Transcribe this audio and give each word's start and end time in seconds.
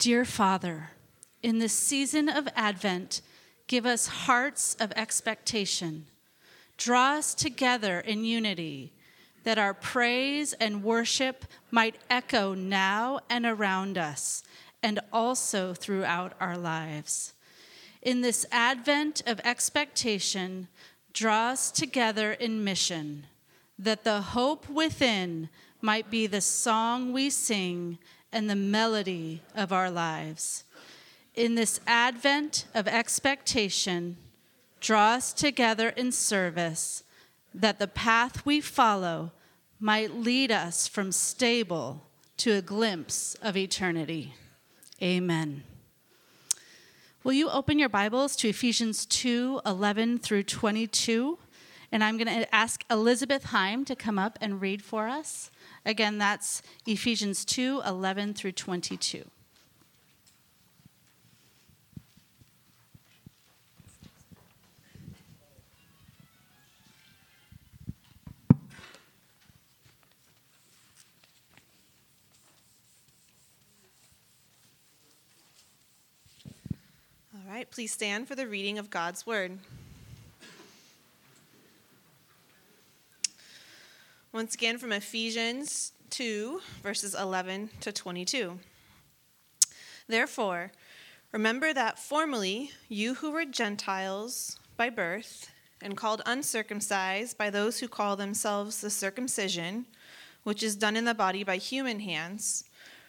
Dear 0.00 0.24
Father, 0.24 0.92
in 1.42 1.58
this 1.58 1.74
season 1.74 2.30
of 2.30 2.48
Advent, 2.56 3.20
give 3.66 3.84
us 3.84 4.06
hearts 4.06 4.74
of 4.80 4.92
expectation. 4.96 6.06
Draw 6.78 7.16
us 7.18 7.34
together 7.34 8.00
in 8.00 8.24
unity 8.24 8.94
that 9.44 9.58
our 9.58 9.74
praise 9.74 10.54
and 10.54 10.82
worship 10.82 11.44
might 11.70 11.96
echo 12.08 12.54
now 12.54 13.20
and 13.28 13.44
around 13.44 13.98
us 13.98 14.42
and 14.82 15.00
also 15.12 15.74
throughout 15.74 16.32
our 16.40 16.56
lives. 16.56 17.34
In 18.00 18.22
this 18.22 18.46
Advent 18.50 19.22
of 19.26 19.38
expectation, 19.40 20.68
draw 21.12 21.50
us 21.50 21.70
together 21.70 22.32
in 22.32 22.64
mission 22.64 23.26
that 23.78 24.04
the 24.04 24.22
hope 24.22 24.66
within 24.70 25.50
might 25.82 26.10
be 26.10 26.26
the 26.26 26.40
song 26.40 27.12
we 27.12 27.28
sing 27.28 27.98
and 28.32 28.48
the 28.48 28.56
melody 28.56 29.42
of 29.54 29.72
our 29.72 29.90
lives. 29.90 30.64
In 31.34 31.54
this 31.54 31.80
advent 31.86 32.66
of 32.74 32.88
expectation, 32.88 34.16
draw 34.80 35.12
us 35.12 35.32
together 35.32 35.90
in 35.90 36.12
service 36.12 37.04
that 37.54 37.78
the 37.78 37.88
path 37.88 38.44
we 38.46 38.60
follow 38.60 39.32
might 39.78 40.14
lead 40.14 40.50
us 40.50 40.86
from 40.86 41.12
stable 41.12 42.06
to 42.36 42.52
a 42.52 42.62
glimpse 42.62 43.34
of 43.42 43.56
eternity. 43.56 44.34
Amen. 45.02 45.64
Will 47.22 47.32
you 47.32 47.50
open 47.50 47.78
your 47.78 47.88
Bibles 47.88 48.34
to 48.36 48.48
Ephesians 48.48 49.04
2 49.06 49.60
11 49.66 50.18
through 50.18 50.44
22? 50.44 51.38
And 51.92 52.04
I'm 52.04 52.16
going 52.16 52.28
to 52.28 52.54
ask 52.54 52.84
Elizabeth 52.90 53.44
Heim 53.44 53.84
to 53.84 53.96
come 53.96 54.18
up 54.18 54.38
and 54.40 54.60
read 54.60 54.82
for 54.82 55.08
us. 55.08 55.50
Again, 55.84 56.18
that's 56.18 56.62
Ephesians 56.86 57.44
2 57.44 57.82
11 57.86 58.34
through 58.34 58.52
22. 58.52 59.24
All 77.32 77.40
right, 77.48 77.70
please 77.70 77.90
stand 77.90 78.28
for 78.28 78.34
the 78.34 78.46
reading 78.46 78.78
of 78.78 78.90
God's 78.90 79.26
word. 79.26 79.58
Once 84.40 84.54
again 84.54 84.78
from 84.78 84.90
Ephesians 84.90 85.92
2, 86.08 86.62
verses 86.82 87.14
11 87.14 87.68
to 87.82 87.92
22. 87.92 88.58
Therefore, 90.08 90.72
remember 91.30 91.74
that 91.74 91.98
formerly 91.98 92.70
you 92.88 93.16
who 93.16 93.32
were 93.32 93.44
Gentiles 93.44 94.58
by 94.78 94.88
birth 94.88 95.50
and 95.82 95.94
called 95.94 96.22
uncircumcised 96.24 97.36
by 97.36 97.50
those 97.50 97.80
who 97.80 97.86
call 97.86 98.16
themselves 98.16 98.80
the 98.80 98.88
circumcision, 98.88 99.84
which 100.42 100.62
is 100.62 100.74
done 100.74 100.96
in 100.96 101.04
the 101.04 101.12
body 101.12 101.44
by 101.44 101.58
human 101.58 102.00
hands, 102.00 102.64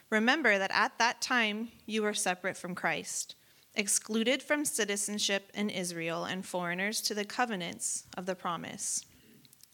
remember 0.10 0.58
that 0.58 0.72
at 0.73 0.98
that 0.98 1.22
time 1.22 1.70
you 1.86 2.02
were 2.02 2.14
separate 2.14 2.58
from 2.58 2.76
Christ, 2.76 3.36
excluded 3.73 4.44
from 4.44 4.66
citizenship 4.66 5.50
in 5.54 5.70
Israel 5.70 6.26
and 6.26 6.45
foreigners 6.45 7.00
to 7.04 7.14
the 7.14 7.23
covenants 7.23 8.04
of 8.18 8.26
the 8.26 8.36
promise, 8.36 9.06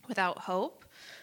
without 0.07 0.37
hope 0.41 0.83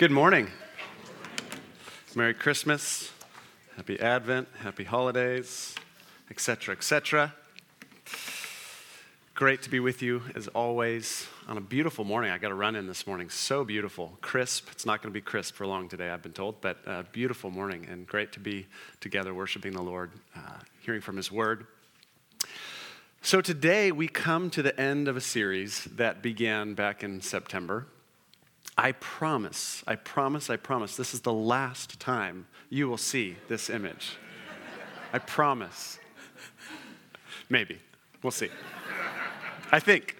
Good 0.00 0.10
morning. 0.10 0.48
Merry 2.14 2.32
Christmas, 2.32 3.12
Happy 3.76 4.00
Advent, 4.00 4.48
Happy 4.60 4.82
Holidays, 4.82 5.74
etc., 6.30 6.74
etc. 6.74 7.34
Great 9.34 9.60
to 9.60 9.68
be 9.68 9.78
with 9.78 10.00
you 10.00 10.22
as 10.34 10.48
always 10.48 11.26
on 11.46 11.58
a 11.58 11.60
beautiful 11.60 12.06
morning. 12.06 12.30
I 12.30 12.38
got 12.38 12.50
a 12.50 12.54
run 12.54 12.76
in 12.76 12.86
this 12.86 13.06
morning. 13.06 13.28
So 13.28 13.62
beautiful, 13.62 14.16
crisp. 14.22 14.70
It's 14.72 14.86
not 14.86 15.02
going 15.02 15.12
to 15.12 15.14
be 15.14 15.20
crisp 15.20 15.54
for 15.54 15.66
long 15.66 15.86
today, 15.86 16.08
I've 16.08 16.22
been 16.22 16.32
told, 16.32 16.62
but 16.62 16.78
beautiful 17.12 17.50
morning 17.50 17.86
and 17.90 18.06
great 18.06 18.32
to 18.32 18.40
be 18.40 18.68
together 19.00 19.34
worshiping 19.34 19.72
the 19.74 19.82
Lord, 19.82 20.12
uh, 20.34 20.60
hearing 20.80 21.02
from 21.02 21.18
His 21.18 21.30
Word. 21.30 21.66
So 23.20 23.42
today 23.42 23.92
we 23.92 24.08
come 24.08 24.48
to 24.48 24.62
the 24.62 24.80
end 24.80 25.08
of 25.08 25.16
a 25.18 25.20
series 25.20 25.84
that 25.84 26.22
began 26.22 26.72
back 26.72 27.04
in 27.04 27.20
September 27.20 27.86
I 28.76 28.92
promise, 28.92 29.84
I 29.86 29.96
promise, 29.96 30.48
I 30.48 30.56
promise, 30.56 30.96
this 30.96 31.12
is 31.12 31.20
the 31.20 31.32
last 31.32 32.00
time 32.00 32.46
you 32.70 32.88
will 32.88 32.96
see 32.96 33.36
this 33.48 33.68
image. 33.68 34.16
I 35.12 35.18
promise. 35.18 35.98
Maybe. 37.48 37.78
We'll 38.22 38.30
see. 38.30 38.48
I 39.72 39.80
think. 39.80 40.16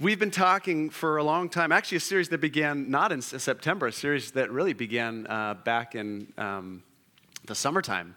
We've 0.00 0.18
been 0.18 0.30
talking 0.30 0.90
for 0.90 1.16
a 1.16 1.24
long 1.24 1.48
time, 1.48 1.72
actually, 1.72 1.98
a 1.98 2.00
series 2.00 2.28
that 2.30 2.40
began 2.40 2.90
not 2.90 3.12
in 3.12 3.22
September, 3.22 3.86
a 3.86 3.92
series 3.92 4.32
that 4.32 4.50
really 4.50 4.72
began 4.72 5.26
uh, 5.28 5.54
back 5.54 5.94
in 5.94 6.32
um, 6.36 6.82
the 7.46 7.54
summertime. 7.54 8.16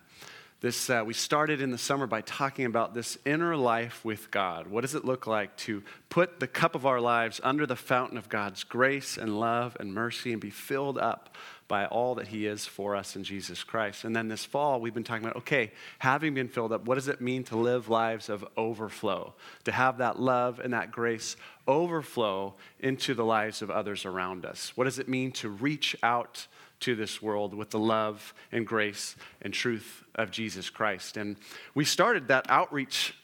This, 0.59 0.89
uh, 0.89 1.04
we 1.06 1.13
started 1.13 1.62
in 1.62 1.69
the 1.69 1.77
summer 1.77 2.07
by 2.07 2.21
talking 2.21 2.65
about 2.65 2.95
this 2.95 3.19
inner 3.25 3.56
life 3.56 4.04
with 4.04 4.31
God. 4.31 4.65
What 4.65 4.81
does 4.81 4.95
it 4.95 5.06
look 5.06 5.27
like 5.27 5.56
to 5.57 5.83
put 6.09 6.39
the 6.39 6.48
cup 6.48 6.74
of 6.74 6.83
our 6.83 7.00
lives 7.00 7.39
under 7.44 7.68
the 7.68 7.75
fountain 7.75 8.18
of 8.18 8.27
God's 8.27 8.63
grace 8.63 9.18
and 9.18 9.39
love 9.39 9.77
and 9.80 9.94
mercy 9.94 10.31
and 10.31 10.42
be 10.42 10.50
filled 10.50 10.98
up 10.98 11.36
by 11.68 11.86
all 11.86 12.15
that 12.15 12.30
He 12.30 12.48
is 12.48 12.65
for 12.65 12.95
us 12.95 13.15
in 13.15 13.24
Jesus 13.24 13.63
Christ? 13.63 14.04
And 14.04 14.15
then 14.15 14.30
this 14.30 14.45
fall, 14.45 14.81
we've 14.81 14.95
been 14.95 15.04
talking 15.04 15.25
about 15.25 15.38
okay, 15.38 15.71
having 16.00 16.33
been 16.33 16.48
filled 16.48 16.71
up, 16.71 16.88
what 16.88 16.95
does 16.95 17.07
it 17.07 17.21
mean 17.21 17.44
to 17.45 17.56
live 17.56 17.88
lives 17.88 18.27
of 18.27 18.44
overflow? 18.57 19.36
To 19.65 19.71
have 19.71 20.00
that 20.00 20.19
love 20.19 20.60
and 20.60 20.74
that 20.74 20.92
grace 20.92 21.36
overflow 21.68 22.56
into 22.80 23.13
the 23.13 23.25
lives 23.25 23.62
of 23.62 23.69
others 23.69 24.06
around 24.06 24.44
us? 24.44 24.71
What 24.74 24.86
does 24.86 24.98
it 24.98 25.07
mean 25.07 25.33
to 25.33 25.50
reach 25.50 25.95
out? 26.01 26.48
To 26.81 26.95
this 26.95 27.21
world 27.21 27.53
with 27.53 27.69
the 27.71 27.79
love 27.79 28.33
and 28.51 28.65
grace 28.65 29.15
and 29.41 29.53
truth 29.53 30.03
of 30.15 30.31
Jesus 30.31 30.69
Christ. 30.69 31.18
And 31.18 31.38
we 31.74 31.85
started 31.85 32.27
that 32.27 32.50
outreach 32.50 33.15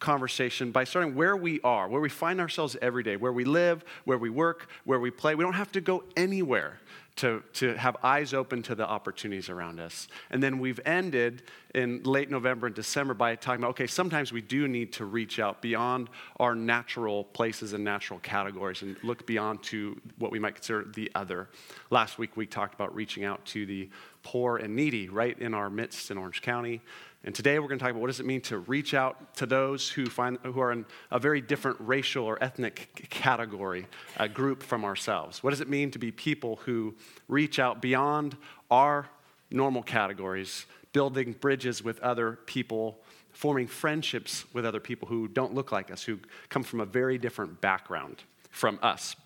conversation 0.00 0.72
by 0.72 0.84
starting 0.84 1.14
where 1.14 1.36
we 1.36 1.60
are, 1.62 1.88
where 1.88 2.00
we 2.00 2.08
find 2.08 2.40
ourselves 2.40 2.76
every 2.82 3.02
day, 3.02 3.16
where 3.16 3.32
we 3.32 3.44
live, 3.44 3.84
where 4.04 4.18
we 4.18 4.30
work, 4.30 4.68
where 4.84 4.98
we 4.98 5.10
play. 5.10 5.34
We 5.34 5.44
don't 5.44 5.52
have 5.54 5.72
to 5.72 5.80
go 5.80 6.04
anywhere 6.16 6.80
to, 7.16 7.42
to 7.54 7.74
have 7.74 7.96
eyes 8.02 8.34
open 8.34 8.62
to 8.64 8.74
the 8.74 8.88
opportunities 8.88 9.48
around 9.48 9.80
us. 9.80 10.08
And 10.30 10.42
then 10.42 10.58
we've 10.58 10.80
ended 10.84 11.42
in 11.74 12.02
late 12.02 12.30
November 12.30 12.66
and 12.66 12.76
December 12.76 13.14
by 13.14 13.34
talking 13.34 13.62
about 13.62 13.70
okay, 13.70 13.86
sometimes 13.86 14.32
we 14.32 14.42
do 14.42 14.68
need 14.68 14.92
to 14.94 15.04
reach 15.04 15.38
out 15.38 15.62
beyond 15.62 16.08
our 16.38 16.54
natural 16.54 17.24
places 17.24 17.72
and 17.72 17.82
natural 17.82 18.18
categories 18.20 18.82
and 18.82 18.96
look 19.02 19.26
beyond 19.26 19.62
to 19.62 19.98
what 20.18 20.30
we 20.30 20.38
might 20.38 20.54
consider 20.54 20.84
the 20.94 21.10
other. 21.14 21.48
Last 21.90 22.18
week 22.18 22.36
we 22.36 22.46
talked 22.46 22.74
about 22.74 22.94
reaching 22.94 23.24
out 23.24 23.44
to 23.46 23.64
the 23.64 23.88
poor 24.22 24.58
and 24.58 24.76
needy 24.76 25.08
right 25.08 25.38
in 25.38 25.54
our 25.54 25.70
midst 25.70 26.10
in 26.10 26.18
Orange 26.18 26.42
County. 26.42 26.80
And 27.24 27.34
today 27.34 27.58
we're 27.60 27.68
going 27.68 27.78
to 27.78 27.82
talk 27.84 27.92
about 27.92 28.00
what 28.00 28.08
does 28.08 28.18
it 28.18 28.26
mean 28.26 28.40
to 28.42 28.58
reach 28.58 28.94
out 28.94 29.36
to 29.36 29.46
those 29.46 29.88
who, 29.88 30.06
find, 30.06 30.38
who 30.42 30.60
are 30.60 30.72
in 30.72 30.84
a 31.12 31.20
very 31.20 31.40
different 31.40 31.76
racial 31.80 32.24
or 32.24 32.42
ethnic 32.42 33.06
category, 33.10 33.86
a 34.16 34.28
group 34.28 34.60
from 34.60 34.84
ourselves. 34.84 35.40
What 35.40 35.50
does 35.50 35.60
it 35.60 35.68
mean 35.68 35.92
to 35.92 36.00
be 36.00 36.10
people 36.10 36.56
who 36.64 36.96
reach 37.28 37.60
out 37.60 37.80
beyond 37.80 38.36
our 38.72 39.08
normal 39.52 39.82
categories, 39.84 40.66
building 40.92 41.32
bridges 41.32 41.82
with 41.82 41.98
other 42.00 42.38
people, 42.46 42.98
forming 43.32 43.66
friendships 43.66 44.44
with 44.52 44.64
other 44.64 44.80
people 44.80 45.08
who 45.08 45.28
don't 45.28 45.54
look 45.54 45.72
like 45.72 45.90
us, 45.90 46.02
who 46.02 46.18
come 46.48 46.62
from 46.62 46.80
a 46.80 46.84
very 46.86 47.18
different 47.18 47.60
background 47.60 48.22
from 48.50 48.78
us? 48.82 49.16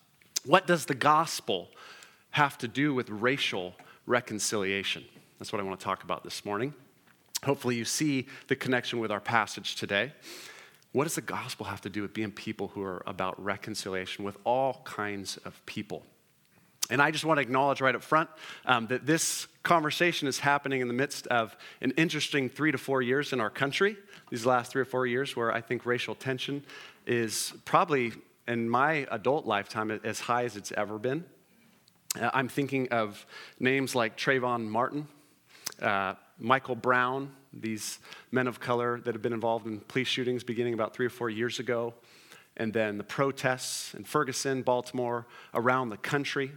What 0.44 0.66
does 0.66 0.86
the 0.86 0.94
gospel 0.94 1.68
have 2.30 2.56
to 2.58 2.68
do 2.68 2.94
with 2.94 3.10
racial 3.10 3.74
reconciliation? 4.06 5.04
That's 5.38 5.52
what 5.52 5.60
I 5.60 5.64
want 5.64 5.78
to 5.80 5.84
talk 5.84 6.04
about 6.04 6.24
this 6.24 6.44
morning. 6.44 6.72
Hopefully, 7.44 7.76
you 7.76 7.84
see 7.84 8.26
the 8.48 8.56
connection 8.56 8.98
with 8.98 9.10
our 9.10 9.20
passage 9.20 9.76
today. 9.76 10.12
What 10.92 11.04
does 11.04 11.16
the 11.16 11.20
gospel 11.20 11.66
have 11.66 11.82
to 11.82 11.90
do 11.90 12.00
with 12.02 12.14
being 12.14 12.30
people 12.30 12.68
who 12.68 12.82
are 12.82 13.02
about 13.06 13.42
reconciliation 13.42 14.24
with 14.24 14.38
all 14.44 14.80
kinds 14.84 15.36
of 15.38 15.64
people? 15.66 16.04
And 16.90 17.02
I 17.02 17.10
just 17.10 17.24
want 17.24 17.38
to 17.38 17.42
acknowledge 17.42 17.80
right 17.80 17.94
up 17.94 18.02
front 18.02 18.30
um, 18.64 18.86
that 18.88 19.06
this 19.06 19.48
conversation 19.62 20.28
is 20.28 20.38
happening 20.38 20.80
in 20.80 20.88
the 20.88 20.94
midst 20.94 21.26
of 21.26 21.56
an 21.80 21.92
interesting 21.92 22.48
three 22.48 22.70
to 22.70 22.78
four 22.78 23.02
years 23.02 23.32
in 23.32 23.40
our 23.40 23.50
country, 23.50 23.96
these 24.30 24.46
last 24.46 24.70
three 24.70 24.82
or 24.82 24.86
four 24.86 25.06
years, 25.06 25.34
where 25.34 25.52
I 25.52 25.60
think 25.60 25.84
racial 25.84 26.14
tension 26.14 26.62
is 27.06 27.52
probably 27.64 28.12
in 28.46 28.68
my 28.68 29.06
adult 29.10 29.46
lifetime 29.46 29.90
as 30.04 30.20
high 30.20 30.44
as 30.44 30.56
it's 30.56 30.70
ever 30.72 30.98
been. 30.98 31.24
Uh, 32.20 32.30
I'm 32.32 32.48
thinking 32.48 32.88
of 32.90 33.26
names 33.58 33.94
like 33.94 34.16
Trayvon 34.16 34.68
Martin, 34.68 35.08
uh, 35.82 36.14
Michael 36.38 36.76
Brown, 36.76 37.32
these 37.52 37.98
men 38.30 38.46
of 38.46 38.60
color 38.60 39.00
that 39.00 39.14
have 39.14 39.22
been 39.22 39.32
involved 39.32 39.66
in 39.66 39.80
police 39.80 40.08
shootings 40.08 40.44
beginning 40.44 40.74
about 40.74 40.94
three 40.94 41.06
or 41.06 41.10
four 41.10 41.30
years 41.30 41.58
ago, 41.58 41.94
and 42.56 42.72
then 42.72 42.98
the 42.98 43.04
protests 43.04 43.94
in 43.94 44.04
Ferguson, 44.04 44.62
Baltimore, 44.62 45.26
around 45.52 45.88
the 45.88 45.96
country. 45.96 46.52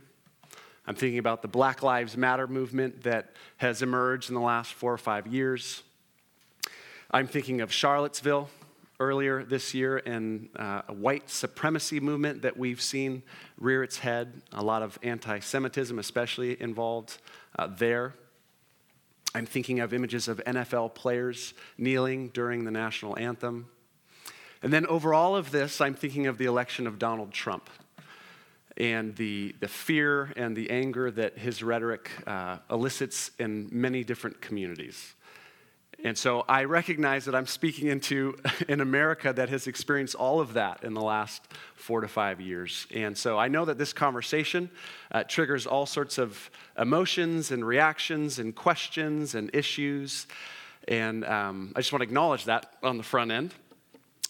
I'm 0.90 0.96
thinking 0.96 1.20
about 1.20 1.44
the 1.44 1.48
Black 1.48 1.84
Lives 1.84 2.18
Matter 2.18 2.48
movement 2.48 3.04
that 3.04 3.36
has 3.58 3.84
emerged 3.84 4.30
in 4.30 4.34
the 4.34 4.42
last 4.42 4.74
four 4.74 4.92
or 4.92 4.98
five 4.98 5.28
years. 5.28 5.84
I'm 7.12 7.28
thinking 7.28 7.62
of 7.62 7.72
Charlottesville 7.72 8.50
earlier 9.00 9.44
this 9.44 9.76
year 9.76 9.98
and 9.98 10.50
uh, 10.56 10.82
a 10.88 10.94
white 10.94 11.30
supremacy 11.30 12.00
movement 12.00 12.42
that 12.42 12.58
we've 12.58 12.82
seen 12.82 13.22
rear 13.60 13.84
its 13.84 14.00
head, 14.00 14.42
a 14.52 14.64
lot 14.64 14.82
of 14.82 14.98
anti 15.04 15.38
Semitism, 15.38 16.00
especially 16.00 16.60
involved 16.60 17.20
uh, 17.60 17.68
there. 17.68 18.16
I'm 19.36 19.46
thinking 19.46 19.82
of 19.82 19.94
images 19.94 20.28
of 20.28 20.44
NFL 20.44 20.96
players 20.96 21.54
kneeling 21.78 22.30
during 22.30 22.64
the 22.64 22.72
national 22.72 23.16
anthem. 23.20 23.68
And 24.64 24.74
then 24.74 24.88
over 24.88 25.14
all 25.14 25.36
of 25.36 25.52
this, 25.52 25.82
I'm 25.82 25.94
thinking 25.94 26.26
of 26.26 26.40
the 26.40 26.46
election 26.46 26.88
of 26.88 26.98
Donald 26.98 27.32
Trump 27.32 27.70
and 28.80 29.16
the, 29.18 29.54
the 29.60 29.68
fear 29.68 30.31
and 30.38 30.56
the 30.56 30.70
anger 30.70 31.12
that 31.12 31.38
his 31.38 31.62
rhetoric 31.62 32.10
uh, 32.26 32.58
elicits 32.70 33.31
in 33.38 33.68
many 33.72 34.04
different 34.04 34.42
communities. 34.42 35.16
And 36.02 36.18
so 36.18 36.46
I 36.48 36.64
recognize 36.64 37.26
that 37.26 37.36
I'm 37.36 37.46
speaking 37.46 37.90
into 37.90 38.38
an 38.70 38.80
America 38.80 39.34
that 39.34 39.50
has 39.50 39.68
experienced 39.68 40.16
all 40.16 40.40
of 40.40 40.54
that 40.54 40.84
in 40.84 40.94
the 40.94 41.02
last 41.02 41.46
four 41.76 42.00
to 42.00 42.08
five 42.08 42.40
years. 42.40 42.88
And 42.94 43.18
so 43.18 43.38
I 43.38 43.50
know 43.50 43.66
that 43.66 43.78
this 43.78 43.92
conversation 43.92 44.70
uh, 45.12 45.24
triggers 45.24 45.68
all 45.68 45.86
sorts 45.86 46.18
of 46.18 46.50
emotions 46.78 47.52
and 47.52 47.66
reactions 47.66 48.40
and 48.40 48.56
questions 48.56 49.36
and 49.36 49.54
issues. 49.54 50.26
And 50.88 51.26
um, 51.26 51.74
I 51.76 51.81
just 51.81 51.92
want 51.92 52.02
to 52.02 52.08
acknowledge 52.08 52.46
that 52.46 52.74
on 52.81 52.98
the 52.98 53.04
front 53.04 53.31
end. 53.31 53.54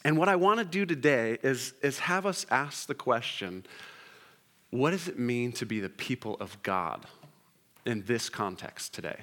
And 0.04 0.18
what 0.18 0.30
I 0.30 0.38
want 0.38 0.60
to 0.60 0.66
do 0.66 0.88
today 0.88 1.38
is, 1.44 1.74
is 1.84 2.00
have 2.00 2.26
us 2.26 2.48
ask 2.50 2.88
the 2.88 2.96
question 2.96 3.66
what 4.72 4.92
does 4.92 5.08
it 5.08 5.18
mean 5.18 5.52
to 5.54 5.66
be 5.66 5.80
the 5.80 5.90
people 5.90 6.38
of 6.40 6.62
God 6.64 7.06
in 7.86 8.04
this 8.06 8.30
context 8.30 8.94
today? 8.94 9.22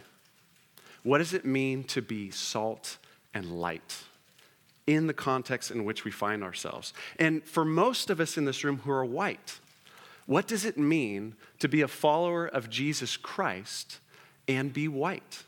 What 1.03 1.19
does 1.19 1.33
it 1.33 1.45
mean 1.45 1.85
to 1.85 2.03
be 2.03 2.31
salt 2.31 2.99
and 3.33 3.61
light 3.61 4.03
in 4.87 5.07
the 5.07 5.15
context 5.15 5.71
in 5.71 5.85
which 5.85 6.05
we 6.05 6.11
find 6.11 6.43
ourselves? 6.43 6.93
And 7.19 7.45
for 7.45 7.65
most 7.65 8.11
of 8.11 8.19
us 8.19 8.37
in 8.37 8.45
this 8.45 8.65
room 8.65 8.79
who 8.79 8.91
are 8.91 9.05
white, 9.05 9.61
what 10.27 10.49
does 10.49 10.65
it 10.65 10.77
mean 10.77 11.37
to 11.61 11.69
be 11.69 11.83
a 11.83 11.89
follower 11.89 12.47
of 12.47 12.69
Jesus 12.69 13.17
Christ 13.17 14.01
and 14.49 14.73
be 14.73 14.89
white? 14.89 15.45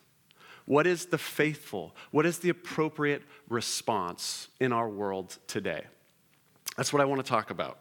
What 0.64 0.86
is 0.86 1.06
the 1.06 1.18
faithful, 1.18 1.96
what 2.10 2.26
is 2.26 2.38
the 2.38 2.50
appropriate 2.50 3.22
response 3.48 4.48
in 4.60 4.72
our 4.72 4.88
world 4.88 5.38
today? 5.48 5.84
That's 6.76 6.92
what 6.92 7.02
I 7.02 7.06
want 7.06 7.24
to 7.24 7.28
talk 7.28 7.50
about. 7.50 7.78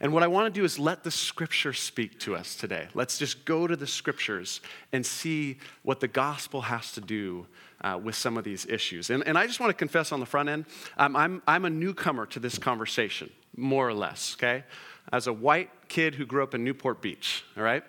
And 0.00 0.12
what 0.12 0.22
I 0.22 0.26
want 0.26 0.52
to 0.52 0.60
do 0.60 0.64
is 0.64 0.78
let 0.78 1.04
the 1.04 1.10
scripture 1.10 1.72
speak 1.72 2.18
to 2.20 2.36
us 2.36 2.54
today. 2.54 2.88
Let's 2.94 3.18
just 3.18 3.44
go 3.44 3.66
to 3.66 3.76
the 3.76 3.86
scriptures 3.86 4.60
and 4.92 5.04
see 5.04 5.58
what 5.82 6.00
the 6.00 6.08
gospel 6.08 6.62
has 6.62 6.92
to 6.92 7.00
do 7.00 7.46
uh, 7.80 7.98
with 8.02 8.14
some 8.14 8.36
of 8.36 8.44
these 8.44 8.66
issues. 8.66 9.10
And, 9.10 9.26
and 9.26 9.38
I 9.38 9.46
just 9.46 9.60
want 9.60 9.70
to 9.70 9.74
confess 9.74 10.12
on 10.12 10.20
the 10.20 10.26
front 10.26 10.48
end, 10.48 10.66
um, 10.98 11.16
I'm, 11.16 11.42
I'm 11.46 11.64
a 11.64 11.70
newcomer 11.70 12.26
to 12.26 12.40
this 12.40 12.58
conversation, 12.58 13.30
more 13.56 13.88
or 13.88 13.94
less, 13.94 14.36
okay? 14.38 14.64
As 15.12 15.26
a 15.26 15.32
white 15.32 15.70
kid 15.88 16.14
who 16.14 16.26
grew 16.26 16.42
up 16.42 16.54
in 16.54 16.64
Newport 16.64 17.00
Beach, 17.00 17.44
all 17.56 17.62
right? 17.62 17.84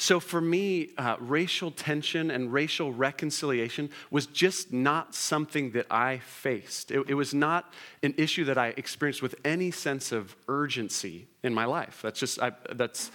So 0.00 0.20
for 0.20 0.40
me, 0.40 0.90
uh, 0.96 1.16
racial 1.18 1.72
tension 1.72 2.30
and 2.30 2.52
racial 2.52 2.92
reconciliation 2.92 3.90
was 4.12 4.26
just 4.26 4.72
not 4.72 5.12
something 5.12 5.72
that 5.72 5.86
I 5.90 6.18
faced. 6.18 6.92
It, 6.92 7.04
it, 7.08 7.14
was 7.14 7.34
not 7.34 7.72
an 8.04 8.14
issue 8.16 8.44
that 8.44 8.56
I 8.56 8.68
experienced 8.76 9.22
with 9.22 9.34
any 9.44 9.72
sense 9.72 10.12
of 10.12 10.36
urgency 10.46 11.26
in 11.42 11.52
my 11.52 11.64
life. 11.64 11.98
That's 12.00 12.20
just, 12.20 12.40
I, 12.40 12.52
that's, 12.76 13.10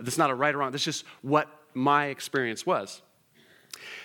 that's 0.00 0.16
not 0.16 0.30
a 0.30 0.34
right 0.34 0.54
or 0.54 0.58
wrong. 0.58 0.70
That's 0.70 0.84
just 0.84 1.04
what 1.22 1.48
my 1.74 2.06
experience 2.06 2.64
was. 2.64 3.02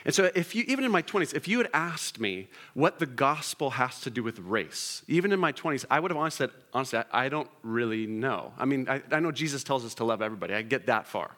And 0.03 0.13
so, 0.13 0.31
if 0.33 0.55
you, 0.55 0.63
even 0.67 0.85
in 0.85 0.91
my 0.91 1.03
20s, 1.03 1.35
if 1.35 1.47
you 1.47 1.59
had 1.59 1.69
asked 1.71 2.19
me 2.19 2.49
what 2.73 2.97
the 2.97 3.05
gospel 3.05 3.71
has 3.71 4.01
to 4.01 4.09
do 4.09 4.23
with 4.23 4.39
race, 4.39 5.03
even 5.07 5.31
in 5.31 5.39
my 5.39 5.51
20s, 5.51 5.85
I 5.89 5.99
would 5.99 6.09
have 6.09 6.17
honestly 6.17 6.47
said, 6.47 6.55
honestly, 6.73 6.99
I, 6.99 7.25
I 7.25 7.29
don't 7.29 7.49
really 7.61 8.07
know. 8.07 8.53
I 8.57 8.65
mean, 8.65 8.89
I, 8.89 9.03
I 9.11 9.19
know 9.19 9.31
Jesus 9.31 9.63
tells 9.63 9.85
us 9.85 9.93
to 9.95 10.03
love 10.03 10.21
everybody. 10.21 10.55
I 10.55 10.63
get 10.63 10.87
that 10.87 11.07
far. 11.07 11.37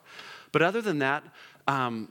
But 0.55 0.61
other 0.61 0.81
than 0.81 0.99
that, 0.99 1.21
um, 1.67 2.07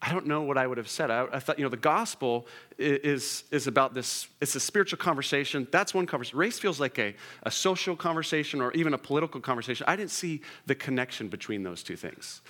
I 0.00 0.12
don't 0.12 0.26
know 0.26 0.42
what 0.42 0.56
I 0.56 0.64
would 0.64 0.78
have 0.78 0.88
said. 0.88 1.10
I, 1.10 1.26
I, 1.32 1.40
thought, 1.40 1.58
you 1.58 1.64
know, 1.64 1.68
the 1.68 1.76
gospel 1.76 2.46
is, 2.78 3.42
is 3.50 3.66
about 3.66 3.94
this, 3.94 4.28
it's 4.40 4.54
a 4.54 4.60
spiritual 4.60 4.98
conversation. 4.98 5.66
That's 5.72 5.92
one 5.92 6.06
conversation. 6.06 6.38
Race 6.38 6.56
feels 6.56 6.78
like 6.78 7.00
a, 7.00 7.16
a 7.42 7.50
social 7.50 7.96
conversation 7.96 8.60
or 8.60 8.70
even 8.74 8.94
a 8.94 8.98
political 8.98 9.40
conversation. 9.40 9.86
I 9.88 9.96
didn't 9.96 10.12
see 10.12 10.40
the 10.66 10.76
connection 10.76 11.26
between 11.26 11.64
those 11.64 11.82
two 11.82 11.96
things. 11.96 12.42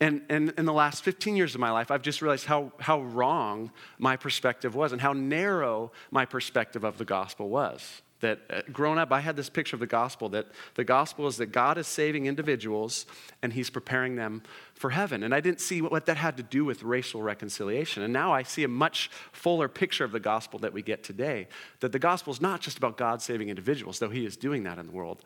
And, 0.00 0.22
and 0.28 0.52
in 0.58 0.66
the 0.66 0.72
last 0.72 1.02
15 1.04 1.36
years 1.36 1.54
of 1.54 1.60
my 1.60 1.70
life, 1.70 1.90
I've 1.90 2.02
just 2.02 2.20
realized 2.20 2.46
how, 2.46 2.72
how 2.78 3.00
wrong 3.00 3.70
my 3.98 4.16
perspective 4.16 4.74
was 4.74 4.92
and 4.92 5.00
how 5.00 5.12
narrow 5.12 5.90
my 6.10 6.26
perspective 6.26 6.84
of 6.84 6.98
the 6.98 7.04
gospel 7.04 7.48
was 7.48 8.02
that 8.20 8.40
uh, 8.50 8.62
growing 8.72 8.98
up, 8.98 9.12
I 9.12 9.20
had 9.20 9.36
this 9.36 9.50
picture 9.50 9.76
of 9.76 9.80
the 9.80 9.86
gospel 9.86 10.28
that 10.30 10.46
the 10.74 10.84
gospel 10.84 11.26
is 11.26 11.36
that 11.36 11.52
God 11.52 11.76
is 11.76 11.86
saving 11.86 12.26
individuals 12.26 13.06
and 13.42 13.52
he's 13.52 13.68
preparing 13.68 14.16
them 14.16 14.42
for 14.74 14.90
heaven. 14.90 15.22
And 15.22 15.34
I 15.34 15.40
didn't 15.40 15.60
see 15.60 15.82
what, 15.82 15.92
what 15.92 16.06
that 16.06 16.16
had 16.16 16.36
to 16.38 16.42
do 16.42 16.64
with 16.64 16.82
racial 16.82 17.22
reconciliation. 17.22 18.02
And 18.02 18.12
now 18.12 18.32
I 18.32 18.42
see 18.42 18.64
a 18.64 18.68
much 18.68 19.10
fuller 19.32 19.68
picture 19.68 20.04
of 20.04 20.12
the 20.12 20.20
gospel 20.20 20.58
that 20.60 20.72
we 20.72 20.82
get 20.82 21.02
today 21.02 21.48
that 21.80 21.92
the 21.92 21.98
gospel 21.98 22.32
is 22.32 22.40
not 22.40 22.60
just 22.60 22.78
about 22.78 22.96
God 22.96 23.20
saving 23.20 23.48
individuals, 23.48 23.98
though 23.98 24.08
he 24.08 24.24
is 24.24 24.36
doing 24.36 24.64
that 24.64 24.78
in 24.78 24.86
the 24.86 24.92
world, 24.92 25.22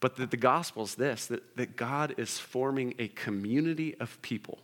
but 0.00 0.16
that 0.16 0.30
the 0.30 0.36
gospel 0.36 0.82
is 0.82 0.94
this 0.94 1.26
that, 1.26 1.56
that 1.56 1.76
God 1.76 2.14
is 2.16 2.38
forming 2.38 2.94
a 2.98 3.08
community 3.08 3.94
of 4.00 4.20
people 4.22 4.58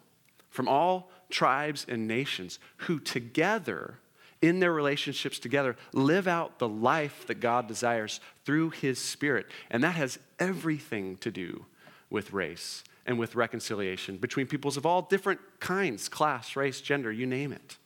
from 0.50 0.68
all 0.68 1.10
tribes 1.30 1.84
and 1.88 2.08
nations 2.08 2.58
who 2.78 2.98
together 2.98 3.98
in 4.42 4.60
their 4.60 4.72
relationships 4.72 5.38
together, 5.38 5.76
live 5.92 6.28
out 6.28 6.58
the 6.58 6.68
life 6.68 7.26
that 7.26 7.40
God 7.40 7.66
desires 7.66 8.20
through 8.44 8.70
His 8.70 8.98
Spirit. 8.98 9.46
And 9.70 9.82
that 9.82 9.94
has 9.94 10.18
everything 10.38 11.16
to 11.18 11.30
do 11.30 11.66
with 12.10 12.32
race 12.32 12.84
and 13.06 13.18
with 13.18 13.34
reconciliation 13.34 14.16
between 14.16 14.46
peoples 14.46 14.76
of 14.76 14.84
all 14.84 15.02
different 15.02 15.40
kinds 15.60 16.08
class, 16.08 16.56
race, 16.56 16.80
gender, 16.80 17.10
you 17.10 17.26
name 17.26 17.52
it. 17.52 17.76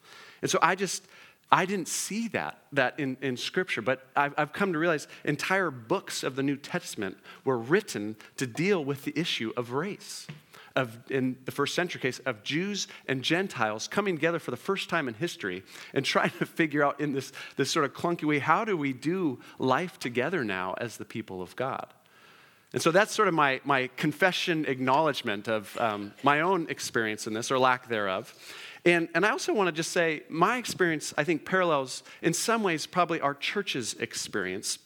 And 0.43 0.51
so 0.51 0.59
I 0.63 0.75
just, 0.75 1.05
I 1.53 1.67
didn't 1.67 1.89
see 1.89 2.29
that, 2.29 2.59
that 2.73 2.99
in, 3.01 3.17
in 3.21 3.37
Scripture, 3.37 3.83
but 3.83 4.07
I've, 4.15 4.35
I've 4.39 4.53
come 4.53 4.73
to 4.73 4.79
realize 4.79 5.09
entire 5.25 5.71
books 5.71 6.23
of 6.23 6.37
the 6.37 6.43
New 6.43 6.57
Testament 6.57 7.17
were 7.45 7.59
written 7.59 8.17
to 8.37 8.47
deal 8.47 8.85
with 8.85 9.05
the 9.05 9.19
issue 9.19 9.53
of 9.57 9.73
race 9.73 10.29
of, 10.77 10.99
in 11.11 11.37
the 11.45 11.51
first 11.51 11.75
century 11.75 12.01
case, 12.01 12.19
of 12.21 12.43
Jews 12.43 12.89
and 13.09 13.23
Gentiles 13.23 13.89
coming 13.89 14.17
together 14.17 14.39
for 14.39 14.51
the 14.51 14.57
first 14.57 14.89
time 14.89 15.09
in 15.09 15.15
history 15.15 15.63
and 15.95 16.05
trying 16.05 16.31
to 16.39 16.47
figure 16.47 16.85
out 16.85 17.01
in 17.01 17.13
this, 17.13 17.33
this 17.57 17.71
sort 17.71 17.85
of 17.85 17.93
clunky 17.93 18.25
way, 18.25 18.39
how 18.39 18.65
do 18.65 18.77
we 18.77 18.93
do 18.93 19.41
life 19.59 19.99
together 19.99 20.45
now 20.45 20.75
as 20.79 20.97
the 20.97 21.05
people 21.05 21.43
of 21.43 21.57
God? 21.57 21.93
And 22.73 22.81
so 22.81 22.93
that's 22.93 23.13
sort 23.13 23.27
of 23.27 23.35
my, 23.35 23.61
my 23.65 23.91
confession 23.97 24.65
acknowledgement 24.67 25.49
of 25.49 25.77
um, 25.79 26.13
my 26.23 26.41
own 26.41 26.67
experience 26.69 27.27
in 27.27 27.33
this, 27.33 27.51
or 27.51 27.59
lack 27.59 27.89
thereof. 27.89 28.33
And, 28.85 29.09
and 29.15 29.27
I 29.27 29.31
also 29.31 29.53
want 29.53 29.69
to 29.69 29.73
just 29.73 29.93
say, 29.93 30.23
my 30.29 30.57
experience, 30.57 31.13
I 31.19 31.25
think, 31.25 31.45
parallels 31.45 32.03
in 32.23 32.33
some 32.33 32.63
ways 32.63 32.87
probably 32.87 33.21
our 33.21 33.35
church's 33.35 33.95
experience. 33.95 34.79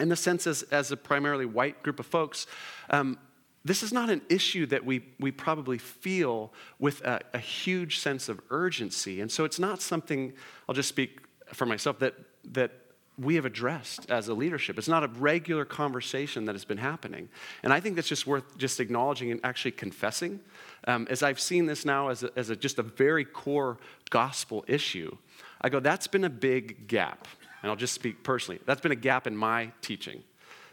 In 0.00 0.08
the 0.08 0.16
sense, 0.16 0.46
as, 0.46 0.62
as 0.64 0.90
a 0.90 0.96
primarily 0.96 1.46
white 1.46 1.82
group 1.82 2.00
of 2.00 2.06
folks, 2.06 2.46
um, 2.90 3.18
this 3.64 3.82
is 3.82 3.92
not 3.92 4.10
an 4.10 4.22
issue 4.28 4.66
that 4.66 4.84
we, 4.84 5.04
we 5.20 5.30
probably 5.30 5.78
feel 5.78 6.52
with 6.78 7.00
a, 7.02 7.20
a 7.32 7.38
huge 7.38 7.98
sense 7.98 8.28
of 8.28 8.40
urgency. 8.50 9.20
And 9.20 9.30
so 9.30 9.44
it's 9.44 9.58
not 9.58 9.80
something, 9.80 10.32
I'll 10.68 10.74
just 10.74 10.88
speak 10.88 11.20
for 11.52 11.64
myself, 11.64 11.98
that, 12.00 12.14
that 12.52 12.72
we 13.16 13.36
have 13.36 13.44
addressed 13.44 14.10
as 14.10 14.28
a 14.28 14.34
leadership. 14.34 14.76
It's 14.78 14.88
not 14.88 15.04
a 15.04 15.08
regular 15.08 15.64
conversation 15.64 16.46
that 16.46 16.54
has 16.54 16.64
been 16.64 16.78
happening. 16.78 17.28
And 17.62 17.72
I 17.72 17.80
think 17.80 17.94
that's 17.94 18.08
just 18.08 18.26
worth 18.26 18.58
just 18.58 18.80
acknowledging 18.80 19.30
and 19.30 19.40
actually 19.44 19.72
confessing. 19.72 20.40
Um, 20.86 21.06
as 21.08 21.22
I've 21.22 21.40
seen 21.40 21.66
this 21.66 21.84
now 21.84 22.08
as, 22.08 22.24
a, 22.24 22.30
as 22.36 22.50
a, 22.50 22.56
just 22.56 22.78
a 22.78 22.82
very 22.82 23.24
core 23.24 23.78
gospel 24.10 24.64
issue, 24.66 25.16
I 25.60 25.68
go, 25.68 25.80
that's 25.80 26.06
been 26.08 26.24
a 26.24 26.30
big 26.30 26.88
gap. 26.88 27.28
And 27.62 27.70
I'll 27.70 27.76
just 27.76 27.94
speak 27.94 28.22
personally. 28.22 28.60
That's 28.66 28.80
been 28.80 28.92
a 28.92 28.96
gap 28.96 29.26
in 29.26 29.36
my 29.36 29.70
teaching. 29.80 30.22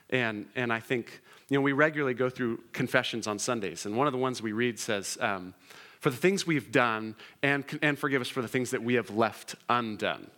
And, 0.10 0.48
and 0.56 0.74
I 0.74 0.80
think, 0.80 1.22
you 1.50 1.58
know, 1.58 1.62
we 1.62 1.72
regularly 1.72 2.14
go 2.14 2.30
through 2.30 2.60
confessions 2.74 3.28
on 3.28 3.40
Sundays. 3.40 3.86
And 3.86 3.96
one 3.96 4.08
of 4.08 4.14
the 4.14 4.20
ones 4.20 4.42
we 4.42 4.52
read 4.52 4.78
says, 4.78 5.18
um, 5.22 5.54
for 6.00 6.10
the 6.10 6.18
things 6.18 6.48
we've 6.48 6.72
done, 6.72 7.16
and, 7.44 7.64
and 7.84 7.98
forgive 7.98 8.22
us 8.22 8.28
for 8.28 8.42
the 8.42 8.48
things 8.48 8.72
that 8.72 8.82
we 8.82 8.96
have 8.96 9.12
left 9.12 9.56
undone. 9.70 10.32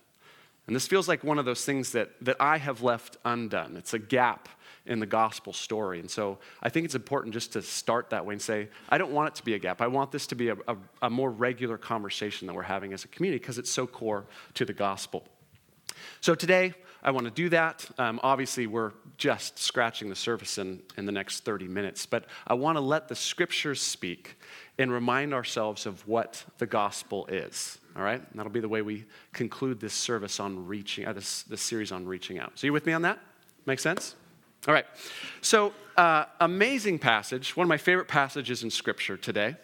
And 0.67 0.75
this 0.75 0.87
feels 0.87 1.07
like 1.07 1.23
one 1.23 1.39
of 1.39 1.45
those 1.45 1.65
things 1.65 1.91
that, 1.91 2.11
that 2.21 2.37
I 2.39 2.57
have 2.57 2.81
left 2.81 3.17
undone. 3.25 3.75
It's 3.75 3.93
a 3.93 3.99
gap 3.99 4.47
in 4.85 4.99
the 4.99 5.05
gospel 5.05 5.53
story. 5.53 5.99
And 5.99 6.09
so 6.09 6.39
I 6.61 6.69
think 6.69 6.85
it's 6.85 6.95
important 6.95 7.33
just 7.33 7.53
to 7.53 7.61
start 7.61 8.09
that 8.09 8.25
way 8.25 8.33
and 8.33 8.41
say, 8.41 8.69
I 8.89 8.97
don't 8.97 9.11
want 9.11 9.29
it 9.29 9.35
to 9.35 9.45
be 9.45 9.53
a 9.53 9.59
gap. 9.59 9.81
I 9.81 9.87
want 9.87 10.11
this 10.11 10.27
to 10.27 10.35
be 10.35 10.49
a, 10.49 10.57
a, 10.67 10.75
a 11.03 11.09
more 11.09 11.31
regular 11.31 11.77
conversation 11.77 12.47
that 12.47 12.53
we're 12.53 12.63
having 12.63 12.93
as 12.93 13.03
a 13.03 13.07
community 13.07 13.39
because 13.39 13.57
it's 13.57 13.71
so 13.71 13.87
core 13.87 14.25
to 14.55 14.65
the 14.65 14.73
gospel. 14.73 15.23
So 16.21 16.35
today, 16.35 16.73
I 17.01 17.11
want 17.11 17.25
to 17.25 17.31
do 17.31 17.49
that. 17.49 17.85
Um, 17.97 18.19
obviously, 18.23 18.65
we're 18.67 18.93
just 19.17 19.59
scratching 19.59 20.09
the 20.09 20.15
surface 20.15 20.57
in, 20.57 20.81
in 20.97 21.05
the 21.05 21.11
next 21.11 21.43
30 21.43 21.67
minutes, 21.67 22.05
but 22.05 22.25
I 22.47 22.53
want 22.53 22.77
to 22.77 22.81
let 22.81 23.09
the 23.09 23.15
scriptures 23.15 23.81
speak 23.81 24.37
and 24.77 24.91
remind 24.91 25.33
ourselves 25.33 25.85
of 25.85 26.07
what 26.07 26.43
the 26.57 26.65
gospel 26.65 27.25
is. 27.27 27.77
All 27.95 28.03
right? 28.03 28.19
And 28.19 28.39
that'll 28.39 28.51
be 28.51 28.59
the 28.59 28.69
way 28.69 28.81
we 28.81 29.05
conclude 29.33 29.79
this 29.79 29.93
service 29.93 30.39
on 30.39 30.65
reaching, 30.65 31.05
uh, 31.05 31.13
this, 31.13 31.43
this 31.43 31.61
series 31.61 31.91
on 31.91 32.05
reaching 32.05 32.39
out. 32.39 32.53
So, 32.55 32.67
you 32.67 32.73
with 32.73 32.85
me 32.85 32.93
on 32.93 33.03
that? 33.03 33.19
Make 33.65 33.79
sense? 33.79 34.15
All 34.67 34.73
right. 34.73 34.85
So, 35.41 35.73
uh, 35.97 36.25
amazing 36.39 36.99
passage, 36.99 37.55
one 37.55 37.65
of 37.65 37.69
my 37.69 37.77
favorite 37.77 38.07
passages 38.07 38.63
in 38.63 38.69
Scripture 38.71 39.17
today. 39.17 39.55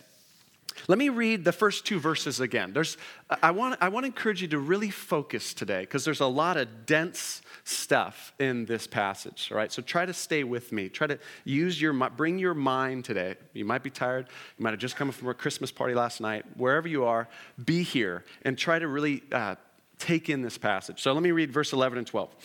Let 0.87 0.97
me 0.97 1.09
read 1.09 1.43
the 1.43 1.51
first 1.51 1.85
two 1.85 1.99
verses 1.99 2.39
again. 2.39 2.73
There's, 2.73 2.97
I, 3.41 3.51
want, 3.51 3.77
I 3.81 3.89
want 3.89 4.03
to 4.03 4.07
encourage 4.07 4.41
you 4.41 4.47
to 4.49 4.59
really 4.59 4.89
focus 4.89 5.53
today 5.53 5.81
because 5.81 6.05
there's 6.05 6.19
a 6.19 6.27
lot 6.27 6.57
of 6.57 6.85
dense 6.85 7.41
stuff 7.63 8.33
in 8.39 8.65
this 8.65 8.87
passage. 8.87 9.49
All 9.51 9.57
right, 9.57 9.71
so 9.71 9.81
try 9.81 10.05
to 10.05 10.13
stay 10.13 10.43
with 10.43 10.71
me. 10.71 10.89
Try 10.89 11.07
to 11.07 11.19
use 11.43 11.81
your 11.81 11.93
bring 12.09 12.39
your 12.39 12.53
mind 12.53 13.05
today. 13.05 13.35
You 13.53 13.65
might 13.65 13.83
be 13.83 13.89
tired. 13.89 14.27
You 14.57 14.63
might 14.63 14.71
have 14.71 14.79
just 14.79 14.95
come 14.95 15.11
from 15.11 15.29
a 15.29 15.33
Christmas 15.33 15.71
party 15.71 15.93
last 15.93 16.21
night. 16.21 16.45
Wherever 16.57 16.87
you 16.87 17.05
are, 17.05 17.27
be 17.63 17.83
here 17.83 18.23
and 18.43 18.57
try 18.57 18.79
to 18.79 18.87
really 18.87 19.23
uh, 19.31 19.55
take 19.99 20.29
in 20.29 20.41
this 20.41 20.57
passage. 20.57 21.01
So 21.01 21.13
let 21.13 21.21
me 21.21 21.31
read 21.31 21.51
verse 21.51 21.73
11 21.73 21.97
and 21.97 22.07
12. 22.07 22.35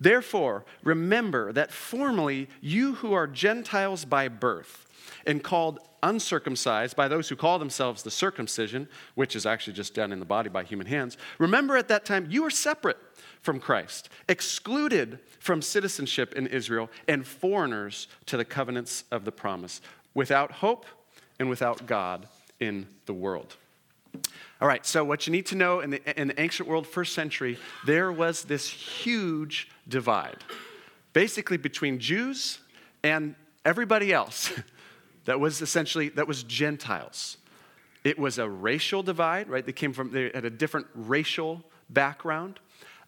Therefore, 0.00 0.64
remember 0.82 1.52
that 1.52 1.70
formerly 1.70 2.48
you 2.62 2.94
who 2.94 3.12
are 3.12 3.26
Gentiles 3.26 4.06
by 4.06 4.28
birth 4.28 4.86
and 5.26 5.42
called 5.42 5.78
uncircumcised 6.02 6.96
by 6.96 7.08
those 7.08 7.28
who 7.28 7.36
call 7.36 7.58
themselves 7.58 8.02
the 8.02 8.10
circumcision, 8.10 8.88
which 9.14 9.36
is 9.36 9.46
actually 9.46 9.72
just 9.72 9.94
done 9.94 10.12
in 10.12 10.18
the 10.18 10.24
body 10.24 10.48
by 10.48 10.64
human 10.64 10.86
hands, 10.86 11.16
remember 11.38 11.76
at 11.76 11.88
that 11.88 12.04
time 12.04 12.26
you 12.30 12.42
were 12.42 12.50
separate 12.50 12.98
from 13.42 13.58
Christ, 13.58 14.08
excluded 14.28 15.18
from 15.38 15.62
citizenship 15.62 16.34
in 16.34 16.46
Israel, 16.46 16.90
and 17.08 17.26
foreigners 17.26 18.08
to 18.26 18.36
the 18.36 18.44
covenants 18.44 19.04
of 19.10 19.24
the 19.24 19.32
promise, 19.32 19.80
without 20.14 20.52
hope 20.52 20.86
and 21.38 21.48
without 21.48 21.86
God 21.86 22.26
in 22.58 22.86
the 23.06 23.14
world. 23.14 23.56
All 24.60 24.68
right, 24.68 24.84
so 24.84 25.02
what 25.04 25.26
you 25.26 25.32
need 25.32 25.46
to 25.46 25.54
know 25.54 25.80
in 25.80 25.90
the, 25.90 26.20
in 26.20 26.28
the 26.28 26.40
ancient 26.40 26.68
world, 26.68 26.86
first 26.86 27.14
century, 27.14 27.58
there 27.86 28.12
was 28.12 28.42
this 28.44 28.68
huge 28.68 29.68
divide, 29.88 30.44
basically 31.12 31.56
between 31.56 31.98
Jews 31.98 32.58
and 33.02 33.34
everybody 33.64 34.12
else. 34.12 34.52
that 35.30 35.38
was 35.38 35.62
essentially 35.62 36.08
that 36.08 36.26
was 36.26 36.42
Gentiles. 36.42 37.36
It 38.02 38.18
was 38.18 38.38
a 38.38 38.48
racial 38.50 39.04
divide, 39.04 39.48
right? 39.48 39.64
They 39.64 39.70
came 39.70 39.92
from 39.92 40.10
they 40.10 40.28
had 40.34 40.44
a 40.44 40.50
different 40.50 40.88
racial 40.92 41.62
background. 41.88 42.58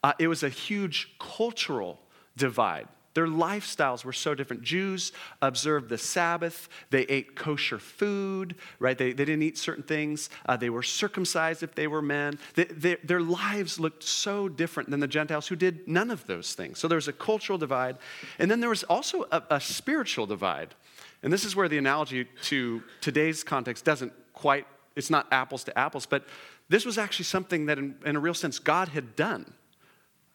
Uh, 0.05 0.13
it 0.21 0.29
was 0.29 0.45
a 0.45 0.49
huge 0.49 1.17
cultural 1.19 1.99
divide. 2.37 2.87
Their 3.15 3.27
lifestyles 3.27 4.05
were 4.05 4.13
so 4.13 4.37
different. 4.37 4.63
Jews 4.63 5.11
observed 5.43 5.89
the 5.89 5.99
Sabbath. 5.99 6.69
They 6.91 7.03
ate 7.03 7.35
kosher 7.35 7.81
food, 7.81 8.55
right? 8.79 8.97
They, 8.97 9.13
they 9.13 9.25
didn't 9.25 9.43
eat 9.43 9.59
certain 9.59 9.83
things. 9.83 10.31
Uh, 10.47 10.57
they 10.57 10.71
were 10.71 10.85
circumcised 10.85 11.65
if 11.65 11.75
they 11.75 11.89
were 11.89 12.03
men. 12.03 12.39
They, 12.55 12.65
they, 12.65 12.95
their 13.03 13.21
lives 13.21 13.81
looked 13.81 14.05
so 14.05 14.49
different 14.49 14.91
than 14.91 15.01
the 15.01 15.09
Gentiles 15.09 15.49
who 15.49 15.57
did 15.57 15.89
none 15.89 16.13
of 16.13 16.25
those 16.29 16.55
things. 16.55 16.79
So 16.79 16.87
there 16.87 16.97
was 16.97 17.09
a 17.09 17.13
cultural 17.13 17.59
divide. 17.59 17.99
And 18.39 18.49
then 18.49 18.61
there 18.61 18.71
was 18.71 18.85
also 18.85 19.25
a, 19.33 19.43
a 19.51 19.61
spiritual 19.61 20.27
divide. 20.27 20.77
And 21.23 21.33
this 21.33 21.45
is 21.45 21.55
where 21.55 21.69
the 21.69 21.79
analogy 21.79 22.27
to 22.45 22.83
today's 23.01 23.45
context 23.45 23.85
doesn't 23.85 24.13
quite, 24.33 24.67
it's 24.97 25.11
not 25.11 25.27
apples 25.31 25.65
to 25.65 25.79
apples, 25.79 26.07
but 26.07 26.27
this 26.69 26.85
was 26.85 26.99
actually 26.99 27.27
something 27.27 27.67
that, 27.67 27.79
in, 27.79 27.95
in 28.05 28.17
a 28.17 28.21
real 28.21 28.35
sense, 28.35 28.59
God 28.59 28.89
had 28.89 29.15
done. 29.15 29.55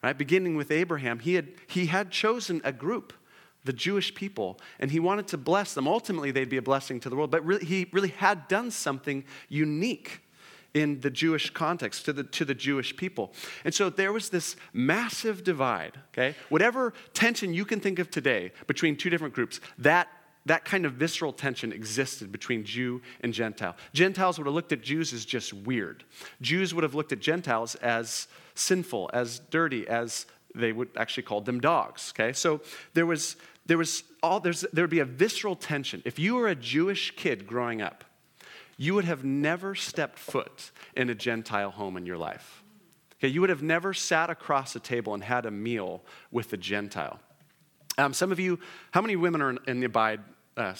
Right? 0.02 0.16
Beginning 0.16 0.56
with 0.56 0.70
Abraham, 0.70 1.18
he 1.18 1.34
had, 1.34 1.48
he 1.66 1.86
had 1.86 2.10
chosen 2.10 2.60
a 2.64 2.72
group, 2.72 3.12
the 3.64 3.72
Jewish 3.72 4.14
people, 4.14 4.58
and 4.78 4.90
he 4.90 5.00
wanted 5.00 5.26
to 5.28 5.36
bless 5.36 5.74
them. 5.74 5.88
Ultimately, 5.88 6.30
they'd 6.30 6.48
be 6.48 6.56
a 6.56 6.62
blessing 6.62 7.00
to 7.00 7.10
the 7.10 7.16
world, 7.16 7.30
but 7.30 7.44
really, 7.44 7.66
he 7.66 7.88
really 7.92 8.10
had 8.16 8.46
done 8.48 8.70
something 8.70 9.24
unique 9.48 10.22
in 10.74 11.00
the 11.00 11.10
Jewish 11.10 11.50
context, 11.50 12.04
to 12.04 12.12
the, 12.12 12.24
to 12.24 12.44
the 12.44 12.54
Jewish 12.54 12.96
people. 12.96 13.32
And 13.64 13.74
so 13.74 13.90
there 13.90 14.12
was 14.12 14.28
this 14.28 14.54
massive 14.72 15.42
divide, 15.42 15.98
okay? 16.12 16.36
Whatever 16.50 16.92
tension 17.14 17.52
you 17.52 17.64
can 17.64 17.80
think 17.80 17.98
of 17.98 18.10
today 18.10 18.52
between 18.66 18.96
two 18.96 19.10
different 19.10 19.34
groups, 19.34 19.60
that 19.78 20.08
that 20.46 20.64
kind 20.64 20.86
of 20.86 20.94
visceral 20.94 21.32
tension 21.32 21.72
existed 21.72 22.32
between 22.32 22.64
Jew 22.64 23.02
and 23.20 23.34
Gentile. 23.34 23.76
Gentiles 23.92 24.38
would 24.38 24.46
have 24.46 24.54
looked 24.54 24.72
at 24.72 24.82
Jews 24.82 25.12
as 25.12 25.24
just 25.24 25.52
weird. 25.52 26.04
Jews 26.40 26.74
would 26.74 26.84
have 26.84 26.94
looked 26.94 27.12
at 27.12 27.20
Gentiles 27.20 27.74
as 27.76 28.28
sinful, 28.54 29.10
as 29.12 29.40
dirty, 29.50 29.86
as 29.86 30.26
they 30.54 30.72
would 30.72 30.88
actually 30.96 31.22
call 31.22 31.40
them 31.40 31.60
dogs. 31.60 32.12
Okay, 32.14 32.32
so 32.32 32.60
there 32.94 33.06
was 33.06 33.36
there 33.66 33.78
was 33.78 34.02
all 34.22 34.40
there's 34.40 34.62
there 34.72 34.82
would 34.84 34.90
be 34.90 35.00
a 35.00 35.04
visceral 35.04 35.54
tension. 35.54 36.02
If 36.04 36.18
you 36.18 36.34
were 36.34 36.48
a 36.48 36.54
Jewish 36.54 37.14
kid 37.14 37.46
growing 37.46 37.82
up, 37.82 38.04
you 38.76 38.94
would 38.94 39.04
have 39.04 39.24
never 39.24 39.74
stepped 39.74 40.18
foot 40.18 40.70
in 40.96 41.10
a 41.10 41.14
Gentile 41.14 41.70
home 41.70 41.96
in 41.96 42.06
your 42.06 42.16
life. 42.16 42.62
Okay, 43.18 43.28
you 43.28 43.40
would 43.40 43.50
have 43.50 43.62
never 43.62 43.92
sat 43.92 44.30
across 44.30 44.74
a 44.76 44.80
table 44.80 45.12
and 45.12 45.24
had 45.24 45.44
a 45.44 45.50
meal 45.50 46.02
with 46.30 46.52
a 46.52 46.56
Gentile. 46.56 47.18
Um, 47.98 48.14
some 48.14 48.30
of 48.30 48.38
you, 48.38 48.60
how 48.92 49.02
many 49.02 49.16
women 49.16 49.42
are 49.42 49.56
in 49.66 49.80
the 49.80 49.86
Abide 49.86 50.20
uh, 50.56 50.74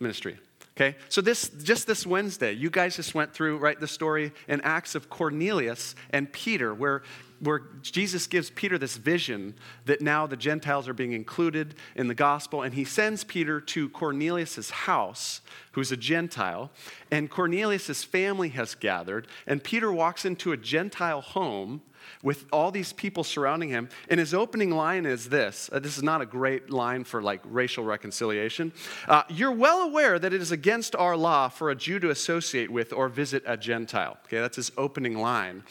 ministry? 0.00 0.36
Okay, 0.76 0.96
so 1.08 1.22
this 1.22 1.48
just 1.48 1.86
this 1.86 2.06
Wednesday, 2.06 2.52
you 2.52 2.68
guys 2.68 2.96
just 2.96 3.14
went 3.14 3.32
through 3.32 3.56
right 3.56 3.80
the 3.80 3.88
story 3.88 4.32
in 4.46 4.60
Acts 4.60 4.94
of 4.94 5.08
Cornelius 5.08 5.94
and 6.10 6.30
Peter, 6.30 6.74
where 6.74 7.02
where 7.40 7.62
Jesus 7.82 8.26
gives 8.26 8.50
Peter 8.50 8.78
this 8.78 8.96
vision 8.96 9.54
that 9.84 10.00
now 10.00 10.26
the 10.26 10.36
Gentiles 10.36 10.88
are 10.88 10.94
being 10.94 11.12
included 11.12 11.74
in 11.94 12.08
the 12.08 12.14
gospel, 12.14 12.62
and 12.62 12.74
he 12.74 12.84
sends 12.84 13.24
Peter 13.24 13.60
to 13.60 13.88
Cornelius's 13.90 14.70
house, 14.70 15.40
who's 15.72 15.92
a 15.92 15.96
Gentile, 15.96 16.70
and 17.10 17.30
Cornelius's 17.30 18.04
family 18.04 18.48
has 18.50 18.74
gathered, 18.74 19.28
and 19.46 19.62
Peter 19.62 19.92
walks 19.92 20.24
into 20.24 20.52
a 20.52 20.56
Gentile 20.56 21.20
home 21.20 21.82
with 22.22 22.46
all 22.52 22.70
these 22.70 22.92
people 22.92 23.24
surrounding 23.24 23.68
him. 23.68 23.88
And 24.08 24.20
his 24.20 24.34
opening 24.34 24.70
line 24.70 25.06
is 25.06 25.28
this 25.28 25.70
uh, 25.72 25.78
this 25.78 25.96
is 25.96 26.02
not 26.02 26.20
a 26.20 26.26
great 26.26 26.70
line 26.70 27.04
for 27.04 27.22
like 27.22 27.40
racial 27.44 27.84
reconciliation. 27.84 28.72
Uh, 29.08 29.22
You're 29.28 29.52
well 29.52 29.82
aware 29.82 30.18
that 30.18 30.32
it 30.32 30.40
is 30.40 30.52
against 30.52 30.94
our 30.96 31.16
law 31.16 31.48
for 31.48 31.70
a 31.70 31.74
Jew 31.74 31.98
to 32.00 32.10
associate 32.10 32.70
with 32.70 32.92
or 32.92 33.08
visit 33.08 33.42
a 33.46 33.56
Gentile. 33.56 34.18
Okay, 34.26 34.40
that's 34.40 34.56
his 34.56 34.72
opening 34.76 35.18
line. 35.18 35.62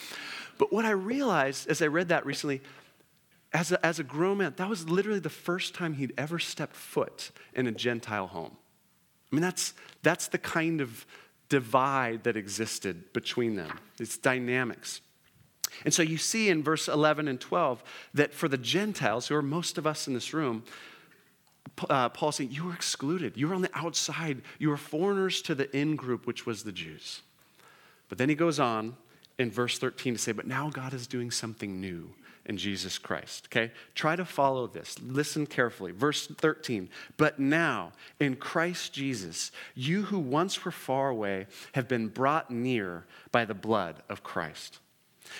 But 0.57 0.71
what 0.71 0.85
I 0.85 0.91
realized 0.91 1.67
as 1.69 1.81
I 1.81 1.87
read 1.87 2.09
that 2.09 2.25
recently, 2.25 2.61
as 3.53 3.71
a, 3.71 3.85
as 3.85 3.99
a 3.99 4.03
grown 4.03 4.39
man, 4.39 4.53
that 4.57 4.69
was 4.69 4.89
literally 4.89 5.19
the 5.19 5.29
first 5.29 5.73
time 5.73 5.93
he'd 5.93 6.13
ever 6.17 6.39
stepped 6.39 6.75
foot 6.75 7.31
in 7.53 7.67
a 7.67 7.71
Gentile 7.71 8.27
home. 8.27 8.57
I 9.31 9.35
mean, 9.35 9.41
that's, 9.41 9.73
that's 10.03 10.27
the 10.27 10.37
kind 10.37 10.81
of 10.81 11.05
divide 11.49 12.23
that 12.23 12.35
existed 12.35 13.13
between 13.13 13.55
them, 13.55 13.79
it's 13.99 14.17
dynamics. 14.17 15.01
And 15.83 15.93
so 15.93 16.01
you 16.01 16.17
see 16.17 16.49
in 16.49 16.63
verse 16.63 16.87
11 16.87 17.27
and 17.27 17.39
12 17.39 17.83
that 18.13 18.33
for 18.33 18.47
the 18.47 18.57
Gentiles, 18.57 19.27
who 19.27 19.35
are 19.35 19.41
most 19.41 19.77
of 19.77 19.85
us 19.85 20.07
in 20.07 20.13
this 20.13 20.33
room, 20.33 20.63
uh, 21.89 22.09
Paul 22.09 22.31
saying, 22.31 22.51
You 22.51 22.65
were 22.65 22.73
excluded. 22.73 23.35
You 23.35 23.47
were 23.47 23.55
on 23.55 23.61
the 23.61 23.77
outside. 23.77 24.41
You 24.59 24.69
were 24.69 24.77
foreigners 24.77 25.41
to 25.43 25.55
the 25.55 25.75
in 25.75 25.95
group, 25.95 26.25
which 26.25 26.45
was 26.45 26.63
the 26.63 26.71
Jews. 26.71 27.21
But 28.07 28.17
then 28.17 28.29
he 28.29 28.35
goes 28.35 28.59
on 28.59 28.95
in 29.37 29.51
verse 29.51 29.77
13 29.77 30.13
to 30.13 30.19
say, 30.19 30.31
But 30.31 30.47
now 30.47 30.69
God 30.69 30.93
is 30.93 31.07
doing 31.07 31.31
something 31.31 31.81
new 31.81 32.11
in 32.45 32.57
Jesus 32.57 32.97
Christ. 32.97 33.47
Okay? 33.47 33.71
Try 33.95 34.15
to 34.15 34.25
follow 34.25 34.67
this. 34.67 34.97
Listen 35.01 35.45
carefully. 35.45 35.91
Verse 35.91 36.27
13. 36.27 36.89
But 37.17 37.39
now, 37.39 37.91
in 38.19 38.35
Christ 38.35 38.93
Jesus, 38.93 39.51
you 39.73 40.03
who 40.03 40.19
once 40.19 40.63
were 40.63 40.71
far 40.71 41.09
away 41.09 41.47
have 41.73 41.87
been 41.87 42.07
brought 42.07 42.51
near 42.51 43.05
by 43.31 43.45
the 43.45 43.53
blood 43.53 44.03
of 44.09 44.23
Christ. 44.23 44.79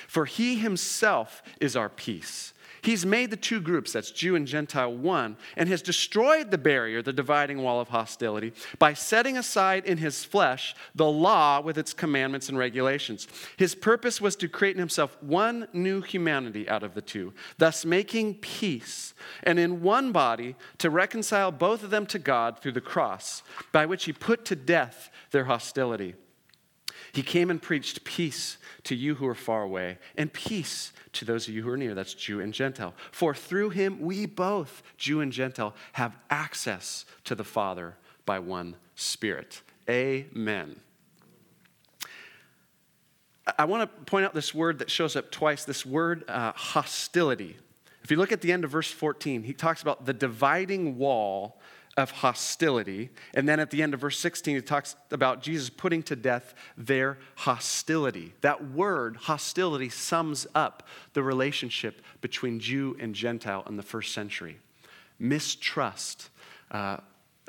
For 0.08 0.26
he 0.26 0.58
himself 0.58 1.42
is 1.60 1.76
our 1.76 1.90
peace 1.90 2.54
He's 2.86 3.04
made 3.04 3.32
the 3.32 3.36
two 3.36 3.62
groups, 3.62 3.94
that's 3.94 4.12
Jew 4.12 4.36
and 4.36 4.46
Gentile, 4.46 4.94
one, 4.94 5.38
and 5.58 5.68
has 5.70 5.82
destroyed 5.82 6.52
the 6.52 6.60
barrier, 6.60 7.02
the 7.02 7.12
dividing 7.12 7.64
wall 7.64 7.82
of 7.82 7.88
hostility, 7.88 8.54
by 8.78 8.94
setting 8.94 9.40
aside 9.40 9.86
in 9.86 9.98
his 9.98 10.24
flesh 10.24 10.76
the 10.94 11.10
law 11.10 11.62
with 11.62 11.80
its 11.80 11.96
commandments 11.96 12.48
and 12.48 12.60
regulations. 12.60 13.28
His 13.58 13.74
purpose 13.74 14.22
was 14.22 14.36
to 14.36 14.48
create 14.48 14.76
in 14.76 14.80
himself 14.80 15.18
one 15.20 15.68
new 15.74 16.02
humanity 16.02 16.70
out 16.70 16.84
of 16.84 16.94
the 16.94 17.02
two, 17.02 17.34
thus 17.58 17.86
making 17.86 18.36
peace, 18.36 19.16
and 19.42 19.58
in 19.58 19.82
one 19.82 20.12
body 20.12 20.56
to 20.78 20.92
reconcile 20.92 21.52
both 21.52 21.84
of 21.84 21.90
them 21.90 22.06
to 22.06 22.20
God 22.20 22.60
through 22.60 22.74
the 22.74 22.82
cross, 22.82 23.42
by 23.72 23.88
which 23.88 24.06
he 24.06 24.14
put 24.14 24.46
to 24.46 24.56
death 24.56 25.10
their 25.32 25.46
hostility. 25.46 26.14
He 27.14 27.22
came 27.22 27.50
and 27.50 27.62
preached 27.62 28.04
peace 28.04 28.58
to 28.84 28.96
you 28.96 29.16
who 29.16 29.28
are 29.28 29.36
far 29.36 29.64
away, 29.64 29.98
and 30.18 30.32
peace 30.32 30.92
to 31.14 31.26
those 31.26 31.48
of 31.48 31.54
you 31.54 31.64
who 31.64 31.70
are 31.70 31.78
near. 31.78 31.94
That's 31.94 32.14
Jew 32.14 32.40
and 32.42 32.54
Gentile. 32.54 32.94
For 33.12 33.34
through 33.34 33.72
him, 33.72 34.00
we 34.02 34.26
both, 34.26 34.84
Jew 34.98 35.22
and 35.22 35.32
Gentile, 35.32 35.74
have 35.94 36.16
access 36.30 37.06
to 37.24 37.36
the 37.36 37.44
Father 37.44 37.98
by 38.26 38.40
one 38.40 38.76
Spirit. 38.96 39.62
Amen. 39.90 40.80
I 43.60 43.66
want 43.66 43.84
to 43.84 44.06
point 44.06 44.26
out 44.26 44.34
this 44.34 44.54
word 44.54 44.80
that 44.80 44.90
shows 44.90 45.16
up 45.16 45.30
twice 45.30 45.66
this 45.66 45.86
word 45.86 46.24
uh, 46.28 46.54
hostility. 46.56 47.58
If 48.04 48.12
you 48.12 48.18
look 48.18 48.32
at 48.32 48.42
the 48.42 48.52
end 48.52 48.64
of 48.64 48.72
verse 48.72 48.92
14, 48.92 49.44
he 49.44 49.54
talks 49.54 49.82
about 49.82 50.06
the 50.06 50.14
dividing 50.14 50.98
wall 50.98 51.60
of 51.98 52.12
hostility. 52.12 53.10
And 53.34 53.48
then 53.48 53.60
at 53.60 53.72
the 53.72 53.82
end 53.82 53.94
of 53.94 54.02
verse 54.02 54.20
16, 54.20 54.58
it 54.58 54.68
talks 54.68 54.96
about 55.12 55.42
Jesus 55.42 55.70
putting 55.70 56.04
to 56.04 56.16
death 56.16 56.54
their 56.78 57.18
hostility. 57.36 58.34
That 58.42 58.72
word, 58.72 59.16
hostility, 59.16 59.90
sums 59.90 60.46
up 60.54 60.88
the 61.14 61.24
relationship 61.24 62.02
between 62.20 62.60
Jew 62.60 62.98
and 63.00 63.16
Gentile 63.16 63.64
in 63.68 63.78
the 63.78 63.84
first 63.84 64.14
century 64.14 64.60
mistrust, 65.20 66.30
uh, 66.72 66.98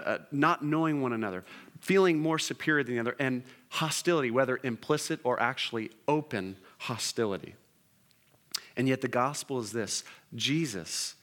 uh, 0.05 0.19
not 0.31 0.65
knowing 0.65 1.03
one 1.03 1.13
another, 1.13 1.45
feeling 1.81 2.19
more 2.19 2.39
superior 2.39 2.85
than 2.85 2.95
the 2.95 3.01
other, 3.01 3.17
and 3.19 3.43
hostility, 3.69 4.31
whether 4.31 4.61
implicit 4.63 5.21
or 5.25 5.41
actually 5.41 5.91
open 6.07 6.57
hostility. 6.79 7.55
And 8.77 8.89
yet, 8.89 9.01
the 9.01 9.09
gospel 9.09 9.59
is 9.59 9.73
this 9.73 10.05
Jesus 10.35 11.15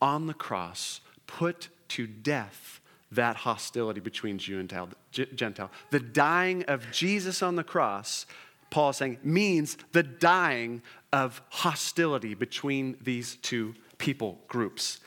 on 0.00 0.26
the 0.26 0.34
cross 0.34 1.00
put 1.26 1.68
to 1.88 2.06
death 2.06 2.80
that 3.12 3.36
hostility 3.36 4.00
between 4.00 4.38
Jew 4.38 4.58
and 4.58 4.94
Gentile. 5.34 5.70
The 5.90 6.00
dying 6.00 6.64
of 6.64 6.90
Jesus 6.90 7.42
on 7.42 7.56
the 7.56 7.64
cross, 7.64 8.26
Paul 8.70 8.90
is 8.90 8.96
saying, 8.96 9.18
means 9.22 9.76
the 9.92 10.02
dying 10.02 10.82
of 11.12 11.40
hostility 11.50 12.34
between 12.34 12.96
these 13.00 13.36
two 13.36 13.74
people 13.98 14.38
groups. 14.48 15.00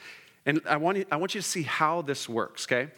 And 0.46 0.62
I 0.68 0.78
want 0.78 0.98
you, 0.98 1.06
I 1.12 1.18
want 1.18 1.36
you 1.36 1.42
to 1.42 1.48
see 1.48 1.64
how 1.64 2.02
this 2.02 2.30
works, 2.30 2.66
okay? 2.66 2.90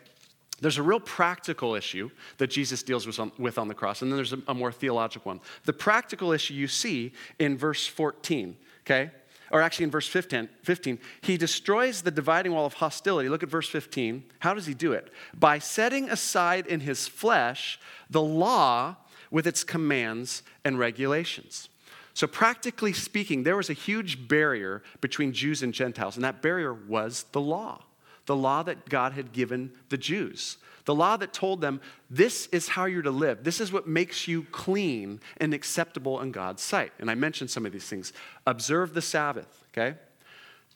There's 0.62 0.78
a 0.78 0.84
real 0.84 1.00
practical 1.00 1.74
issue 1.74 2.12
that 2.38 2.48
Jesus 2.48 2.84
deals 2.84 3.08
with 3.08 3.20
on, 3.20 3.32
with 3.40 3.58
on 3.58 3.68
the 3.68 3.74
cross, 3.74 4.04
and 4.04 4.12
then 4.12 4.18
there's 4.18 4.34
a, 4.34 4.40
a 4.48 4.54
more 4.54 4.72
theological 4.72 5.32
one. 5.32 5.42
The 5.66 5.74
practical 5.74 6.32
issue 6.32 6.54
you 6.54 6.68
see 6.68 7.14
in 7.40 7.58
verse 7.58 7.88
14, 7.88 8.56
okay? 8.86 9.10
Or 9.52 9.62
actually 9.62 9.84
in 9.84 9.92
verse 9.92 10.08
15, 10.08 10.50
15, 10.64 11.00
he 11.22 11.38
destroys 11.38 12.02
the 12.02 12.12
dividing 12.12 12.54
wall 12.54 12.66
of 12.66 12.74
hostility. 12.76 13.30
Look 13.30 13.44
at 13.44 13.50
verse 13.50 13.70
15. 13.70 14.24
How 14.40 14.54
does 14.54 14.66
he 14.66 14.74
do 14.74 14.94
it? 14.94 15.12
By 15.38 15.60
setting 15.60 16.10
aside 16.10 16.66
in 16.68 16.80
his 16.80 17.08
flesh 17.08 17.80
the 18.10 18.22
law 18.22 18.96
with 19.30 19.46
its 19.46 19.64
commands 19.64 20.44
and 20.64 20.80
regulations. 20.80 21.70
So, 22.14 22.28
practically 22.28 22.94
speaking, 22.94 23.44
there 23.44 23.56
was 23.56 23.70
a 23.70 23.74
huge 23.74 24.28
barrier 24.28 24.84
between 25.00 25.32
Jews 25.32 25.64
and 25.64 25.74
Gentiles, 25.74 26.16
and 26.16 26.24
that 26.26 26.42
barrier 26.42 26.74
was 26.74 27.26
the 27.32 27.40
law, 27.40 27.84
the 28.32 28.36
law 28.38 28.64
that 28.64 28.88
God 28.88 29.12
had 29.12 29.34
given 29.34 29.74
the 29.90 29.98
Jews. 29.98 30.56
The 30.86 30.96
law 30.96 31.18
that 31.18 31.34
told 31.34 31.60
them, 31.60 31.82
this 32.10 32.48
is 32.54 32.70
how 32.70 32.86
you're 32.86 33.02
to 33.02 33.12
live. 33.12 33.44
This 33.44 33.60
is 33.60 33.74
what 33.74 33.90
makes 33.90 34.26
you 34.26 34.44
clean 34.54 35.20
and 35.36 35.54
acceptable 35.54 36.22
in 36.22 36.32
God's 36.32 36.64
sight. 36.64 36.94
And 36.98 37.12
I 37.12 37.16
mentioned 37.16 37.52
some 37.52 37.66
of 37.66 37.74
these 37.74 37.90
things. 37.90 38.14
Observe 38.48 38.94
the 38.94 39.02
Sabbath, 39.02 39.66
okay? 39.74 39.98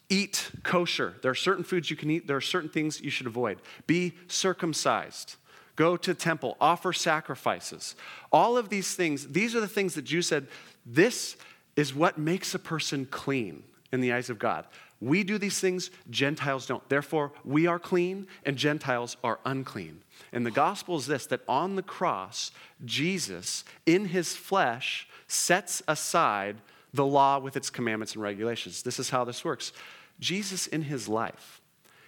Eat 0.09 0.51
kosher. 0.63 1.13
There 1.21 1.31
are 1.31 1.33
certain 1.33 1.63
foods 1.63 1.89
you 1.89 1.95
can 1.95 2.11
eat, 2.11 2.27
there 2.27 2.35
are 2.35 2.41
certain 2.41 2.69
things 2.69 2.99
you 2.99 3.09
should 3.09 3.25
avoid. 3.25 3.59
Be 3.87 4.15
circumcised. 4.27 5.37
Go 5.77 5.95
to 5.95 6.13
temple, 6.13 6.57
offer 6.59 6.91
sacrifices. 6.91 7.95
All 8.33 8.57
of 8.57 8.67
these 8.67 8.95
things, 8.95 9.29
these 9.29 9.55
are 9.55 9.61
the 9.61 9.67
things 9.69 9.95
that 9.95 10.01
Jews 10.01 10.27
said, 10.27 10.47
this 10.85 11.37
is 11.77 11.95
what 11.95 12.17
makes 12.17 12.53
a 12.53 12.59
person 12.59 13.05
clean 13.05 13.63
in 13.93 14.01
the 14.01 14.11
eyes 14.11 14.29
of 14.29 14.39
God. 14.39 14.65
We 15.01 15.23
do 15.23 15.37
these 15.37 15.59
things, 15.59 15.91
Gentiles 16.09 16.65
don't. 16.65 16.87
Therefore, 16.89 17.31
we 17.43 17.67
are 17.67 17.79
clean 17.79 18.27
and 18.45 18.57
Gentiles 18.57 19.17
are 19.23 19.39
unclean. 19.45 20.01
And 20.31 20.45
the 20.45 20.51
gospel 20.51 20.97
is 20.97 21.07
this 21.07 21.25
that 21.27 21.41
on 21.47 21.75
the 21.75 21.83
cross, 21.83 22.51
Jesus, 22.83 23.65
in 23.85 24.05
his 24.05 24.35
flesh, 24.35 25.07
sets 25.27 25.83
aside 25.87 26.57
the 26.93 27.05
law 27.05 27.39
with 27.39 27.57
its 27.57 27.69
commandments 27.69 28.13
and 28.13 28.23
regulations. 28.23 28.83
This 28.83 28.99
is 28.99 29.09
how 29.09 29.25
this 29.25 29.43
works. 29.43 29.73
Jesus, 30.19 30.67
in 30.67 30.83
his 30.83 31.09
life, 31.09 31.61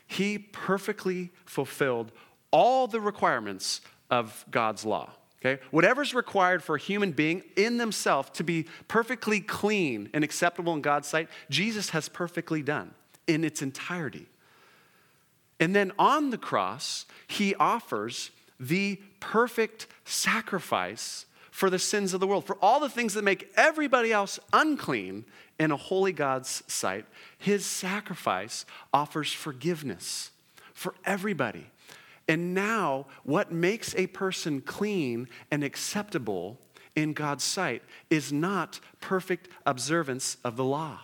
he 0.08 0.38
perfectly 0.38 1.32
fulfilled 1.46 2.12
all 2.52 2.88
the 2.88 3.02
requirements 3.02 3.82
of 4.10 4.46
God's 4.50 4.86
law. 4.86 5.12
Okay? 5.40 5.62
Whatever's 5.72 6.14
required 6.14 6.64
for 6.64 6.76
a 6.76 6.80
human 6.80 7.12
being 7.12 7.44
in 7.56 7.78
themselves 7.78 8.30
to 8.32 8.44
be 8.44 8.66
perfectly 8.88 9.40
clean 9.40 10.10
and 10.14 10.24
acceptable 10.24 10.74
in 10.74 10.82
God's 10.82 11.08
sight, 11.08 11.30
Jesus 11.50 11.92
has 11.92 12.10
perfectly 12.10 12.62
done 12.64 12.94
in 13.28 13.44
its 13.44 13.62
entirety. 13.62 14.28
And 15.60 15.76
then 15.76 15.92
on 16.00 16.30
the 16.30 16.38
cross, 16.38 17.06
he 17.28 17.56
offers 17.56 18.32
the 18.60 19.00
perfect 19.20 19.88
sacrifice 20.06 21.26
for 21.52 21.70
the 21.70 21.80
sins 21.80 22.14
of 22.14 22.20
the 22.20 22.28
world, 22.28 22.46
for 22.46 22.58
all 22.62 22.80
the 22.80 22.90
things 22.90 23.16
that 23.16 23.24
make 23.24 23.52
everybody 23.56 24.12
else 24.12 24.40
unclean 24.54 25.26
in 25.60 25.72
a 25.72 25.78
holy 25.78 26.12
God's 26.12 26.64
sight. 26.68 27.06
His 27.38 27.66
sacrifice 27.66 28.66
offers 28.94 29.34
forgiveness 29.34 30.32
for 30.74 30.94
everybody. 31.04 31.66
And 32.28 32.54
now, 32.54 33.06
what 33.24 33.52
makes 33.52 33.96
a 33.96 34.08
person 34.08 34.62
clean 34.62 35.30
and 35.50 35.64
acceptable 35.64 36.60
in 36.96 37.14
God's 37.14 37.44
sight 37.44 37.84
is 38.10 38.34
not 38.34 38.80
perfect 39.00 39.50
observance 39.66 40.38
of 40.44 40.58
the 40.58 40.66
law. 40.66 41.00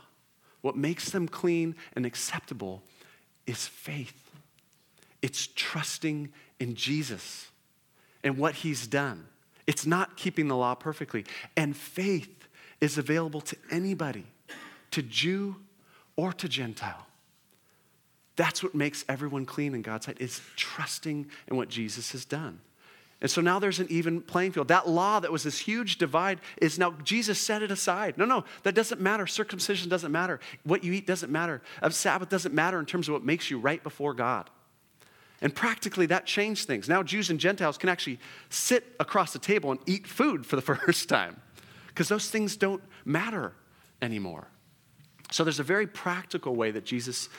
What 0.62 0.76
makes 0.76 1.12
them 1.12 1.28
clean 1.28 1.76
and 1.96 2.06
acceptable 2.06 2.84
is 3.46 3.68
faith, 3.68 4.32
it's 5.22 5.48
trusting 5.56 6.32
in 6.60 6.76
Jesus 6.76 7.50
and 8.24 8.38
what 8.38 8.56
he's 8.56 8.88
done. 8.88 9.28
It's 9.68 9.86
not 9.86 10.18
keeping 10.18 10.48
the 10.48 10.58
law 10.58 10.76
perfectly. 10.76 11.26
And 11.56 11.76
faith 11.76 12.48
is 12.82 12.98
available 12.98 13.42
to 13.42 13.58
anybody, 13.72 14.26
to 14.92 15.02
Jew 15.02 15.58
or 16.16 16.34
to 16.34 16.50
Gentile. 16.50 17.08
That's 18.36 18.64
what 18.64 18.74
makes 18.74 19.06
everyone 19.08 19.46
clean 19.46 19.76
in 19.76 19.82
God's 19.82 20.08
sight 20.08 20.18
is 20.20 20.42
trusting 20.56 21.28
in 21.48 21.56
what 21.56 21.70
Jesus 21.70 22.12
has 22.14 22.26
done. 22.26 22.60
And 23.22 23.32
so 23.32 23.40
now 23.40 23.58
there's 23.58 23.80
an 23.80 23.88
even 23.90 24.22
playing 24.22 24.52
field. 24.52 24.68
That 24.68 24.90
law 24.90 25.22
that 25.22 25.32
was 25.32 25.44
this 25.44 25.58
huge 25.58 25.98
divide 25.98 26.42
is 26.62 26.78
now 26.78 26.92
Jesus 27.06 27.40
set 27.40 27.64
it 27.64 27.72
aside. 27.72 28.18
No, 28.18 28.26
no, 28.26 28.44
that 28.64 28.76
doesn't 28.76 29.00
matter. 29.00 29.26
Circumcision 29.26 29.88
doesn't 29.88 30.12
matter. 30.12 30.42
What 30.64 30.84
you 30.84 30.92
eat 30.92 31.08
doesn't 31.08 31.32
matter. 31.32 31.62
Sabbath 31.90 32.28
doesn't 32.28 32.54
matter 32.54 32.80
in 32.80 32.86
terms 32.86 33.08
of 33.08 33.14
what 33.14 33.24
makes 33.24 33.50
you 33.50 33.60
right 33.60 33.82
before 33.82 34.14
God. 34.14 34.50
And 35.42 35.56
practically 35.56 36.06
that 36.08 36.26
changed 36.26 36.68
things. 36.68 36.90
Now 36.90 37.02
Jews 37.02 37.30
and 37.30 37.40
Gentiles 37.40 37.78
can 37.78 37.88
actually 37.88 38.20
sit 38.50 38.94
across 39.00 39.32
the 39.32 39.40
table 39.40 39.72
and 39.72 39.80
eat 39.86 40.06
food 40.06 40.46
for 40.46 40.58
the 40.58 40.62
first 40.76 41.08
time 41.08 41.40
because 41.88 42.10
those 42.10 42.30
things 42.30 42.58
don't 42.58 42.84
matter 43.06 43.54
anymore. 44.02 44.48
So 45.32 45.46
there's 45.46 45.60
a 45.60 45.64
very 45.64 45.88
practical 45.88 46.56
way 46.56 46.72
that 46.72 46.84
Jesus 46.84 47.30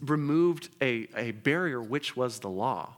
removed 0.00 0.68
a, 0.80 1.08
a 1.16 1.32
barrier, 1.32 1.82
which 1.82 2.16
was 2.16 2.40
the 2.40 2.50
law, 2.50 2.96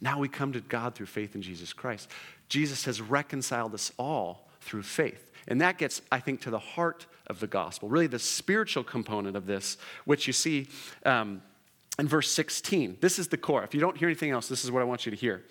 Now 0.00 0.18
we 0.18 0.28
come 0.28 0.52
to 0.52 0.60
God 0.60 0.94
through 0.94 1.06
faith 1.06 1.34
in 1.34 1.42
Jesus 1.42 1.72
Christ. 1.72 2.08
Jesus 2.48 2.84
has 2.84 3.00
reconciled 3.00 3.74
us 3.74 3.92
all 3.98 4.48
through 4.60 4.82
faith. 4.82 5.30
And 5.48 5.60
that 5.60 5.78
gets, 5.78 6.02
I 6.12 6.20
think, 6.20 6.40
to 6.42 6.50
the 6.50 6.58
heart 6.58 7.06
of 7.26 7.40
the 7.40 7.46
gospel, 7.46 7.88
really 7.88 8.06
the 8.06 8.18
spiritual 8.18 8.84
component 8.84 9.36
of 9.36 9.46
this, 9.46 9.78
which 10.04 10.26
you 10.26 10.32
see 10.32 10.68
um, 11.04 11.42
in 11.98 12.08
verse 12.08 12.30
16. 12.30 12.98
This 13.00 13.18
is 13.18 13.28
the 13.28 13.36
core. 13.36 13.62
If 13.62 13.74
you 13.74 13.80
don't 13.80 13.96
hear 13.96 14.08
anything 14.08 14.30
else, 14.30 14.48
this 14.48 14.64
is 14.64 14.70
what 14.70 14.80
I 14.80 14.84
want 14.84 15.06
you 15.06 15.10
to 15.10 15.16
hear. 15.16 15.44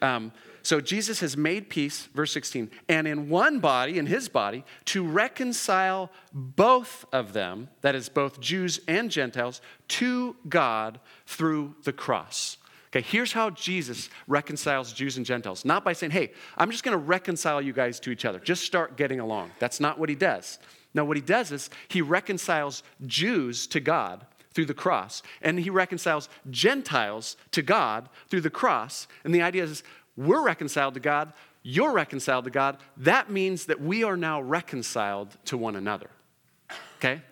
Um, 0.00 0.32
so 0.62 0.80
Jesus 0.80 1.20
has 1.20 1.36
made 1.36 1.68
peace, 1.68 2.08
verse 2.14 2.32
16, 2.32 2.70
and 2.88 3.06
in 3.06 3.28
one 3.28 3.58
body, 3.58 3.98
in 3.98 4.06
his 4.06 4.28
body, 4.28 4.64
to 4.86 5.04
reconcile 5.06 6.10
both 6.32 7.04
of 7.12 7.32
them, 7.32 7.68
that 7.80 7.94
is, 7.94 8.08
both 8.08 8.40
Jews 8.40 8.80
and 8.86 9.10
Gentiles, 9.10 9.60
to 9.88 10.36
God 10.48 11.00
through 11.26 11.74
the 11.84 11.92
cross. 11.92 12.58
Okay, 12.94 13.00
here's 13.00 13.32
how 13.32 13.48
Jesus 13.50 14.10
reconciles 14.28 14.92
Jews 14.92 15.16
and 15.16 15.24
Gentiles. 15.24 15.64
Not 15.64 15.82
by 15.82 15.94
saying, 15.94 16.12
hey, 16.12 16.32
I'm 16.58 16.70
just 16.70 16.84
to 16.92 16.98
reconcile 16.98 17.62
you 17.62 17.72
guys 17.72 17.98
to 18.00 18.10
each 18.10 18.26
other. 18.26 18.38
Just 18.38 18.64
start 18.64 18.98
getting 18.98 19.18
along. 19.18 19.50
That's 19.58 19.80
not 19.80 19.98
what 19.98 20.10
he 20.10 20.14
does. 20.14 20.58
No, 20.92 21.04
what 21.04 21.16
he 21.16 21.22
does 21.22 21.52
is 21.52 21.70
he 21.88 22.02
reconciles 22.02 22.82
Jews 23.06 23.66
to 23.68 23.80
God 23.80 24.26
through 24.52 24.66
the 24.66 24.74
cross, 24.74 25.22
and 25.40 25.58
he 25.58 25.70
reconciles 25.70 26.28
Gentiles 26.50 27.38
to 27.52 27.62
God 27.62 28.10
through 28.28 28.42
the 28.42 28.50
cross. 28.50 29.08
And 29.24 29.34
the 29.34 29.40
idea 29.40 29.64
is 29.64 29.82
we're 30.16 30.44
reconciled 30.44 30.94
to 30.94 31.00
God, 31.00 31.32
you're 31.62 31.92
reconciled 31.92 32.44
to 32.44 32.50
God. 32.50 32.78
That 32.96 33.30
means 33.30 33.66
that 33.66 33.80
we 33.80 34.02
are 34.04 34.16
now 34.16 34.40
reconciled 34.40 35.36
to 35.46 35.56
one 35.56 35.76
another. 35.76 36.10
Okay? 36.98 37.22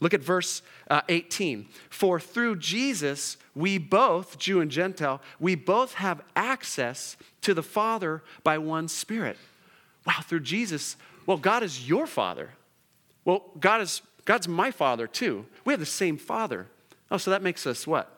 Look 0.00 0.12
at 0.12 0.20
verse 0.20 0.62
uh, 0.90 1.02
18. 1.08 1.68
For 1.88 2.20
through 2.20 2.56
Jesus, 2.56 3.36
we 3.54 3.78
both, 3.78 4.38
Jew 4.38 4.60
and 4.60 4.70
Gentile, 4.70 5.22
we 5.40 5.54
both 5.54 5.94
have 5.94 6.20
access 6.34 7.16
to 7.42 7.54
the 7.54 7.62
Father 7.62 8.22
by 8.42 8.58
one 8.58 8.88
Spirit. 8.88 9.38
Wow, 10.06 10.20
through 10.22 10.40
Jesus, 10.40 10.96
well, 11.24 11.38
God 11.38 11.62
is 11.62 11.88
your 11.88 12.06
Father. 12.06 12.50
Well, 13.24 13.44
God 13.58 13.80
is 13.80 14.02
God's 14.24 14.48
my 14.48 14.70
Father 14.70 15.06
too. 15.06 15.46
We 15.64 15.72
have 15.72 15.80
the 15.80 15.86
same 15.86 16.18
Father. 16.18 16.66
Oh, 17.10 17.16
so 17.16 17.30
that 17.30 17.42
makes 17.42 17.66
us 17.66 17.86
what? 17.86 18.15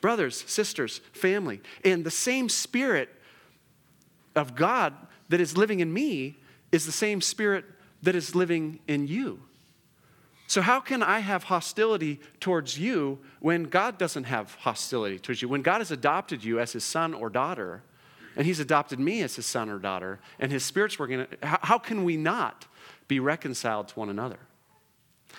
Brothers, 0.00 0.44
sisters, 0.46 1.00
family. 1.12 1.60
And 1.84 2.04
the 2.04 2.10
same 2.10 2.48
spirit 2.48 3.08
of 4.34 4.54
God 4.54 4.94
that 5.28 5.40
is 5.40 5.56
living 5.56 5.80
in 5.80 5.92
me 5.92 6.36
is 6.72 6.86
the 6.86 6.92
same 6.92 7.20
spirit 7.20 7.64
that 8.02 8.14
is 8.14 8.34
living 8.34 8.80
in 8.86 9.06
you. 9.06 9.42
So, 10.48 10.62
how 10.62 10.80
can 10.80 11.02
I 11.02 11.18
have 11.18 11.44
hostility 11.44 12.20
towards 12.40 12.78
you 12.78 13.18
when 13.40 13.64
God 13.64 13.98
doesn't 13.98 14.24
have 14.24 14.54
hostility 14.54 15.18
towards 15.18 15.42
you? 15.42 15.48
When 15.48 15.60
God 15.60 15.78
has 15.78 15.90
adopted 15.90 16.42
you 16.42 16.58
as 16.58 16.72
his 16.72 16.84
son 16.84 17.12
or 17.12 17.28
daughter, 17.28 17.82
and 18.34 18.46
he's 18.46 18.58
adopted 18.58 18.98
me 18.98 19.20
as 19.22 19.36
his 19.36 19.44
son 19.44 19.68
or 19.68 19.78
daughter, 19.78 20.20
and 20.38 20.50
his 20.50 20.64
spirit's 20.64 20.98
working, 20.98 21.26
how, 21.42 21.76
can 21.76 22.02
we 22.02 22.16
not 22.16 22.66
be 23.08 23.20
reconciled 23.20 23.88
to 23.88 23.98
one 23.98 24.08
another? 24.08 24.38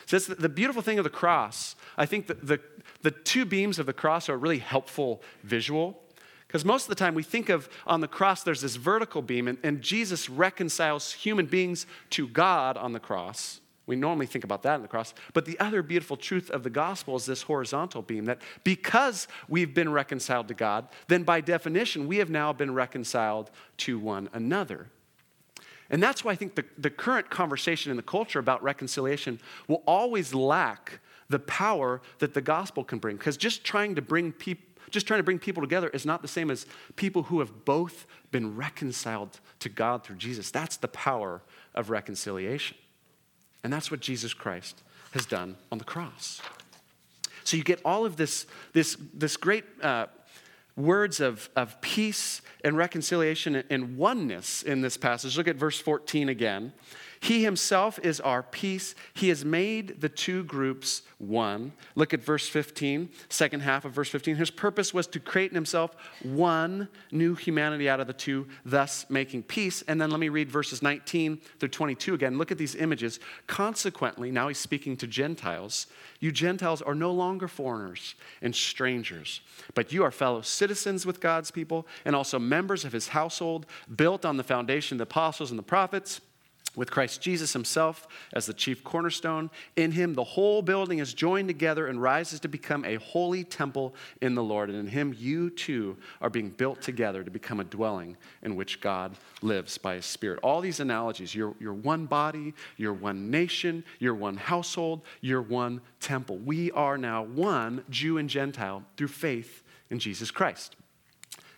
So, 0.05 0.19
that's 0.19 0.27
the 0.27 0.47
beautiful 0.47 0.83
thing 0.83 0.99
of 0.99 1.03
the 1.03 1.09
cross. 1.09 1.75
I 1.97 2.05
think 2.05 2.27
that 2.27 2.45
the, 2.45 2.59
the 3.01 3.11
two 3.11 3.45
beams 3.45 3.79
of 3.79 3.85
the 3.85 3.93
cross 3.93 4.29
are 4.29 4.33
a 4.33 4.37
really 4.37 4.59
helpful 4.59 5.21
visual. 5.43 6.01
Because 6.47 6.65
most 6.65 6.83
of 6.83 6.89
the 6.89 6.95
time 6.95 7.13
we 7.13 7.21
think 7.21 7.49
of 7.49 7.69
on 7.85 8.01
the 8.01 8.07
cross, 8.07 8.41
there's 8.41 8.61
this 8.61 8.75
vertical 8.75 9.21
beam, 9.21 9.47
and, 9.47 9.59
and, 9.61 9.81
Jesus 9.83 10.29
reconciles 10.31 11.13
human 11.13 11.45
beings 11.45 11.85
to 12.09 12.27
God 12.27 12.75
on 12.75 12.91
the 12.91 12.99
cross. 12.99 13.61
We 13.85 13.95
normally 13.95 14.25
think 14.25 14.43
about 14.43 14.63
that 14.63 14.75
in 14.75 14.81
the 14.81 14.87
cross. 14.87 15.13
But 15.33 15.45
the 15.45 15.59
other 15.59 15.83
beautiful 15.83 16.17
truth 16.17 16.49
of 16.49 16.63
the 16.63 16.69
gospel 16.69 17.15
is 17.15 17.25
this 17.25 17.43
horizontal 17.43 18.01
beam 18.01 18.25
that 18.25 18.41
because 18.63 19.27
we've 19.47 19.73
been 19.73 19.91
reconciled 19.91 20.47
to 20.47 20.53
God, 20.55 20.87
then 21.07 21.23
by 21.23 21.41
definition, 21.41 22.07
we 22.07 22.17
have 22.17 22.29
now 22.31 22.51
been 22.53 22.73
reconciled 22.73 23.51
to 23.77 23.99
one 23.99 24.29
another. 24.33 24.87
And 25.89 26.01
that's 26.01 26.23
why 26.23 26.31
I 26.31 26.35
think 26.35 26.55
the, 26.55 26.65
the 26.77 26.89
current 26.89 27.29
conversation 27.29 27.89
in 27.89 27.97
the 27.97 28.03
culture 28.03 28.39
about 28.39 28.61
reconciliation 28.61 29.39
will 29.67 29.83
always 29.87 30.33
lack 30.33 30.99
the 31.29 31.39
power 31.39 32.01
that 32.19 32.33
the 32.33 32.41
gospel 32.41 32.83
can 32.83 32.99
bring. 32.99 33.17
Because 33.17 33.37
just 33.37 33.63
trying 33.63 33.95
to 33.95 34.01
bring 34.01 34.31
people 34.31 34.65
just 34.89 35.05
trying 35.05 35.19
to 35.19 35.23
bring 35.23 35.37
people 35.37 35.61
together 35.61 35.89
is 35.89 36.03
not 36.03 36.23
the 36.23 36.27
same 36.27 36.49
as 36.49 36.65
people 36.95 37.23
who 37.23 37.41
have 37.41 37.63
both 37.63 38.07
been 38.31 38.55
reconciled 38.55 39.39
to 39.59 39.69
God 39.69 40.03
through 40.03 40.15
Jesus. 40.15 40.49
That's 40.49 40.77
the 40.77 40.87
power 40.87 41.43
of 41.75 41.91
reconciliation. 41.91 42.75
And 43.63 43.71
that's 43.71 43.91
what 43.91 43.99
Jesus 43.99 44.33
Christ 44.33 44.81
has 45.11 45.27
done 45.27 45.57
on 45.71 45.77
the 45.77 45.83
cross. 45.83 46.41
So 47.43 47.57
you 47.57 47.63
get 47.63 47.81
all 47.85 48.05
of 48.05 48.15
this, 48.15 48.47
this, 48.73 48.97
this 49.13 49.37
great 49.37 49.65
uh, 49.81 50.07
words 50.75 51.19
of, 51.19 51.49
of 51.55 51.79
peace 51.81 52.41
and 52.63 52.77
reconciliation 52.77 53.63
and 53.69 53.97
oneness 53.97 54.63
in 54.63 54.81
this 54.81 54.97
passage. 54.97 55.37
Look 55.37 55.47
at 55.47 55.55
verse 55.55 55.79
14 55.79 56.29
again. 56.29 56.73
He 57.21 57.43
himself 57.43 57.99
is 58.01 58.21
our 58.21 58.41
peace. 58.41 58.95
He 59.13 59.29
has 59.29 59.43
made 59.43 59.99
the 59.99 60.07
two 60.07 60.43
groups 60.43 61.01
one. 61.17 61.73
Look 61.95 62.13
at 62.13 62.23
verse 62.23 62.47
15, 62.47 63.09
second 63.27 63.59
half 63.59 63.83
of 63.83 63.91
verse 63.91 64.09
15. 64.09 64.37
His 64.37 64.49
purpose 64.49 64.93
was 64.93 65.05
to 65.07 65.19
create 65.19 65.51
in 65.51 65.55
himself 65.55 65.95
one 66.23 66.87
new 67.11 67.35
humanity 67.35 67.89
out 67.89 67.99
of 67.99 68.07
the 68.07 68.13
two, 68.13 68.47
thus 68.63 69.05
making 69.09 69.43
peace. 69.43 69.81
And 69.81 69.99
then 69.99 70.11
let 70.11 70.19
me 70.19 70.29
read 70.29 70.49
verses 70.49 70.81
19 70.81 71.41
through 71.59 71.69
22 71.69 72.13
again. 72.13 72.37
Look 72.37 72.51
at 72.51 72.57
these 72.57 72.75
images. 72.75 73.19
Consequently, 73.47 74.31
now 74.31 74.47
he's 74.47 74.57
speaking 74.57 74.95
to 74.97 75.07
Gentiles. 75.07 75.87
You 76.21 76.31
Gentiles 76.31 76.81
are 76.81 76.95
no 76.95 77.11
longer 77.11 77.49
foreigners 77.49 78.15
and 78.41 78.55
strangers, 78.55 79.41
but 79.73 79.91
you 79.91 80.03
are 80.03 80.11
fellow 80.11 80.41
citizens 80.41 81.05
with 81.05 81.19
God's 81.19 81.51
people 81.51 81.85
and 82.05 82.15
also 82.15 82.39
members 82.39 82.85
of 82.85 82.93
his 82.93 83.09
household, 83.09 83.65
built 83.93 84.23
on 84.23 84.37
the 84.37 84.43
foundation 84.43 84.95
of 84.95 84.99
the 84.99 85.03
apostles 85.03 85.49
and 85.51 85.59
the 85.59 85.63
prophets 85.63 86.21
with 86.75 86.91
Christ 86.91 87.21
Jesus 87.21 87.53
himself 87.53 88.07
as 88.33 88.45
the 88.45 88.53
chief 88.53 88.83
cornerstone. 88.83 89.49
In 89.75 89.91
him, 89.91 90.13
the 90.13 90.23
whole 90.23 90.61
building 90.61 90.99
is 90.99 91.13
joined 91.13 91.47
together 91.47 91.87
and 91.87 92.01
rises 92.01 92.39
to 92.41 92.47
become 92.47 92.85
a 92.85 92.95
holy 92.95 93.43
temple 93.43 93.95
in 94.21 94.35
the 94.35 94.43
Lord. 94.43 94.69
And 94.69 94.77
in 94.77 94.87
him, 94.87 95.15
you 95.17 95.49
too 95.49 95.97
are 96.21 96.29
being 96.29 96.49
built 96.49 96.81
together 96.81 97.23
to 97.23 97.31
become 97.31 97.59
a 97.59 97.63
dwelling 97.63 98.17
in 98.43 98.55
which 98.55 98.81
God 98.81 99.15
lives 99.41 99.77
by 99.77 99.95
his 99.95 100.05
Spirit. 100.05 100.39
All 100.43 100.61
these 100.61 100.79
analogies 100.79 101.33
you're, 101.33 101.55
you're 101.59 101.73
one 101.73 102.05
body, 102.05 102.53
you're 102.77 102.93
one 102.93 103.31
nation, 103.31 103.83
you're 103.99 104.15
one 104.15 104.37
household, 104.37 105.01
you're 105.21 105.41
one 105.41 105.81
temple. 105.99 106.37
We 106.37 106.71
are 106.71 106.97
now 106.97 107.23
one, 107.23 107.83
Jew 107.89 108.17
and 108.17 108.29
Gentile, 108.29 108.83
through 108.95 109.07
faith 109.07 109.63
in 109.89 109.99
Jesus 109.99 110.31
Christ. 110.31 110.75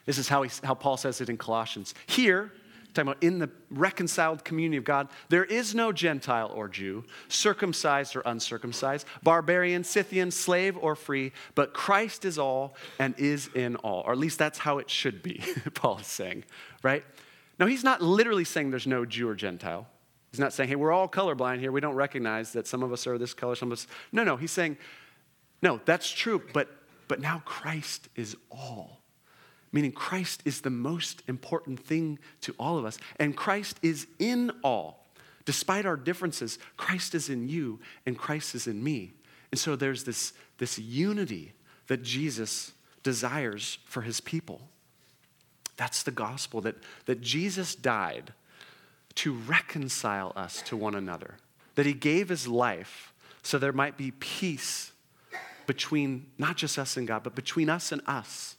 This 0.06 0.18
is 0.18 0.28
how, 0.28 0.42
he, 0.42 0.50
how 0.64 0.74
Paul 0.74 0.98
says 0.98 1.22
it 1.22 1.30
in 1.30 1.38
Colossians. 1.38 1.94
Here, 2.08 2.52
talking 2.94 3.10
about 3.10 3.24
in 3.24 3.40
the 3.40 3.50
reconciled 3.70 4.44
community 4.44 4.78
of 4.78 4.84
God, 4.84 5.08
there 5.30 5.46
is 5.46 5.74
no 5.74 5.92
Gentile 5.92 6.52
or 6.54 6.68
Jew, 6.68 7.04
circumcised 7.28 8.16
or 8.16 8.22
uncircumcised, 8.26 9.08
barbarian, 9.24 9.84
Scythian, 9.84 10.32
slave 10.32 10.78
or 10.78 10.96
free, 10.96 11.32
but 11.56 11.74
Christ 11.74 12.26
is 12.26 12.38
all 12.38 12.76
and 13.00 13.16
is 13.18 13.50
in 13.56 13.76
all. 13.78 14.04
Or 14.06 14.12
at 14.12 14.18
least 14.18 14.40
that's 14.40 14.60
how 14.60 14.78
it 14.80 14.90
should 14.90 15.24
be, 15.24 15.42
Paul 15.74 16.00
is 16.00 16.08
saying, 16.08 16.44
right? 16.84 17.04
Now, 17.60 17.68
he's 17.68 17.84
not 17.84 18.02
literally 18.02 18.46
saying 18.46 18.72
there's 18.72 18.88
no 18.88 19.06
Jew 19.06 19.30
or 19.30 19.36
Gentile. 19.36 19.88
He's 20.32 20.40
not 20.40 20.54
saying, 20.54 20.70
hey, 20.70 20.76
we're 20.76 20.92
all 20.92 21.10
colorblind 21.10 21.60
here. 21.60 21.72
We 21.72 21.82
don't 21.82 21.96
recognize 21.96 22.54
that 22.54 22.66
some 22.66 22.84
of 22.84 22.94
us 22.94 23.06
are 23.06 23.18
this 23.18 23.34
color, 23.34 23.56
some 23.56 23.70
of 23.70 23.78
us. 23.78 23.88
No, 24.12 24.24
no, 24.24 24.38
he's 24.38 24.52
saying, 24.52 24.78
no, 25.62 25.80
that's 25.86 26.10
true, 26.10 26.42
but, 26.54 26.70
but 27.08 27.20
now 27.20 27.42
Christ 27.46 28.08
is 28.16 28.36
all 28.50 29.01
meaning 29.72 29.92
Christ 29.92 30.42
is 30.46 30.62
the 30.62 30.70
most 30.70 31.24
important 31.28 31.80
thing 31.80 32.20
to 32.42 32.54
all 32.60 32.78
of 32.78 32.86
us. 32.86 32.98
And 33.18 33.36
Christ 33.36 33.80
is 33.82 34.08
in 34.20 34.52
all. 34.64 35.06
Despite 35.46 35.86
our 35.86 35.98
differences, 35.98 36.60
Christ 36.78 37.16
is 37.16 37.30
in 37.30 37.50
you 37.50 37.80
and 38.06 38.18
Christ 38.18 38.54
is 38.56 38.68
in 38.68 38.84
me. 38.84 39.14
And 39.52 39.60
so 39.60 39.76
there's 39.76 40.04
this, 40.04 40.34
this 40.58 40.78
unity 40.78 41.54
that 41.88 42.04
Jesus 42.04 42.74
desires 43.04 43.80
for 43.86 44.02
his 44.02 44.22
people. 44.22 44.62
That's 45.78 46.04
the 46.04 46.12
gospel 46.12 46.62
that, 46.62 46.76
that 47.06 47.22
Jesus 47.22 47.76
died 47.76 48.34
to 49.16 49.34
reconcile 49.34 50.32
us 50.36 50.62
to 50.64 50.78
one 50.78 50.96
another, 50.96 51.36
that 51.76 51.86
he 51.86 51.94
gave 51.94 52.30
his 52.30 52.48
life 52.48 53.14
so 53.44 53.58
there 53.58 53.74
might 53.74 53.98
be 53.98 54.12
peace 54.12 54.92
between 55.66 56.28
not 56.38 56.58
just 56.58 56.78
us 56.78 56.98
and 56.98 57.08
God, 57.08 57.24
but 57.24 57.36
between 57.36 57.70
us 57.70 57.92
and 57.92 58.02
us 58.06 58.56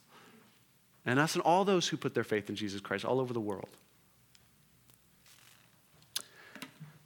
and 1.05 1.19
us 1.19 1.35
and 1.35 1.43
all 1.43 1.65
those 1.65 1.89
who 1.89 1.97
put 1.97 2.15
their 2.15 2.25
faith 2.25 2.49
in 2.49 2.57
Jesus 2.57 2.81
Christ 2.81 3.05
all 3.05 3.21
over 3.21 3.33
the 3.33 3.41
world. 3.41 3.77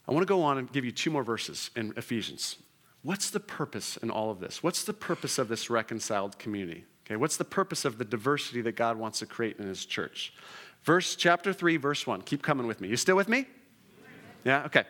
I 0.09 0.13
want 0.13 0.23
to 0.23 0.29
go 0.29 0.43
on 0.43 0.59
and 0.59 0.71
give 0.71 0.85
you 0.85 0.93
two 0.93 1.11
more 1.11 1.25
verses 1.25 1.71
in 1.75 1.93
Ephesians. 1.97 2.57
What's 3.03 3.31
the 3.31 3.41
purpose 3.41 3.97
in 3.97 4.11
all 4.11 4.31
of 4.31 4.41
this? 4.41 4.63
What's 4.63 4.85
the 4.85 4.93
purpose 4.93 5.39
of 5.39 5.49
this 5.49 5.71
reconciled 5.71 6.39
community? 6.39 6.85
Okay, 7.07 7.17
what's 7.17 7.37
the 7.37 7.45
purpose 7.45 7.85
of 7.85 7.99
the 7.99 8.05
diversity 8.05 8.63
that 8.63 8.77
God 8.77 8.97
wants 8.97 9.21
to 9.21 9.27
create 9.27 9.59
in 9.59 9.67
his 9.67 9.85
church? 9.85 10.33
Verse 10.83 11.17
chapter 11.17 11.53
3 11.53 11.77
verse 11.77 12.07
1. 12.07 12.23
Keep 12.23 12.43
coming 12.43 12.67
with 12.67 12.81
me. 12.81 12.89
You 12.89 12.97
still 12.97 13.17
with 13.17 13.29
me? 13.29 13.47
Yeah, 14.45 14.65
okay. 14.67 14.85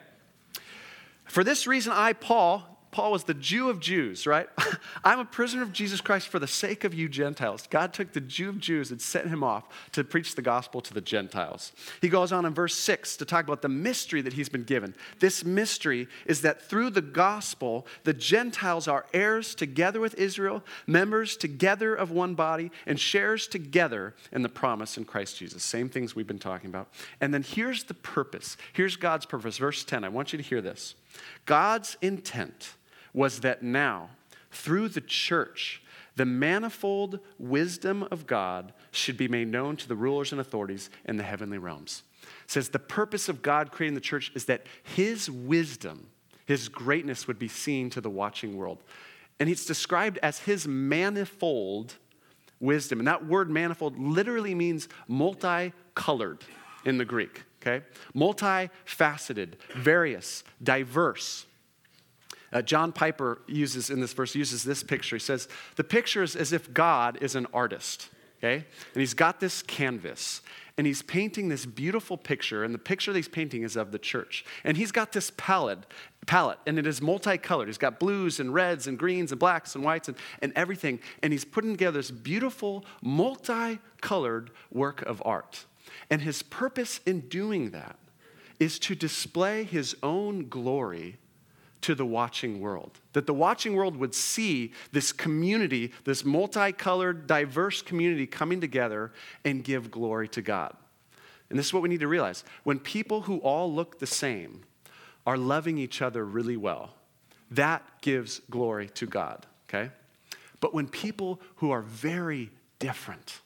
For 1.24 1.42
this 1.42 1.66
reason 1.66 1.92
I 1.92 2.12
Paul 2.12 2.75
Paul 2.96 3.12
was 3.12 3.24
the 3.24 3.34
Jew 3.34 3.68
of 3.68 3.78
Jews, 3.78 4.26
right? 4.26 4.48
I'm 5.04 5.18
a 5.18 5.26
prisoner 5.26 5.62
of 5.62 5.70
Jesus 5.70 6.00
Christ 6.00 6.28
for 6.28 6.38
the 6.38 6.46
sake 6.46 6.82
of 6.82 6.94
you 6.94 7.10
Gentiles. 7.10 7.66
God 7.68 7.92
took 7.92 8.14
the 8.14 8.22
Jew 8.22 8.48
of 8.48 8.58
Jews 8.58 8.90
and 8.90 9.02
sent 9.02 9.28
him 9.28 9.44
off 9.44 9.64
to 9.92 10.02
preach 10.02 10.34
the 10.34 10.40
gospel 10.40 10.80
to 10.80 10.94
the 10.94 11.02
Gentiles. 11.02 11.72
He 12.00 12.08
goes 12.08 12.32
on 12.32 12.46
in 12.46 12.54
verse 12.54 12.74
6 12.74 13.18
to 13.18 13.26
talk 13.26 13.44
about 13.44 13.60
the 13.60 13.68
mystery 13.68 14.22
that 14.22 14.32
he's 14.32 14.48
been 14.48 14.64
given. 14.64 14.94
This 15.20 15.44
mystery 15.44 16.08
is 16.24 16.40
that 16.40 16.62
through 16.62 16.88
the 16.88 17.02
gospel, 17.02 17.86
the 18.04 18.14
Gentiles 18.14 18.88
are 18.88 19.04
heirs 19.12 19.54
together 19.54 20.00
with 20.00 20.14
Israel, 20.14 20.64
members 20.86 21.36
together 21.36 21.94
of 21.94 22.12
one 22.12 22.34
body, 22.34 22.70
and 22.86 22.98
shares 22.98 23.46
together 23.46 24.14
in 24.32 24.40
the 24.40 24.48
promise 24.48 24.96
in 24.96 25.04
Christ 25.04 25.36
Jesus. 25.36 25.62
Same 25.62 25.90
things 25.90 26.16
we've 26.16 26.26
been 26.26 26.38
talking 26.38 26.70
about. 26.70 26.88
And 27.20 27.34
then 27.34 27.42
here's 27.42 27.84
the 27.84 27.92
purpose. 27.92 28.56
Here's 28.72 28.96
God's 28.96 29.26
purpose. 29.26 29.58
Verse 29.58 29.84
10. 29.84 30.02
I 30.02 30.08
want 30.08 30.32
you 30.32 30.38
to 30.38 30.42
hear 30.42 30.62
this. 30.62 30.94
God's 31.44 31.98
intent 32.00 32.74
was 33.16 33.40
that 33.40 33.64
now, 33.64 34.10
through 34.52 34.88
the 34.88 35.00
church, 35.00 35.82
the 36.14 36.24
manifold 36.24 37.18
wisdom 37.38 38.06
of 38.12 38.28
God 38.28 38.72
should 38.92 39.16
be 39.16 39.26
made 39.26 39.48
known 39.48 39.76
to 39.78 39.88
the 39.88 39.96
rulers 39.96 40.30
and 40.30 40.40
authorities 40.40 40.88
in 41.04 41.16
the 41.16 41.24
heavenly 41.24 41.58
realms. 41.58 42.04
It 42.44 42.50
says 42.52 42.68
the 42.68 42.78
purpose 42.78 43.28
of 43.28 43.42
God 43.42 43.72
creating 43.72 43.96
the 43.96 44.00
church 44.00 44.30
is 44.34 44.44
that 44.44 44.66
his 44.84 45.28
wisdom, 45.28 46.06
his 46.44 46.68
greatness 46.68 47.26
would 47.26 47.38
be 47.38 47.48
seen 47.48 47.90
to 47.90 48.00
the 48.00 48.08
watching 48.08 48.56
world. 48.56 48.78
And 49.40 49.50
it's 49.50 49.66
described 49.66 50.18
as 50.22 50.38
his 50.38 50.68
manifold 50.68 51.96
wisdom. 52.60 53.00
And 53.00 53.08
that 53.08 53.26
word 53.26 53.50
manifold 53.50 53.98
literally 53.98 54.54
means 54.54 54.88
multicolored 55.08 56.44
in 56.84 56.98
the 56.98 57.04
Greek 57.04 57.42
okay? 57.66 57.84
Multifaceted, 58.14 59.54
various, 59.74 60.44
diverse. 60.62 61.45
Uh, 62.52 62.62
John 62.62 62.92
Piper 62.92 63.40
uses 63.46 63.90
in 63.90 64.00
this 64.00 64.12
verse 64.12 64.34
uses 64.34 64.64
this 64.64 64.82
picture. 64.82 65.16
He 65.16 65.20
says 65.20 65.48
the 65.76 65.84
picture 65.84 66.22
is 66.22 66.36
as 66.36 66.52
if 66.52 66.72
God 66.72 67.18
is 67.20 67.34
an 67.34 67.46
artist, 67.52 68.08
okay? 68.38 68.64
And 68.94 69.00
he's 69.00 69.14
got 69.14 69.40
this 69.40 69.62
canvas 69.62 70.42
and 70.78 70.86
he's 70.86 71.02
painting 71.02 71.48
this 71.48 71.64
beautiful 71.64 72.16
picture 72.16 72.62
and 72.62 72.74
the 72.74 72.78
picture 72.78 73.12
that 73.12 73.18
he's 73.18 73.28
painting 73.28 73.62
is 73.62 73.76
of 73.76 73.92
the 73.92 73.98
church. 73.98 74.44
And 74.62 74.76
he's 74.76 74.92
got 74.92 75.12
this 75.12 75.32
palette, 75.36 75.86
palette 76.26 76.58
and 76.66 76.78
it 76.78 76.86
is 76.86 77.00
multicolored. 77.00 77.68
He's 77.68 77.78
got 77.78 77.98
blues 77.98 78.40
and 78.40 78.52
reds 78.52 78.86
and 78.86 78.98
greens 78.98 79.32
and 79.32 79.38
blacks 79.38 79.74
and 79.74 79.82
whites 79.82 80.08
and, 80.08 80.16
and 80.42 80.52
everything. 80.54 81.00
And 81.22 81.32
he's 81.32 81.44
putting 81.44 81.72
together 81.72 81.98
this 81.98 82.10
beautiful 82.10 82.84
multicolored 83.02 84.50
work 84.70 85.02
of 85.02 85.22
art. 85.24 85.64
And 86.10 86.20
his 86.20 86.42
purpose 86.42 87.00
in 87.06 87.20
doing 87.20 87.70
that 87.70 87.98
is 88.60 88.78
to 88.80 88.94
display 88.94 89.64
his 89.64 89.96
own 90.02 90.48
glory 90.48 91.16
to 91.86 91.94
the 91.94 92.04
watching 92.04 92.60
world. 92.60 92.98
That 93.12 93.28
the 93.28 93.32
watching 93.32 93.76
world 93.76 93.96
would 93.96 94.12
see 94.12 94.72
this 94.90 95.12
community, 95.12 95.92
this 96.04 96.24
multicolored, 96.24 97.28
diverse 97.28 97.80
community 97.80 98.26
coming 98.26 98.60
together 98.60 99.12
and 99.44 99.62
give 99.62 99.92
glory 99.92 100.26
to 100.30 100.42
God. 100.42 100.76
And 101.48 101.56
this 101.56 101.66
is 101.66 101.72
what 101.72 101.84
we 101.84 101.88
need 101.88 102.00
to 102.00 102.08
realize. 102.08 102.42
When 102.64 102.80
people 102.80 103.20
who 103.20 103.38
all 103.38 103.72
look 103.72 104.00
the 104.00 104.06
same 104.06 104.64
are 105.28 105.36
loving 105.36 105.78
each 105.78 106.02
other 106.02 106.24
really 106.24 106.56
well, 106.56 106.90
that 107.52 107.84
gives 108.00 108.40
glory 108.50 108.88
to 108.94 109.06
God, 109.06 109.46
okay? 109.68 109.92
But 110.58 110.74
when 110.74 110.88
people 110.88 111.40
who 111.56 111.70
are 111.70 111.82
very 111.82 112.50
different, 112.80 113.42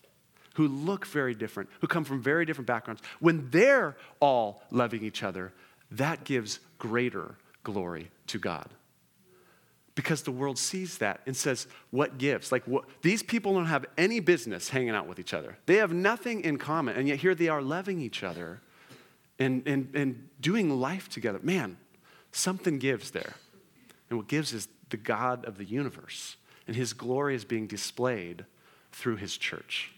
who 0.54 0.66
look 0.66 1.06
very 1.06 1.34
different, 1.34 1.68
who 1.82 1.86
come 1.86 2.04
from 2.04 2.22
very 2.22 2.46
different 2.46 2.68
backgrounds, 2.68 3.02
when 3.18 3.50
they're 3.50 3.98
all 4.18 4.62
loving 4.70 5.04
each 5.04 5.22
other, 5.22 5.52
that 5.90 6.24
gives 6.24 6.60
greater 6.78 7.34
glory 7.64 8.10
to 8.30 8.38
God. 8.38 8.68
Because 9.94 10.22
the 10.22 10.30
world 10.30 10.56
sees 10.58 10.98
that 10.98 11.20
and 11.26 11.36
says, 11.36 11.66
what 11.90 12.16
gives? 12.16 12.52
Like, 12.52 12.64
what, 12.64 12.84
these 13.02 13.22
people 13.22 13.54
don't 13.54 13.66
have 13.66 13.86
any 13.98 14.20
business 14.20 14.68
hanging 14.68 14.90
out 14.90 15.06
with 15.06 15.18
each 15.18 15.34
other. 15.34 15.58
They 15.66 15.76
have 15.76 15.92
nothing 15.92 16.42
in 16.42 16.58
common, 16.58 16.96
and 16.96 17.06
yet 17.08 17.18
here 17.18 17.34
they 17.34 17.48
are 17.48 17.60
loving 17.60 18.00
each 18.00 18.22
other 18.22 18.60
and, 19.38 19.66
and, 19.66 19.94
and 19.94 20.28
doing 20.40 20.80
life 20.80 21.08
together. 21.08 21.40
Man, 21.42 21.76
something 22.32 22.78
gives 22.78 23.10
there. 23.10 23.34
And 24.08 24.18
what 24.18 24.28
gives 24.28 24.52
is 24.52 24.68
the 24.90 24.96
God 24.96 25.44
of 25.44 25.58
the 25.58 25.64
universe, 25.64 26.36
and 26.66 26.76
his 26.76 26.92
glory 26.92 27.34
is 27.34 27.44
being 27.44 27.66
displayed 27.66 28.44
through 28.92 29.16
his 29.16 29.36
church. 29.36 29.92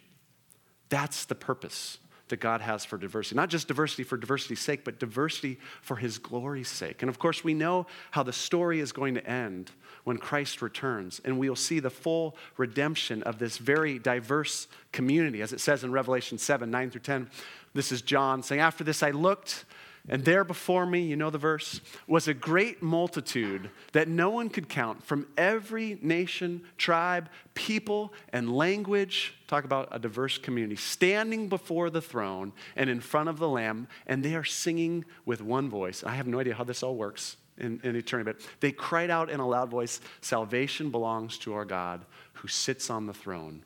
That's 0.89 1.25
the 1.25 1.35
purpose 1.35 1.99
that 2.33 2.41
God 2.41 2.63
has 2.63 2.83
for 2.83 2.97
diversity. 2.97 3.37
Not 3.37 3.51
just 3.51 3.69
diversity 3.69 4.05
for 4.05 4.17
diversity's 4.17 4.61
sake, 4.61 4.85
but 4.85 4.99
diversity 4.99 5.59
for 5.83 5.97
his 5.97 6.17
glory's 6.17 6.71
sake. 6.71 7.03
And 7.03 7.11
of 7.11 7.19
course, 7.19 7.45
we 7.45 7.53
know 7.53 7.87
how 8.11 8.23
the 8.23 8.33
story 8.33 8.81
is 8.81 8.91
going 8.91 9.17
to 9.17 9.27
end 9.27 9.71
when 10.05 10.17
Christ 10.17 10.63
returns, 10.63 11.21
and 11.27 11.39
we 11.39 11.51
will 11.51 11.57
see 11.57 11.79
the 11.79 11.91
full 11.91 12.35
redemption 12.57 13.23
of 13.25 13.39
this 13.39 13.59
very 13.59 13.99
diverse 13.99 14.67
community, 14.93 15.43
as 15.43 15.53
it 15.53 15.61
says 15.61 15.85
in 15.85 15.93
Revelation 15.93 16.39
7 16.39 16.71
9 16.71 16.91
through 16.91 17.03
10. 17.03 17.29
This 17.75 17.93
is 17.93 18.01
John 18.01 18.43
saying, 18.43 18.63
After 18.63 18.83
this 18.83 19.03
I 19.03 19.11
looked 19.11 19.67
and 20.09 20.25
there 20.25 20.43
before 20.43 20.85
me, 20.85 21.03
you 21.03 21.15
know 21.15 21.31
the 21.31 21.39
verse, 21.39 21.81
was 22.09 22.27
a 22.27 22.35
great 22.35 22.83
multitude 22.83 23.71
that 23.93 24.09
no 24.09 24.31
one 24.31 24.49
could 24.49 24.69
count 24.69 25.05
from 25.05 25.29
every 25.37 25.97
nation, 26.03 26.63
tribe, 26.77 27.29
people, 27.55 28.13
and 28.33 28.53
language. 28.53 29.35
Talk 29.47 29.65
about 29.65 29.89
a 29.93 30.01
diverse 30.01 30.39
community, 30.39 30.75
standing 30.75 31.49
before 31.49 31.89
the 31.89 32.03
throne 32.03 32.53
and 32.75 32.91
in 32.91 33.01
front 33.01 33.29
of 33.29 33.39
the 33.39 33.49
Lamb, 33.49 33.87
and 34.07 34.25
they 34.25 34.35
are 34.35 34.45
singing 34.45 35.05
with 35.25 35.41
one 35.41 35.71
voice. 35.71 36.03
I 36.03 36.15
have 36.17 36.27
no 36.27 36.41
idea 36.41 36.55
how 36.55 36.65
this 36.65 36.83
all 36.83 36.97
works 36.97 37.37
in, 37.59 37.81
in 37.85 37.95
eternity, 37.95 38.33
but 38.33 38.49
they 38.59 38.73
cried 38.73 39.11
out 39.11 39.31
in 39.31 39.39
a 39.39 39.47
loud 39.47 39.71
voice 39.71 40.01
Salvation 40.21 40.91
belongs 40.91 41.39
to 41.39 41.55
our 41.55 41.65
God 41.65 42.05
who 42.33 42.49
sits 42.49 42.91
on 42.91 43.07
the 43.07 43.15
throne 43.15 43.65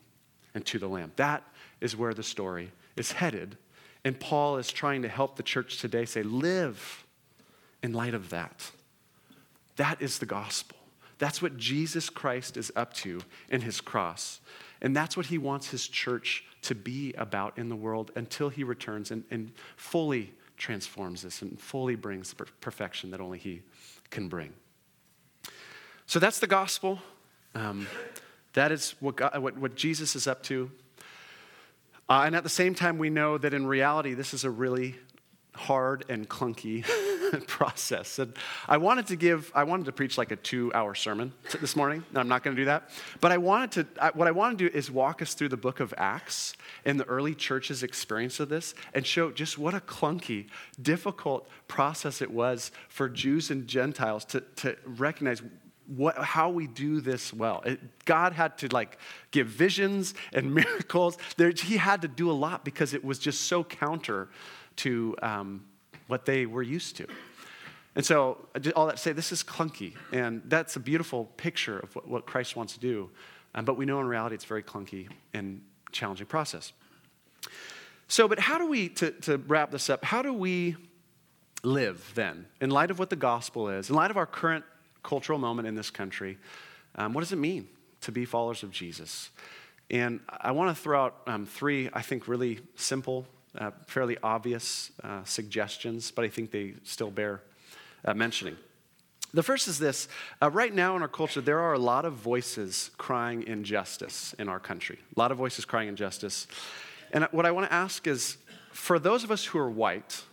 and 0.53 0.63
to 0.67 0.77
the 0.77 0.87
Lamb. 0.87 1.13
That 1.15 1.43
is 1.81 1.95
where 1.95 2.13
the 2.13 2.21
story 2.21 2.71
is 2.95 3.13
headed 3.13 3.57
and 4.03 4.19
Paul 4.19 4.57
is 4.57 4.71
trying 4.71 5.01
to 5.01 5.07
help 5.07 5.35
the 5.35 5.43
church 5.43 5.79
today 5.79 6.05
say, 6.05 6.23
live 6.23 7.05
in 7.83 7.93
light 7.93 8.13
of 8.13 8.29
that. 8.29 8.71
That 9.75 10.01
is 10.01 10.19
the 10.19 10.25
gospel. 10.25 10.77
That's 11.19 11.41
what 11.41 11.57
Jesus 11.57 12.09
Christ 12.09 12.57
is 12.57 12.71
up 12.75 12.93
to 12.95 13.21
in 13.49 13.61
his 13.61 13.81
cross. 13.81 14.39
And 14.81 14.95
that's 14.95 15.17
what 15.17 15.27
he 15.27 15.37
wants 15.37 15.69
his 15.69 15.87
church 15.87 16.43
to 16.63 16.75
be 16.75 17.13
about 17.13 17.57
in 17.57 17.69
the 17.69 17.75
world 17.75 18.11
until 18.15 18.49
he 18.49 18.63
returns 18.63 19.09
and, 19.11 19.23
and 19.31 19.51
fully 19.75 20.33
transforms 20.57 21.21
this 21.21 21.41
and 21.41 21.59
fully 21.59 21.95
brings 21.95 22.33
perfection 22.61 23.11
that 23.11 23.21
only 23.21 23.37
he 23.37 23.61
can 24.09 24.27
bring. 24.27 24.53
So 26.05 26.19
that's 26.19 26.39
the 26.39 26.47
gospel. 26.47 26.99
Um, 27.53 27.87
that 28.53 28.71
is 28.71 28.95
what, 28.99 29.15
God, 29.15 29.37
what, 29.39 29.57
what 29.57 29.75
Jesus 29.75 30.15
is 30.15 30.27
up 30.27 30.43
to. 30.43 30.71
Uh, 32.09 32.23
and 32.25 32.35
at 32.35 32.43
the 32.43 32.49
same 32.49 32.73
time, 32.73 32.97
we 32.97 33.09
know 33.09 33.37
that 33.37 33.53
in 33.53 33.67
reality, 33.67 34.13
this 34.13 34.33
is 34.33 34.43
a 34.43 34.49
really 34.49 34.95
hard 35.57 36.05
and 36.07 36.29
clunky 36.29 36.85
process. 37.47 38.19
And 38.19 38.33
I 38.67 38.77
wanted 38.77 39.07
to 39.07 39.15
give, 39.15 39.51
I 39.53 39.63
wanted 39.63 39.87
to 39.87 39.91
preach 39.91 40.17
like 40.17 40.31
a 40.31 40.35
two 40.35 40.71
hour 40.73 40.95
sermon 40.95 41.33
this 41.59 41.75
morning. 41.75 42.05
I'm 42.15 42.27
not 42.27 42.43
going 42.43 42.55
to 42.55 42.61
do 42.61 42.65
that. 42.65 42.89
But 43.19 43.31
I 43.31 43.37
wanted 43.37 43.71
to, 43.71 44.03
I, 44.03 44.11
what 44.11 44.27
I 44.27 44.31
want 44.31 44.57
to 44.57 44.69
do 44.69 44.77
is 44.77 44.89
walk 44.89 45.21
us 45.21 45.33
through 45.33 45.49
the 45.49 45.57
book 45.57 45.79
of 45.79 45.93
Acts 45.97 46.53
and 46.85 46.99
the 46.99 47.05
early 47.05 47.35
church's 47.35 47.83
experience 47.83 48.39
of 48.39 48.49
this 48.49 48.73
and 48.93 49.05
show 49.05 49.31
just 49.31 49.57
what 49.57 49.73
a 49.73 49.79
clunky, 49.79 50.47
difficult 50.81 51.49
process 51.67 52.21
it 52.21 52.31
was 52.31 52.71
for 52.87 53.09
Jews 53.09 53.51
and 53.51 53.67
Gentiles 53.67 54.23
to, 54.25 54.41
to 54.57 54.77
recognize 54.85 55.41
what, 55.87 56.17
how 56.17 56.49
we 56.49 56.67
do 56.67 56.99
this 56.99 57.33
well. 57.33 57.61
It, 57.65 58.05
God 58.05 58.33
had 58.33 58.57
to 58.59 58.67
like 58.67 58.97
give 59.31 59.47
visions 59.47 60.13
and 60.33 60.53
miracles. 60.55 61.17
There, 61.37 61.49
he 61.51 61.77
had 61.77 62.01
to 62.01 62.07
do 62.07 62.29
a 62.29 62.33
lot 62.33 62.65
because 62.65 62.93
it 62.93 63.03
was 63.03 63.19
just 63.19 63.41
so 63.41 63.63
counter 63.63 64.29
to 64.77 65.15
um, 65.21 65.65
what 66.07 66.25
they 66.25 66.45
were 66.45 66.63
used 66.63 66.97
to. 66.97 67.07
And 67.95 68.05
so, 68.05 68.47
all 68.75 68.85
that 68.85 68.97
to 68.97 69.01
say, 69.01 69.11
this 69.11 69.31
is 69.31 69.41
clunky, 69.41 69.95
and 70.11 70.43
that's 70.45 70.75
a 70.75 70.79
beautiful 70.79 71.25
picture 71.37 71.79
of 71.79 71.95
what, 71.95 72.07
what 72.07 72.25
Christ 72.27 72.55
wants 72.55 72.73
to 72.73 72.79
do. 72.79 73.09
Um, 73.55 73.65
but 73.65 73.75
we 73.75 73.85
know 73.85 73.99
in 73.99 74.05
reality 74.05 74.35
it's 74.35 74.45
very 74.45 74.61
clunky 74.61 75.09
and 75.33 75.61
challenging 75.91 76.27
process. 76.27 76.73
So, 78.07 78.27
but 78.27 78.39
how 78.39 78.59
do 78.59 78.67
we, 78.67 78.89
to, 78.89 79.11
to 79.11 79.37
wrap 79.37 79.71
this 79.71 79.89
up, 79.89 80.05
how 80.05 80.21
do 80.21 80.31
we 80.31 80.75
live 81.63 82.11
then, 82.13 82.45
in 82.61 82.69
light 82.69 82.91
of 82.91 82.99
what 82.99 83.09
the 83.09 83.15
gospel 83.15 83.67
is, 83.67 83.89
in 83.89 83.95
light 83.95 84.11
of 84.11 84.17
our 84.17 84.27
current 84.27 84.63
cultural 85.07 85.39
moment 85.39 85.67
in 85.67 85.75
this 85.75 85.89
country. 85.89 86.37
Um, 86.95 87.13
what 87.13 87.21
does 87.21 87.31
it 87.31 87.37
mean 87.37 87.69
to 88.01 88.11
be 88.11 88.25
followers 88.25 88.61
of 88.61 88.71
Jesus? 88.71 89.29
And 89.89 90.19
I 90.27 90.51
want 90.51 90.75
to 90.75 90.83
throw 90.83 91.05
out 91.05 91.21
um, 91.27 91.45
three, 91.45 91.89
I 91.93 92.01
think, 92.01 92.27
really 92.27 92.59
simple, 92.75 93.25
uh, 93.57 93.71
fairly 93.87 94.17
obvious 94.21 94.91
uh, 95.03 95.23
suggestions, 95.23 96.11
but 96.11 96.25
I 96.25 96.27
think 96.27 96.51
they 96.51 96.73
still 96.83 97.09
bear 97.09 97.41
uh, 98.03 98.13
mentioning. 98.13 98.57
The 99.33 99.43
first 99.43 99.69
is 99.69 99.79
this 99.79 100.09
uh, 100.41 100.51
right 100.51 100.73
now 100.73 100.97
in 100.97 101.01
our 101.01 101.07
culture, 101.07 101.39
there 101.39 101.59
are 101.59 101.73
a 101.73 101.79
lot 101.79 102.03
of 102.03 102.13
voices 102.13 102.91
crying 102.97 103.43
injustice 103.47 104.35
in 104.37 104.49
our 104.49 104.59
country, 104.59 104.99
a 105.15 105.19
lot 105.19 105.31
of 105.31 105.37
voices 105.37 105.63
crying 105.63 105.87
injustice. 105.87 106.47
And 107.13 107.27
what 107.31 107.45
I 107.45 107.51
want 107.51 107.67
to 107.67 107.73
ask 107.73 108.07
is 108.07 108.37
for 108.71 108.99
those 108.99 109.23
of 109.23 109.31
us 109.31 109.45
who 109.45 109.59
are 109.59 109.69
white, 109.69 110.23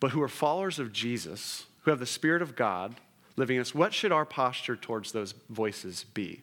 but 0.00 0.10
who 0.10 0.20
are 0.20 0.28
followers 0.28 0.80
of 0.80 0.92
Jesus, 0.92 1.66
who 1.82 1.90
have 1.90 2.00
the 2.00 2.06
Spirit 2.06 2.42
of 2.42 2.56
God, 2.56 2.96
living 3.36 3.56
in 3.56 3.62
us, 3.62 3.74
what 3.74 3.92
should 3.92 4.12
our 4.12 4.24
posture 4.24 4.76
towards 4.76 5.12
those 5.12 5.32
voices 5.48 6.04
be? 6.14 6.42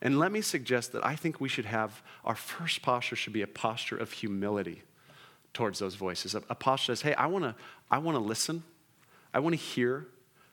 And 0.00 0.18
let 0.18 0.30
me 0.30 0.40
suggest 0.40 0.92
that 0.92 1.04
I 1.04 1.16
think 1.16 1.40
we 1.40 1.48
should 1.48 1.64
have 1.64 2.02
our 2.24 2.34
first 2.34 2.82
posture 2.82 3.16
should 3.16 3.32
be 3.32 3.42
a 3.42 3.46
posture 3.46 3.96
of 3.96 4.12
humility 4.12 4.82
towards 5.52 5.80
those 5.80 5.96
voices. 5.96 6.34
A, 6.34 6.42
a 6.48 6.54
posture 6.54 6.94
says, 6.94 7.02
hey, 7.02 7.14
I 7.14 7.26
wanna, 7.26 7.56
I 7.90 7.98
wanna 7.98 8.20
listen, 8.20 8.62
I 9.34 9.40
wanna 9.40 9.56
hear, 9.56 10.06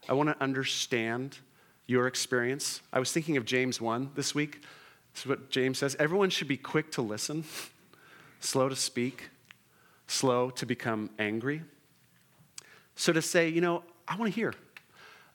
I 0.09 0.13
wanna 0.13 0.35
understand 0.39 1.38
your 1.85 2.07
experience. 2.07 2.81
I 2.91 2.99
was 2.99 3.11
thinking 3.11 3.38
of 3.38 3.45
James 3.45 3.79
1 3.79 4.11
this 4.15 4.33
week. 4.33 4.61
This 5.13 5.23
is 5.23 5.27
what 5.27 5.49
James 5.51 5.77
says 5.77 5.95
everyone 5.99 6.29
should 6.31 6.47
be 6.47 6.57
quick 6.57 6.91
to 6.93 7.01
listen, 7.01 7.43
slow 8.39 8.67
to 8.67 8.75
speak, 8.75 9.29
slow 10.07 10.49
to 10.51 10.65
become 10.65 11.11
angry. 11.19 11.61
So 12.95 13.13
to 13.13 13.21
say, 13.21 13.49
you 13.49 13.61
know, 13.61 13.83
I 14.07 14.15
wanna 14.15 14.31
hear. 14.31 14.53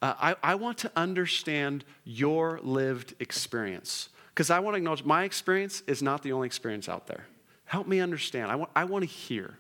Uh, 0.03 0.15
I, 0.19 0.37
I 0.43 0.55
want 0.55 0.79
to 0.79 0.93
understand 0.97 1.85
your 2.05 2.61
lived 2.63 3.15
experience 3.21 4.09
because 4.29 4.51
I 4.51 4.59
want 4.61 4.75
to 4.75 4.79
acknowledge 4.79 5.05
my 5.05 5.25
experience 5.25 5.83
is 5.87 6.03
not 6.03 6.23
the 6.23 6.33
only 6.33 6.47
experience 6.47 6.89
out 6.89 7.07
there. 7.07 7.27
Help 7.67 7.87
me 7.87 8.01
understand. 8.01 8.51
I 8.51 8.57
want, 8.57 8.71
I 8.75 8.85
want 8.85 9.03
to 9.03 9.09
hear. 9.09 9.59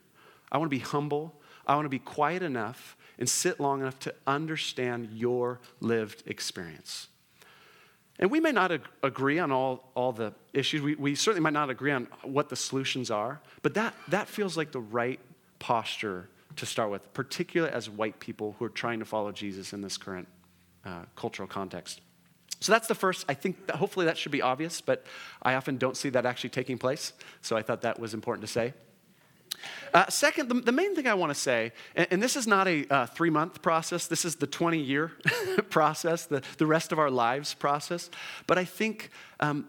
I 0.51 0.59
want 0.59 0.71
to 0.71 0.77
be 0.77 0.83
humble. 0.83 1.35
I 1.67 1.75
want 1.75 1.85
to 1.85 1.91
be 1.91 1.99
quiet 1.99 2.43
enough 2.43 2.97
and 3.19 3.29
sit 3.29 3.61
long 3.61 3.83
enough 3.83 3.99
to 4.01 4.15
understand 4.27 5.11
your 5.13 5.61
lived 5.81 6.23
experience. 6.27 7.09
And 8.19 8.31
we 8.31 8.41
may 8.41 8.53
not 8.53 8.73
ag- 8.73 8.89
agree 9.03 9.39
on 9.39 9.53
all, 9.53 9.91
all 9.95 10.13
the 10.13 10.33
issues. 10.53 10.83
We, 10.83 10.95
we 10.95 11.15
certainly 11.15 11.43
might 11.43 11.53
not 11.53 11.71
agree 11.71 11.93
on 11.93 12.07
what 12.23 12.49
the 12.49 12.57
solutions 12.57 13.11
are, 13.11 13.41
but 13.63 13.75
that, 13.75 13.95
that 14.09 14.29
feels 14.29 14.57
like 14.57 14.73
the 14.73 14.81
right 14.81 15.21
posture 15.59 16.29
to 16.61 16.67
start 16.67 16.91
with, 16.91 17.13
particularly 17.15 17.73
as 17.73 17.91
white 17.91 18.21
people 18.21 18.55
who 18.59 18.65
are 18.65 18.71
trying 18.71 18.99
to 19.01 19.05
follow 19.05 19.33
Jesus 19.33 19.73
in 19.73 19.81
this 19.81 19.97
current 19.97 20.29
uh, 20.85 21.03
cultural 21.17 21.49
context. 21.49 22.01
So 22.61 22.73
that's 22.73 22.89
the 22.89 22.95
first. 22.95 23.25
I 23.29 23.35
think 23.35 23.67
that 23.67 23.77
hopefully 23.77 24.07
that 24.07 24.19
should 24.19 24.33
be 24.33 24.43
obvious, 24.43 24.81
but 24.81 25.07
I 25.43 25.55
often 25.55 25.79
don't 25.79 25.97
see 25.97 26.11
that 26.11 26.27
actually 26.27 26.51
taking 26.51 26.77
place. 26.77 27.15
So 27.41 27.57
I 27.57 27.63
thought 27.63 27.83
that 27.83 27.99
was 27.99 28.13
important 28.13 28.47
to 28.47 28.53
say. 28.53 28.75
Uh, 29.93 30.07
second, 30.09 30.49
the, 30.49 30.55
the, 30.55 30.73
main 30.73 30.95
thing 30.95 31.07
I 31.07 31.15
want 31.15 31.31
to 31.31 31.39
say, 31.39 31.73
and, 31.97 32.07
and, 32.11 32.23
this 32.23 32.37
is 32.37 32.47
not 32.47 32.69
a 32.69 32.87
uh, 32.89 33.07
three 33.07 33.31
month 33.31 33.61
process, 33.63 34.07
this 34.07 34.25
is 34.25 34.37
the 34.37 34.47
20 34.47 34.79
year 34.79 35.13
process, 35.71 36.27
the, 36.27 36.43
the 36.59 36.67
rest 36.67 36.93
of 36.93 36.99
our 36.99 37.11
lives 37.11 37.53
process. 37.55 38.11
But 38.47 38.59
I 38.59 38.65
think 38.65 39.11
um, 39.41 39.69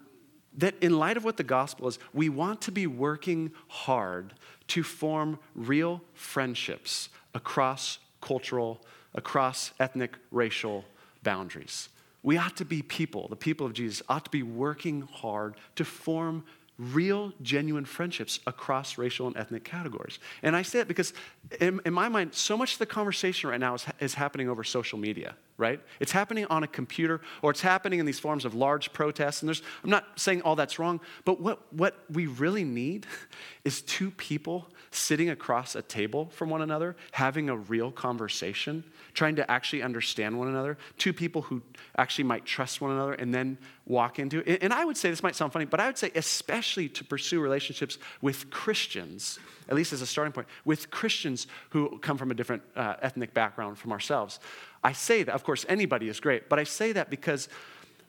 that 0.58 0.76
in 0.82 0.98
light 0.98 1.18
of 1.18 1.24
what 1.24 1.38
the 1.38 1.44
gospel 1.44 1.88
is, 1.88 2.00
we 2.14 2.30
want 2.30 2.62
to 2.62 2.72
be 2.72 2.88
working 2.88 3.52
hard 3.68 4.34
to 4.68 4.84
form 4.84 5.40
real 5.56 6.02
friendships 6.14 7.10
across 7.34 8.00
cultural, 8.20 8.82
across 9.16 9.72
ethnic, 9.80 10.18
racial 10.32 10.86
boundaries. 11.24 11.90
We 12.24 12.38
ought 12.38 12.58
to 12.58 12.66
be 12.66 12.82
people, 12.82 13.28
the 13.28 13.36
people 13.36 13.66
of 13.66 13.74
Jesus, 13.74 14.02
ought 14.08 14.26
to 14.26 14.32
be 14.32 14.44
working 14.44 15.02
hard 15.02 15.56
to 15.76 15.86
form 15.86 16.44
real, 16.82 17.32
genuine 17.44 17.86
friendships 17.86 18.40
across 18.48 18.98
racial 18.98 19.28
and 19.28 19.38
ethnic 19.38 19.64
categories. 19.64 20.18
And 20.42 20.56
I 20.56 20.64
say 20.64 20.80
it 20.80 20.88
because, 20.88 21.14
in, 21.60 21.80
in 21.86 21.94
my 21.94 22.10
mind, 22.10 22.34
so 22.34 22.58
much 22.58 22.74
of 22.74 22.80
the 22.80 22.88
conversation 22.88 23.52
right 23.52 23.60
now 23.60 23.76
is, 23.76 23.86
is 24.00 24.14
happening 24.16 24.50
over 24.50 24.64
social 24.64 24.98
media, 24.98 25.36
right? 25.58 25.80
It's 26.00 26.12
happening 26.12 26.46
on 26.46 26.64
a 26.64 26.68
computer 26.68 27.22
or 27.44 27.52
it's 27.52 27.62
happening 27.62 28.00
in 28.00 28.08
these 28.08 28.20
forms 28.20 28.46
of 28.46 28.56
large 28.56 28.92
protests. 28.94 29.44
And 29.44 29.50
there's, 29.50 29.62
I'm 29.84 29.92
not 29.92 30.20
saying 30.20 30.42
all 30.42 30.56
that's 30.56 30.80
wrong, 30.80 31.00
but 31.24 31.40
what, 31.40 31.72
what 31.72 32.04
we 32.10 32.26
really 32.26 32.64
need 32.64 33.06
is 33.64 33.82
two 33.84 34.10
people 34.10 34.68
sitting 34.92 35.30
across 35.30 35.74
a 35.76 35.82
table 35.82 36.30
from 36.34 36.50
one 36.50 36.62
another, 36.62 36.98
having 37.12 37.50
a 37.50 37.56
real 37.56 37.92
conversation, 37.92 38.84
trying 39.14 39.38
to 39.38 39.50
actually 39.50 39.82
understand 39.82 40.38
one 40.38 40.50
another, 40.50 40.78
two 40.98 41.14
people 41.14 41.42
who 41.44 41.62
actually 41.98 42.26
might 42.26 42.46
trust 42.46 42.82
one 42.82 42.92
another 42.92 43.14
and 43.14 43.34
then 43.34 43.58
walk 43.86 44.20
into 44.20 44.40
it. 44.50 44.62
And 44.62 44.74
I 44.74 44.84
would 44.84 44.98
say, 44.98 45.10
this 45.10 45.24
might 45.24 45.36
sound 45.36 45.54
funny, 45.54 45.64
but 45.64 45.80
I 45.80 45.88
would 45.88 45.98
say, 45.98 46.12
especially 46.14 46.90
to 46.90 47.06
pursue 47.06 47.40
relationships 47.40 47.98
with 48.22 48.50
Christians, 48.50 49.40
at 49.70 49.76
least 49.76 49.94
as 49.94 50.02
a 50.02 50.06
starting 50.06 50.34
point, 50.34 50.48
with 50.66 50.92
Christians 50.92 51.48
who 51.70 51.98
come 52.00 52.18
from 52.18 52.30
a 52.30 52.34
different 52.34 52.62
uh, 52.76 52.96
ethnic 53.02 53.34
background 53.34 53.78
from 53.78 53.94
ourselves. 53.94 54.40
I 54.84 54.92
say 54.92 55.24
that, 55.24 55.34
of 55.34 55.46
course, 55.46 55.66
anybody 55.70 56.10
is 56.10 56.20
great, 56.20 56.50
but 56.50 56.60
I 56.60 56.66
say 56.66 56.92
that 56.92 57.10
because 57.10 57.48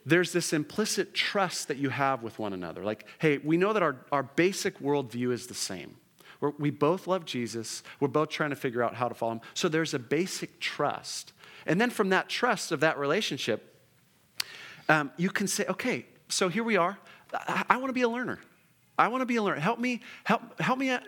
there's 0.05 0.33
this 0.33 0.51
implicit 0.51 1.13
trust 1.13 1.69
that 1.69 1.77
you 1.77 1.87
have 1.89 2.23
with 2.23 2.39
one 2.39 2.51
another. 2.51 2.83
Like, 2.83 3.05
hey, 3.19 3.37
we 3.37 3.55
know 3.55 3.71
that 3.71 3.81
our, 3.81 3.95
our 4.11 4.23
basic 4.23 4.79
worldview 4.79 5.31
is 5.31 5.47
the 5.47 5.53
same. 5.53 5.95
We're, 6.43 6.51
we 6.59 6.71
both 6.71 7.07
love 7.07 7.23
Jesus. 7.23 7.83
We're 8.01 8.09
both 8.09 8.27
trying 8.27 8.49
to 8.49 8.57
figure 8.57 8.83
out 8.83 8.95
how 8.95 9.07
to 9.07 9.15
follow 9.15 9.31
him. 9.31 9.41
So 9.53 9.69
there's 9.69 9.93
a 9.93 9.99
basic 9.99 10.59
trust. 10.59 11.31
And 11.65 11.79
then 11.79 11.89
from 11.89 12.09
that 12.09 12.27
trust 12.27 12.73
of 12.73 12.81
that 12.81 12.99
relationship, 12.99 13.81
um, 14.89 15.11
you 15.15 15.29
can 15.29 15.47
say, 15.47 15.65
okay, 15.69 16.05
so 16.27 16.49
here 16.49 16.65
we 16.65 16.75
are. 16.75 16.97
I, 17.33 17.63
I 17.69 17.77
want 17.77 17.87
to 17.87 17.93
be 17.93 18.01
a 18.01 18.09
learner. 18.09 18.39
I 18.99 19.07
want 19.07 19.21
to 19.21 19.25
be 19.25 19.37
a 19.37 19.41
learner. 19.41 19.61
Help 19.61 19.79
me, 19.79 20.01
help, 20.25 20.59
help 20.59 20.77
me 20.77 20.89
uh, 20.89 20.99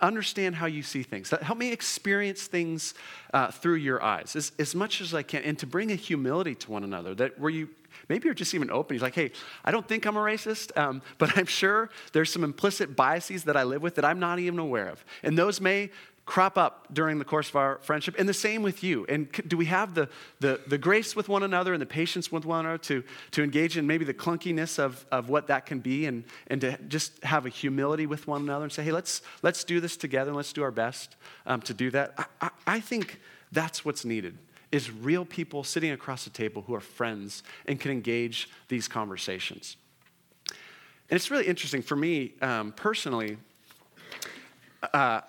understand 0.00 0.54
how 0.56 0.66
you 0.66 0.82
see 0.82 1.02
things. 1.02 1.30
Help 1.30 1.58
me 1.58 1.72
experience 1.72 2.46
things 2.46 2.94
uh, 3.32 3.50
through 3.50 3.76
your 3.76 4.02
eyes 4.02 4.36
as, 4.36 4.52
as 4.58 4.74
much 4.74 5.00
as 5.00 5.14
I 5.14 5.22
can, 5.22 5.42
and 5.42 5.58
to 5.58 5.66
bring 5.66 5.90
a 5.90 5.94
humility 5.94 6.54
to 6.54 6.70
one 6.70 6.84
another 6.84 7.14
that 7.14 7.38
where 7.38 7.50
you 7.50 7.68
maybe 8.08 8.26
you're 8.26 8.34
just 8.34 8.54
even 8.54 8.70
open. 8.70 8.94
He's 8.94 9.02
like, 9.02 9.14
hey, 9.14 9.32
I 9.64 9.70
don't 9.70 9.86
think 9.88 10.06
I'm 10.06 10.16
a 10.16 10.20
racist, 10.20 10.76
um, 10.76 11.02
but 11.18 11.36
I'm 11.36 11.46
sure 11.46 11.90
there's 12.12 12.30
some 12.30 12.44
implicit 12.44 12.94
biases 12.94 13.44
that 13.44 13.56
I 13.56 13.64
live 13.64 13.82
with 13.82 13.94
that 13.96 14.04
I'm 14.04 14.20
not 14.20 14.38
even 14.38 14.58
aware 14.58 14.88
of. 14.88 15.04
And 15.22 15.36
those 15.36 15.60
may 15.60 15.90
crop 16.26 16.58
up 16.58 16.88
during 16.92 17.20
the 17.20 17.24
course 17.24 17.48
of 17.48 17.56
our 17.56 17.78
friendship. 17.82 18.16
And 18.18 18.28
the 18.28 18.34
same 18.34 18.62
with 18.62 18.82
you. 18.82 19.06
And 19.08 19.30
do 19.46 19.56
we 19.56 19.66
have 19.66 19.94
the, 19.94 20.08
the, 20.40 20.60
the 20.66 20.76
grace 20.76 21.14
with 21.14 21.28
one 21.28 21.44
another 21.44 21.72
and 21.72 21.80
the 21.80 21.86
patience 21.86 22.32
with 22.32 22.44
one 22.44 22.66
another 22.66 22.78
to, 22.78 23.04
to 23.30 23.44
engage 23.44 23.76
in 23.76 23.86
maybe 23.86 24.04
the 24.04 24.12
clunkiness 24.12 24.78
of, 24.80 25.06
of 25.12 25.28
what 25.28 25.46
that 25.46 25.66
can 25.66 25.78
be 25.78 26.04
and, 26.04 26.24
and 26.48 26.60
to 26.62 26.76
just 26.88 27.22
have 27.22 27.46
a 27.46 27.48
humility 27.48 28.06
with 28.06 28.26
one 28.26 28.42
another 28.42 28.64
and 28.64 28.72
say, 28.72 28.82
hey, 28.82 28.90
let's, 28.90 29.22
let's 29.42 29.62
do 29.62 29.78
this 29.78 29.96
together 29.96 30.30
and 30.30 30.36
let's 30.36 30.52
do 30.52 30.64
our 30.64 30.72
best 30.72 31.14
um, 31.46 31.62
to 31.62 31.72
do 31.72 31.92
that? 31.92 32.12
I, 32.18 32.24
I, 32.40 32.50
I 32.66 32.80
think 32.80 33.20
that's 33.52 33.84
what's 33.84 34.04
needed 34.04 34.36
is 34.72 34.90
real 34.90 35.24
people 35.24 35.62
sitting 35.62 35.92
across 35.92 36.24
the 36.24 36.30
table 36.30 36.62
who 36.66 36.74
are 36.74 36.80
friends 36.80 37.44
and 37.66 37.78
can 37.78 37.92
engage 37.92 38.48
these 38.66 38.88
conversations. 38.88 39.76
And 41.08 41.16
it's 41.16 41.30
really 41.30 41.46
interesting 41.46 41.82
for 41.82 41.94
me 41.94 42.32
um, 42.42 42.72
personally. 42.72 43.38
Uh, 44.92 45.20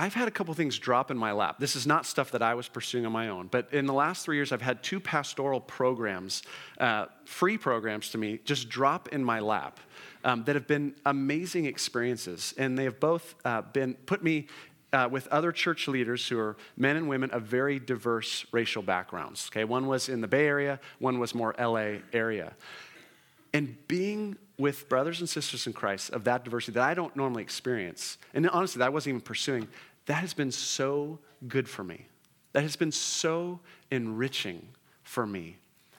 I've 0.00 0.14
had 0.14 0.28
a 0.28 0.30
couple 0.30 0.54
things 0.54 0.78
drop 0.78 1.10
in 1.10 1.18
my 1.18 1.32
lap. 1.32 1.58
This 1.58 1.76
is 1.76 1.86
not 1.86 2.06
stuff 2.06 2.30
that 2.30 2.40
I 2.40 2.54
was 2.54 2.68
pursuing 2.68 3.04
on 3.04 3.12
my 3.12 3.28
own, 3.28 3.48
but 3.48 3.68
in 3.70 3.84
the 3.84 3.92
last 3.92 4.24
three 4.24 4.36
years, 4.36 4.50
I've 4.50 4.62
had 4.62 4.82
two 4.82 4.98
pastoral 4.98 5.60
programs, 5.60 6.42
uh, 6.78 7.04
free 7.26 7.58
programs 7.58 8.08
to 8.12 8.18
me, 8.18 8.40
just 8.46 8.70
drop 8.70 9.08
in 9.08 9.22
my 9.22 9.40
lap 9.40 9.78
um, 10.24 10.42
that 10.44 10.56
have 10.56 10.66
been 10.66 10.94
amazing 11.04 11.66
experiences. 11.66 12.54
And 12.56 12.78
they 12.78 12.84
have 12.84 12.98
both 12.98 13.34
uh, 13.44 13.60
been 13.60 13.92
put 13.92 14.24
me 14.24 14.46
uh, 14.94 15.06
with 15.12 15.26
other 15.26 15.52
church 15.52 15.86
leaders 15.86 16.26
who 16.26 16.38
are 16.38 16.56
men 16.78 16.96
and 16.96 17.06
women 17.06 17.30
of 17.32 17.42
very 17.42 17.78
diverse 17.78 18.46
racial 18.52 18.82
backgrounds. 18.82 19.50
Okay, 19.52 19.64
one 19.64 19.86
was 19.86 20.08
in 20.08 20.22
the 20.22 20.28
Bay 20.28 20.46
Area, 20.46 20.80
one 20.98 21.18
was 21.18 21.34
more 21.34 21.54
LA 21.58 21.98
area. 22.14 22.54
And 23.52 23.76
being 23.86 24.38
with 24.60 24.88
brothers 24.88 25.20
and 25.20 25.28
sisters 25.28 25.66
in 25.66 25.72
Christ 25.72 26.10
of 26.10 26.24
that 26.24 26.44
diversity 26.44 26.72
that 26.72 26.82
I 26.82 26.94
don't 26.94 27.16
normally 27.16 27.42
experience, 27.42 28.18
and 28.34 28.48
honestly, 28.50 28.78
that 28.78 28.86
I 28.86 28.88
wasn't 28.90 29.14
even 29.14 29.20
pursuing, 29.22 29.66
that 30.06 30.14
has 30.14 30.34
been 30.34 30.50
so 30.50 31.18
good 31.46 31.68
for 31.68 31.84
me. 31.84 32.06
That 32.52 32.62
has 32.62 32.76
been 32.76 32.92
so 32.92 33.60
enriching 33.90 34.68
for 35.02 35.26
me, 35.26 35.56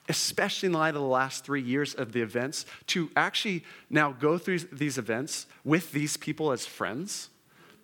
especially 0.08 0.68
in 0.68 0.72
light 0.72 0.90
of 0.90 0.94
the 0.94 1.00
last 1.00 1.44
three 1.44 1.62
years 1.62 1.94
of 1.94 2.12
the 2.12 2.20
events, 2.20 2.66
to 2.88 3.10
actually 3.16 3.64
now 3.88 4.12
go 4.12 4.38
through 4.38 4.60
these 4.60 4.98
events 4.98 5.46
with 5.64 5.92
these 5.92 6.16
people 6.16 6.52
as 6.52 6.66
friends, 6.66 7.30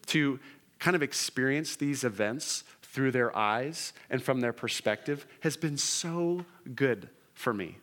to 0.06 0.38
kind 0.78 0.94
of 0.94 1.02
experience 1.02 1.76
these 1.76 2.04
events 2.04 2.64
through 2.82 3.10
their 3.10 3.36
eyes 3.36 3.92
and 4.10 4.22
from 4.22 4.40
their 4.40 4.52
perspective 4.52 5.26
has 5.40 5.56
been 5.56 5.76
so 5.76 6.44
good 6.74 7.08
for 7.34 7.52
me. 7.52 7.76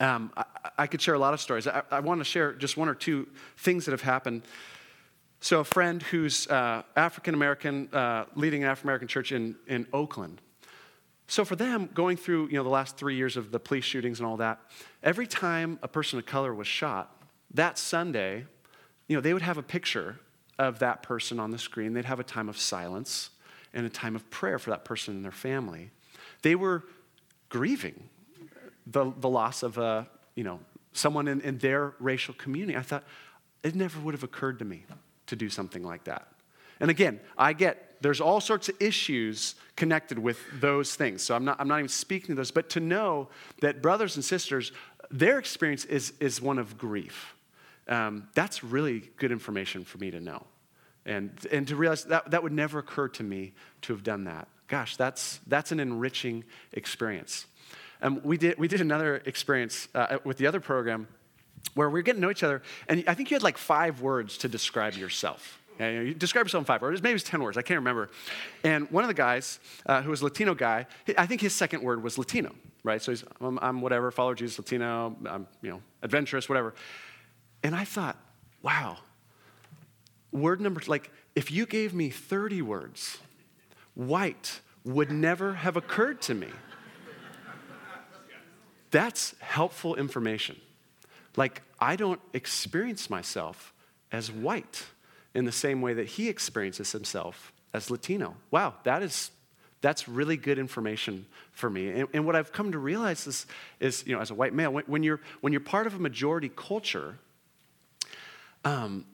Um, 0.00 0.32
I, 0.36 0.44
I, 0.78 0.86
could 0.86 1.00
share 1.00 1.14
a 1.14 1.18
lot 1.18 1.32
of 1.32 1.40
stories. 1.40 1.66
I, 1.66 1.82
I 1.90 2.00
want 2.00 2.20
to 2.20 2.24
share 2.24 2.52
just 2.52 2.76
one 2.76 2.88
or 2.88 2.94
two 2.94 3.28
things 3.56 3.86
that 3.86 3.92
have 3.92 4.02
happened 4.02 4.42
so, 5.46 5.60
a 5.60 5.64
friend 5.64 6.02
who's 6.02 6.48
uh, 6.48 6.82
African 6.96 7.32
American, 7.32 7.88
uh, 7.92 8.24
leading 8.34 8.64
an 8.64 8.68
African 8.68 8.88
American 8.88 9.06
church 9.06 9.30
in, 9.30 9.54
in 9.68 9.86
Oakland. 9.92 10.40
So, 11.28 11.44
for 11.44 11.54
them, 11.54 11.88
going 11.94 12.16
through 12.16 12.48
you 12.48 12.54
know, 12.54 12.64
the 12.64 12.68
last 12.68 12.96
three 12.96 13.14
years 13.14 13.36
of 13.36 13.52
the 13.52 13.60
police 13.60 13.84
shootings 13.84 14.18
and 14.18 14.26
all 14.26 14.38
that, 14.38 14.58
every 15.04 15.28
time 15.28 15.78
a 15.84 15.86
person 15.86 16.18
of 16.18 16.26
color 16.26 16.52
was 16.52 16.66
shot, 16.66 17.22
that 17.54 17.78
Sunday, 17.78 18.44
you 19.06 19.16
know, 19.16 19.20
they 19.20 19.32
would 19.32 19.42
have 19.42 19.56
a 19.56 19.62
picture 19.62 20.18
of 20.58 20.80
that 20.80 21.04
person 21.04 21.38
on 21.38 21.52
the 21.52 21.58
screen. 21.58 21.92
They'd 21.92 22.06
have 22.06 22.18
a 22.18 22.24
time 22.24 22.48
of 22.48 22.58
silence 22.58 23.30
and 23.72 23.86
a 23.86 23.88
time 23.88 24.16
of 24.16 24.28
prayer 24.30 24.58
for 24.58 24.70
that 24.70 24.84
person 24.84 25.14
and 25.14 25.24
their 25.24 25.30
family. 25.30 25.92
They 26.42 26.56
were 26.56 26.82
grieving 27.50 28.08
the, 28.84 29.12
the 29.16 29.28
loss 29.28 29.62
of 29.62 29.78
a, 29.78 30.08
you 30.34 30.42
know, 30.42 30.58
someone 30.92 31.28
in, 31.28 31.40
in 31.42 31.58
their 31.58 31.94
racial 32.00 32.34
community. 32.34 32.76
I 32.76 32.82
thought, 32.82 33.04
it 33.62 33.76
never 33.76 34.00
would 34.00 34.14
have 34.14 34.24
occurred 34.24 34.58
to 34.58 34.64
me 34.64 34.86
to 35.26 35.36
do 35.36 35.48
something 35.48 35.82
like 35.82 36.04
that. 36.04 36.28
And 36.80 36.90
again, 36.90 37.20
I 37.36 37.52
get 37.52 37.86
there's 38.00 38.20
all 38.20 38.40
sorts 38.40 38.68
of 38.68 38.80
issues 38.80 39.54
connected 39.74 40.18
with 40.18 40.38
those 40.60 40.94
things. 40.94 41.22
So 41.22 41.34
I'm 41.34 41.44
not, 41.44 41.60
I'm 41.60 41.68
not 41.68 41.78
even 41.78 41.88
speaking 41.88 42.28
to 42.28 42.34
those, 42.34 42.50
but 42.50 42.68
to 42.70 42.80
know 42.80 43.28
that 43.60 43.82
brothers 43.82 44.16
and 44.16 44.24
sisters, 44.24 44.72
their 45.10 45.38
experience 45.38 45.84
is, 45.84 46.12
is 46.20 46.40
one 46.40 46.58
of 46.58 46.76
grief. 46.78 47.34
Um, 47.88 48.28
that's 48.34 48.64
really 48.64 49.10
good 49.16 49.32
information 49.32 49.84
for 49.84 49.98
me 49.98 50.10
to 50.10 50.20
know. 50.20 50.44
And, 51.04 51.30
and 51.52 51.68
to 51.68 51.76
realize 51.76 52.04
that, 52.04 52.30
that 52.32 52.42
would 52.42 52.52
never 52.52 52.80
occur 52.80 53.08
to 53.08 53.22
me 53.22 53.54
to 53.82 53.92
have 53.92 54.02
done 54.02 54.24
that. 54.24 54.48
Gosh, 54.66 54.96
that's, 54.96 55.40
that's 55.46 55.70
an 55.70 55.78
enriching 55.78 56.44
experience. 56.72 57.46
Um, 58.02 58.20
we, 58.24 58.36
did, 58.36 58.58
we 58.58 58.66
did 58.66 58.80
another 58.80 59.22
experience 59.24 59.88
uh, 59.94 60.18
with 60.24 60.36
the 60.38 60.46
other 60.46 60.60
program 60.60 61.06
where 61.76 61.88
we 61.88 62.00
are 62.00 62.02
getting 62.02 62.20
to 62.20 62.26
know 62.26 62.30
each 62.30 62.42
other, 62.42 62.62
and 62.88 63.04
I 63.06 63.14
think 63.14 63.30
you 63.30 63.36
had 63.36 63.42
like 63.42 63.58
five 63.58 64.00
words 64.00 64.38
to 64.38 64.48
describe 64.48 64.94
yourself. 64.94 65.60
You, 65.78 66.14
describe 66.14 66.46
yourself 66.46 66.62
in 66.62 66.64
five 66.64 66.80
words. 66.80 67.02
Maybe 67.02 67.14
it's 67.16 67.24
10 67.24 67.42
words. 67.42 67.58
I 67.58 67.62
can't 67.62 67.78
remember. 67.78 68.08
And 68.64 68.90
one 68.90 69.04
of 69.04 69.08
the 69.08 69.14
guys, 69.14 69.60
uh, 69.84 70.00
who 70.00 70.10
was 70.10 70.22
Latino 70.22 70.54
guy, 70.54 70.86
I 71.18 71.26
think 71.26 71.42
his 71.42 71.54
second 71.54 71.82
word 71.82 72.02
was 72.02 72.16
Latino, 72.16 72.54
right? 72.82 73.00
So 73.02 73.12
he's, 73.12 73.24
I'm, 73.42 73.58
I'm 73.60 73.80
whatever, 73.82 74.10
follow 74.10 74.32
Jesus, 74.32 74.58
Latino, 74.58 75.14
I'm, 75.26 75.46
you 75.60 75.70
know, 75.70 75.82
adventurous, 76.02 76.48
whatever. 76.48 76.74
And 77.62 77.74
I 77.74 77.84
thought, 77.84 78.16
wow, 78.62 78.96
word 80.32 80.62
number, 80.62 80.80
like, 80.86 81.10
if 81.34 81.50
you 81.50 81.66
gave 81.66 81.92
me 81.92 82.08
30 82.08 82.62
words, 82.62 83.18
white 83.94 84.60
would 84.82 85.10
never 85.10 85.54
have 85.54 85.76
occurred 85.76 86.22
to 86.22 86.34
me. 86.34 86.48
That's 88.90 89.34
helpful 89.40 89.94
information. 89.96 90.56
Like, 91.36 91.62
I 91.78 91.96
don't 91.96 92.20
experience 92.32 93.10
myself 93.10 93.72
as 94.10 94.30
white 94.32 94.84
in 95.34 95.44
the 95.44 95.52
same 95.52 95.82
way 95.82 95.94
that 95.94 96.06
he 96.06 96.28
experiences 96.28 96.92
himself 96.92 97.52
as 97.74 97.90
Latino. 97.90 98.36
Wow, 98.50 98.74
that 98.84 99.02
is 99.02 99.30
that's 99.82 100.08
really 100.08 100.36
good 100.36 100.58
information 100.58 101.26
for 101.52 101.68
me. 101.68 101.90
And, 101.90 102.08
and 102.14 102.26
what 102.26 102.34
I've 102.34 102.50
come 102.50 102.72
to 102.72 102.78
realize 102.78 103.26
is, 103.26 103.46
is, 103.78 104.04
you 104.06 104.14
know, 104.14 104.20
as 104.20 104.30
a 104.30 104.34
white 104.34 104.54
male, 104.54 104.72
when, 104.72 104.84
when 104.86 105.02
you're 105.02 105.20
when 105.42 105.52
you're 105.52 105.60
part 105.60 105.86
of 105.86 105.94
a 105.94 105.98
majority 105.98 106.50
culture, 106.56 107.18
um, 108.64 109.04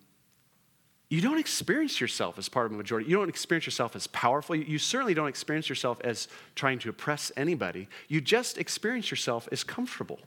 you 1.10 1.20
don't 1.20 1.38
experience 1.38 2.00
yourself 2.00 2.38
as 2.38 2.48
part 2.48 2.66
of 2.66 2.72
a 2.72 2.74
majority. 2.76 3.10
You 3.10 3.16
don't 3.16 3.28
experience 3.28 3.66
yourself 3.66 3.94
as 3.96 4.06
powerful. 4.06 4.56
You, 4.56 4.64
you 4.64 4.78
certainly 4.78 5.12
don't 5.12 5.28
experience 5.28 5.68
yourself 5.68 6.00
as 6.02 6.28
trying 6.54 6.78
to 6.78 6.88
oppress 6.88 7.30
anybody. 7.36 7.88
You 8.08 8.20
just 8.20 8.56
experience 8.56 9.10
yourself 9.10 9.48
as 9.52 9.64
comfortable. 9.64 10.20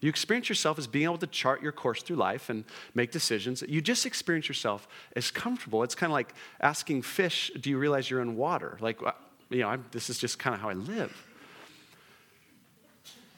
You 0.00 0.08
experience 0.08 0.48
yourself 0.48 0.78
as 0.78 0.86
being 0.86 1.04
able 1.04 1.18
to 1.18 1.26
chart 1.26 1.60
your 1.60 1.72
course 1.72 2.02
through 2.02 2.16
life 2.16 2.50
and 2.50 2.64
make 2.94 3.10
decisions. 3.10 3.62
You 3.66 3.80
just 3.80 4.06
experience 4.06 4.48
yourself 4.48 4.86
as 5.16 5.30
comfortable. 5.30 5.82
It's 5.82 5.96
kind 5.96 6.10
of 6.10 6.14
like 6.14 6.34
asking 6.60 7.02
fish, 7.02 7.50
do 7.60 7.68
you 7.68 7.78
realize 7.78 8.08
you're 8.08 8.22
in 8.22 8.36
water? 8.36 8.78
Like, 8.80 9.02
uh, 9.04 9.12
you 9.50 9.60
know, 9.60 9.68
I'm, 9.68 9.84
this 9.90 10.08
is 10.08 10.18
just 10.18 10.38
kind 10.38 10.54
of 10.54 10.60
how 10.60 10.68
I 10.68 10.74
live. 10.74 11.26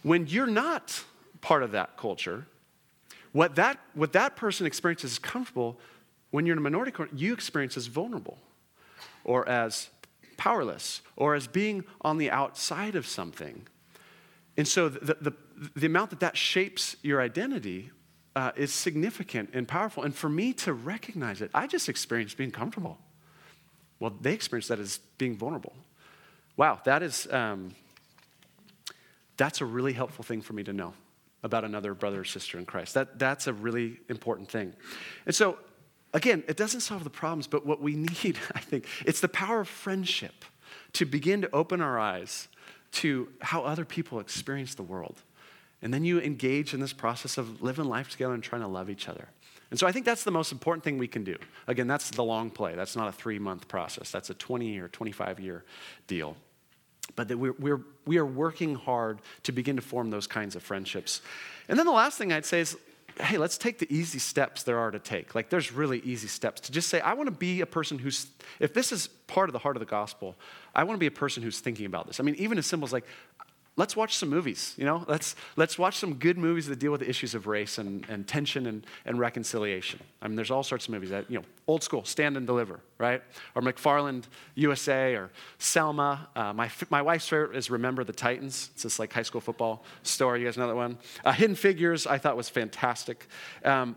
When 0.03 0.27
you're 0.27 0.47
not 0.47 1.03
part 1.41 1.63
of 1.63 1.73
that 1.73 1.97
culture, 1.97 2.47
what 3.33 3.55
that, 3.57 3.79
what 3.95 4.13
that 4.13 4.37
person 4.37 4.67
experiences 4.67 5.13
as 5.13 5.19
comfortable, 5.19 5.79
when 6.31 6.45
you're 6.45 6.55
in 6.55 6.59
a 6.59 6.63
minority 6.63 6.91
culture, 6.91 7.15
you 7.15 7.33
experience 7.33 7.77
as 7.77 7.87
vulnerable 7.87 8.39
or 9.25 9.49
as 9.49 9.89
powerless 10.37 11.01
or 11.17 11.35
as 11.35 11.47
being 11.47 11.85
on 12.03 12.19
the 12.19 12.31
outside 12.31 12.97
of 12.97 13.07
something. 13.07 13.67
And 14.57 14.67
so 14.67 14.89
the, 14.89 15.17
the, 15.21 15.33
the 15.77 15.87
amount 15.87 16.11
that 16.11 16.21
that 16.21 16.37
shapes 16.37 16.97
your 17.03 17.21
identity 17.21 17.91
uh, 18.35 18.53
is 18.57 18.73
significant 18.73 19.51
and 19.53 19.69
powerful. 19.69 20.03
And 20.03 20.15
for 20.15 20.29
me 20.29 20.53
to 20.55 20.73
recognize 20.73 21.43
it, 21.43 21.51
I 21.53 21.67
just 21.67 21.89
experienced 21.89 22.37
being 22.37 22.51
comfortable. 22.51 22.99
Well, 23.99 24.15
they 24.21 24.33
experienced 24.33 24.71
that 24.71 24.79
as 24.79 24.99
being 25.19 25.37
vulnerable. 25.37 25.75
Wow, 26.57 26.81
that 26.85 27.03
is, 27.03 27.31
um, 27.31 27.75
that's 29.37 29.61
a 29.61 29.65
really 29.65 29.93
helpful 29.93 30.25
thing 30.25 30.41
for 30.41 30.55
me 30.55 30.63
to 30.65 30.73
know 30.73 30.95
about 31.43 31.65
another 31.65 31.95
brother 31.95 32.21
or 32.21 32.25
sister 32.25 32.59
in 32.59 32.67
Christ. 32.67 32.95
That, 32.95 33.19
that's 33.19 33.47
a 33.47 33.53
really 33.53 34.01
important 34.09 34.51
thing. 34.51 34.75
And 35.27 35.35
so, 35.35 35.59
again, 36.15 36.45
it 36.49 36.57
doesn't 36.57 36.81
solve 36.81 37.05
the 37.05 37.11
problems, 37.11 37.47
but 37.47 37.67
what 37.67 37.81
we 37.81 37.95
need, 38.25 38.39
I 38.55 38.61
think, 38.61 38.87
it's 39.05 39.21
the 39.21 39.29
power 39.29 39.61
of 39.61 39.69
friendship 39.69 40.45
to 40.95 41.05
begin 41.05 41.43
to 41.43 41.51
open 41.55 41.81
our 41.81 41.99
eyes 41.99 42.49
to 42.93 43.29
how 43.41 43.63
other 43.65 43.85
people 43.85 44.21
experience 44.21 44.75
the 44.75 44.83
world. 44.83 45.23
And 45.83 45.95
then 45.95 46.05
you 46.05 46.21
engage 46.21 46.75
in 46.75 46.81
this 46.81 46.93
process 46.93 47.39
of 47.39 47.63
living 47.63 47.87
life 47.87 48.11
together 48.11 48.35
and 48.35 48.43
trying 48.43 48.63
to 48.63 48.69
love 48.69 48.91
each 48.91 49.09
other. 49.09 49.29
And 49.71 49.79
so 49.79 49.87
I 49.87 49.93
think 49.93 50.05
that's 50.05 50.25
the 50.25 50.31
most 50.31 50.53
important 50.53 50.85
thing 50.85 50.99
we 50.99 51.09
can 51.09 51.25
do. 51.25 51.37
Again, 51.67 51.87
that's 51.87 52.11
the 52.11 52.25
long 52.25 52.51
play. 52.51 52.75
That's 52.75 52.97
not 52.97 53.09
a 53.09 53.13
three 53.13 53.39
month 53.39 53.69
process, 53.69 54.11
that's 54.11 54.31
a 54.31 54.35
20 54.35 54.79
or 54.79 54.89
25 54.89 55.41
year 55.41 55.65
deal. 56.07 56.37
But 57.17 57.29
that 57.29 57.39
we're, 57.39 57.55
we're, 57.59 57.81
we 58.07 58.19
are 58.19 58.27
working 58.27 58.77
hard 58.77 59.21
to 59.45 59.53
begin 59.53 59.77
to 59.77 59.83
form 59.83 60.11
those 60.11 60.27
kinds 60.27 60.55
of 60.55 60.63
friendships. 60.63 61.23
And 61.69 61.79
then 61.79 61.87
the 61.87 61.93
last 61.93 62.19
thing 62.19 62.33
I'd 62.33 62.45
say 62.45 62.61
is 62.61 62.77
hey, 63.19 63.39
let's 63.39 63.59
take 63.59 63.79
the 63.79 63.93
easy 63.95 64.19
steps 64.19 64.63
there 64.63 64.79
are 64.79 64.91
to 64.91 64.99
take. 64.99 65.35
Like, 65.35 65.51
there's 65.51 65.73
really 65.73 66.01
easy 66.01 66.29
steps 66.29 66.61
to 66.63 66.73
just 66.73 66.89
say, 66.89 67.01
I 67.01 67.15
want 67.15 67.27
to 67.27 67.35
be 67.35 67.61
a 67.61 67.67
person 67.67 67.99
who's, 67.99 68.27
if 68.59 68.75
this 68.75 68.93
is 68.93 69.09
part 69.27 69.49
of 69.49 69.53
the 69.53 69.59
heart 69.59 69.77
of 69.77 69.81
the 69.81 69.87
gospel, 69.87 70.37
I 70.75 70.85
want 70.85 70.97
to 70.97 71.01
be 71.01 71.07
a 71.07 71.11
person 71.11 71.43
who's 71.43 71.61
thinking 71.61 71.87
about 71.87 72.07
this. 72.07 72.21
I 72.21 72.23
mean, 72.23 72.35
even 72.37 72.59
as 72.59 72.67
simple 72.67 72.87
as 72.87 72.93
like, 72.93 73.07
let's 73.81 73.97
watch 73.97 74.15
some 74.15 74.29
movies, 74.29 74.75
you 74.77 74.85
know? 74.85 75.07
Let's, 75.09 75.35
let's 75.57 75.79
watch 75.79 75.97
some 75.97 76.15
good 76.17 76.37
movies 76.37 76.67
that 76.67 76.79
deal 76.79 76.93
with 76.93 77.01
the 77.01 77.09
issues 77.09 77.35
of 77.35 77.47
race 77.47 77.79
and, 77.79 78.07
and 78.11 78.29
tension 78.29 78.67
and, 78.67 78.87
and 79.07 79.19
reconciliation. 79.19 80.01
I 80.21 80.29
mean, 80.29 80.37
there's 80.37 80.51
all 80.51 80.63
sorts 80.63 80.85
of 80.87 80.93
movies 80.93 81.09
that, 81.09 81.31
you 81.31 81.39
know, 81.39 81.45
old 81.67 81.83
school, 81.83 82.05
Stand 82.05 82.37
and 82.37 82.47
Deliver, 82.47 82.81
right? 82.99 83.23
Or 83.55 83.63
McFarland 83.63 84.25
USA 84.55 85.15
or 85.15 85.31
Selma. 85.59 86.29
Uh, 86.37 86.53
my, 86.53 86.71
my 86.91 87.01
wife's 87.01 87.27
favorite 87.27 87.57
is 87.57 87.71
Remember 87.71 88.05
the 88.05 88.13
Titans. 88.13 88.69
It's 88.75 88.83
this 88.83 88.99
like 88.99 89.15
high 89.15 89.23
school 89.23 89.41
football 89.41 89.83
story. 90.03 90.41
You 90.41 90.47
guys 90.47 90.59
know 90.59 90.69
that 90.69 90.77
one? 90.77 90.99
Uh, 91.25 91.33
Hidden 91.33 91.57
Figures, 91.57 92.07
I 92.07 92.19
thought 92.19 92.37
was 92.37 92.51
fantastic. 92.51 93.29
Um, 93.65 93.97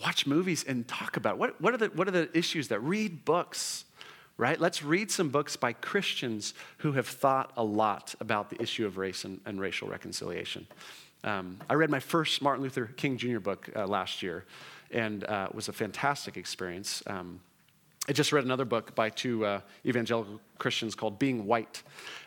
watch 0.00 0.24
movies 0.24 0.64
and 0.68 0.86
talk 0.86 1.16
about. 1.16 1.36
What, 1.36 1.60
what, 1.60 1.74
are 1.74 1.78
the, 1.78 1.86
what 1.86 2.06
are 2.06 2.12
the 2.12 2.30
issues 2.32 2.68
that 2.68 2.78
read 2.78 3.24
books 3.24 3.86
right? 4.38 4.60
Let's 4.60 4.82
read 4.82 5.10
some 5.10 5.30
books 5.30 5.56
by 5.56 5.72
Christians 5.72 6.54
who 6.78 6.92
have 6.92 7.06
thought 7.06 7.52
a 7.56 7.64
lot 7.64 8.14
about 8.20 8.50
the 8.50 8.60
issue 8.60 8.86
of 8.86 8.98
race 8.98 9.24
and, 9.24 9.40
and 9.46 9.60
racial 9.60 9.88
reconciliation. 9.88 10.66
Um, 11.24 11.58
I 11.68 11.74
read 11.74 11.90
my 11.90 12.00
first 12.00 12.42
Martin 12.42 12.62
Luther 12.62 12.86
King 12.96 13.16
Jr. 13.16 13.38
book 13.38 13.68
uh, 13.74 13.86
last 13.86 14.22
year, 14.22 14.44
and 14.90 15.24
uh, 15.24 15.48
it 15.50 15.54
was 15.54 15.68
a 15.68 15.72
fantastic 15.72 16.36
experience. 16.36 17.02
Um, 17.06 17.40
I 18.08 18.12
just 18.12 18.32
read 18.32 18.44
another 18.44 18.64
book 18.64 18.94
by 18.94 19.10
two 19.10 19.44
uh, 19.44 19.60
evangelical 19.84 20.40
Christians 20.58 20.94
called 20.94 21.18
Being 21.18 21.44
White. 21.46 21.82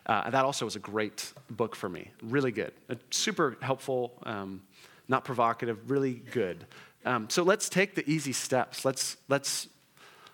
Uh, 0.06 0.30
that 0.30 0.44
also 0.44 0.66
was 0.66 0.76
a 0.76 0.80
great 0.80 1.32
book 1.52 1.76
for 1.76 1.88
me. 1.88 2.10
Really 2.22 2.52
good. 2.52 2.74
Uh, 2.90 2.96
super 3.12 3.56
helpful, 3.62 4.12
um, 4.24 4.62
not 5.08 5.24
provocative, 5.24 5.90
really 5.90 6.16
good. 6.32 6.66
Um, 7.06 7.30
so 7.30 7.44
let's 7.44 7.70
take 7.70 7.96
the 7.96 8.08
easy 8.10 8.34
steps. 8.34 8.84
Let's, 8.84 9.16
let's 9.30 9.70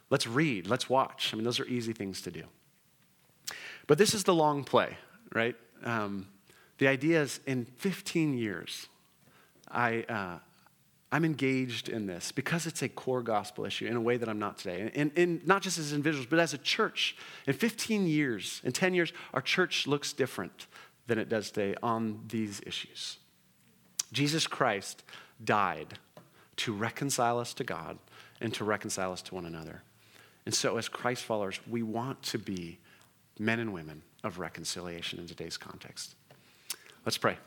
Let's 0.09 0.27
read, 0.27 0.67
let's 0.67 0.89
watch. 0.89 1.31
I 1.33 1.35
mean, 1.35 1.43
those 1.43 1.59
are 1.59 1.65
easy 1.65 1.93
things 1.93 2.21
to 2.23 2.31
do. 2.31 2.43
But 3.87 3.97
this 3.97 4.13
is 4.13 4.23
the 4.23 4.33
long 4.33 4.63
play, 4.63 4.97
right? 5.33 5.55
Um, 5.83 6.27
the 6.77 6.87
idea 6.87 7.21
is 7.21 7.39
in 7.45 7.65
15 7.65 8.37
years, 8.37 8.87
I, 9.69 10.05
uh, 10.09 10.39
I'm 11.11 11.23
engaged 11.23 11.89
in 11.89 12.07
this 12.07 12.31
because 12.31 12.65
it's 12.65 12.81
a 12.81 12.89
core 12.89 13.21
gospel 13.21 13.65
issue 13.65 13.85
in 13.85 13.95
a 13.95 14.01
way 14.01 14.17
that 14.17 14.27
I'm 14.27 14.39
not 14.39 14.57
today. 14.57 14.91
And, 14.93 15.11
and, 15.15 15.47
not 15.47 15.61
just 15.61 15.77
as 15.77 15.93
individuals, 15.93 16.27
but 16.29 16.39
as 16.39 16.53
a 16.53 16.57
church. 16.57 17.15
In 17.47 17.53
15 17.53 18.07
years, 18.07 18.61
in 18.63 18.71
10 18.71 18.93
years, 18.93 19.13
our 19.33 19.41
church 19.41 19.87
looks 19.87 20.13
different 20.13 20.67
than 21.07 21.17
it 21.17 21.29
does 21.29 21.51
today 21.51 21.75
on 21.81 22.21
these 22.27 22.61
issues. 22.65 23.17
Jesus 24.11 24.47
Christ 24.47 25.03
died 25.43 25.99
to 26.57 26.73
reconcile 26.73 27.39
us 27.39 27.53
to 27.53 27.63
God 27.63 27.97
and 28.41 28.53
to 28.53 28.63
reconcile 28.63 29.11
us 29.11 29.21
to 29.23 29.35
one 29.35 29.45
another. 29.45 29.83
And 30.45 30.53
so, 30.53 30.77
as 30.77 30.87
Christ 30.87 31.23
followers, 31.23 31.59
we 31.67 31.81
want 31.81 32.21
to 32.23 32.37
be 32.37 32.77
men 33.39 33.59
and 33.59 33.73
women 33.73 34.03
of 34.23 34.39
reconciliation 34.39 35.19
in 35.19 35.27
today's 35.27 35.57
context. 35.57 36.15
Let's 37.03 37.17
pray. 37.17 37.37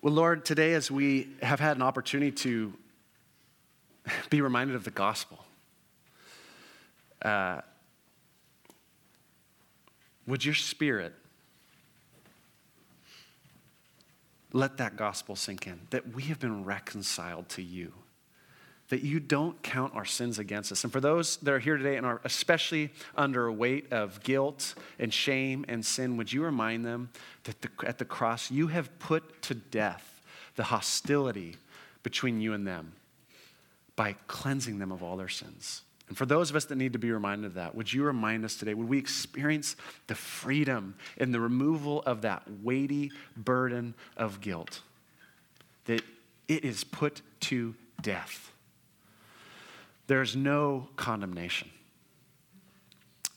Well, 0.00 0.12
Lord, 0.12 0.44
today 0.44 0.74
as 0.74 0.90
we 0.90 1.28
have 1.42 1.60
had 1.60 1.76
an 1.76 1.82
opportunity 1.82 2.32
to 2.32 2.72
be 4.30 4.40
reminded 4.40 4.74
of 4.74 4.82
the 4.82 4.90
gospel, 4.90 5.44
uh, 7.24 7.60
would 10.26 10.44
your 10.44 10.56
spirit 10.56 11.14
let 14.52 14.76
that 14.78 14.96
gospel 14.96 15.36
sink 15.36 15.66
in 15.66 15.80
that 15.90 16.14
we 16.14 16.24
have 16.24 16.38
been 16.38 16.64
reconciled 16.64 17.48
to 17.50 17.62
you, 17.62 17.92
that 18.88 19.02
you 19.02 19.20
don't 19.20 19.62
count 19.62 19.94
our 19.94 20.04
sins 20.04 20.38
against 20.38 20.70
us. 20.72 20.84
And 20.84 20.92
for 20.92 21.00
those 21.00 21.38
that 21.38 21.52
are 21.52 21.58
here 21.58 21.76
today 21.76 21.96
and 21.96 22.04
are 22.04 22.20
especially 22.24 22.90
under 23.16 23.46
a 23.46 23.52
weight 23.52 23.92
of 23.92 24.22
guilt 24.22 24.74
and 24.98 25.12
shame 25.12 25.64
and 25.68 25.84
sin, 25.84 26.16
would 26.16 26.32
you 26.32 26.44
remind 26.44 26.84
them 26.84 27.10
that 27.44 27.62
the, 27.62 27.70
at 27.86 27.98
the 27.98 28.04
cross 28.04 28.50
you 28.50 28.66
have 28.68 28.98
put 28.98 29.42
to 29.42 29.54
death 29.54 30.20
the 30.56 30.64
hostility 30.64 31.56
between 32.02 32.40
you 32.40 32.52
and 32.52 32.66
them 32.66 32.92
by 33.96 34.14
cleansing 34.26 34.78
them 34.78 34.92
of 34.92 35.02
all 35.02 35.16
their 35.16 35.28
sins. 35.28 35.82
And 36.08 36.16
for 36.18 36.26
those 36.26 36.50
of 36.50 36.56
us 36.56 36.66
that 36.66 36.76
need 36.76 36.92
to 36.92 36.98
be 36.98 37.10
reminded 37.10 37.46
of 37.46 37.54
that, 37.54 37.74
would 37.74 37.92
you 37.92 38.04
remind 38.04 38.44
us 38.44 38.56
today? 38.56 38.74
Would 38.74 38.88
we 38.88 38.98
experience 38.98 39.76
the 40.08 40.14
freedom 40.14 40.94
and 41.16 41.32
the 41.32 41.40
removal 41.40 42.02
of 42.02 42.22
that 42.22 42.42
weighty 42.62 43.12
burden 43.36 43.94
of 44.16 44.40
guilt? 44.40 44.82
That 45.86 46.02
it 46.48 46.64
is 46.64 46.84
put 46.84 47.22
to 47.40 47.74
death. 48.02 48.52
There's 50.06 50.36
no 50.36 50.88
condemnation. 50.96 51.70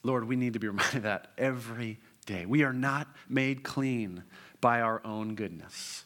Lord, 0.04 0.28
we 0.28 0.36
need 0.36 0.54
to 0.54 0.60
be 0.60 0.68
reminded 0.68 0.98
of 0.98 1.04
that 1.04 1.32
every 1.38 2.00
day. 2.26 2.46
We 2.46 2.64
are 2.64 2.74
not 2.74 3.08
made 3.30 3.64
clean 3.64 4.24
by 4.60 4.82
our 4.82 5.02
own 5.06 5.36
goodness, 5.36 6.04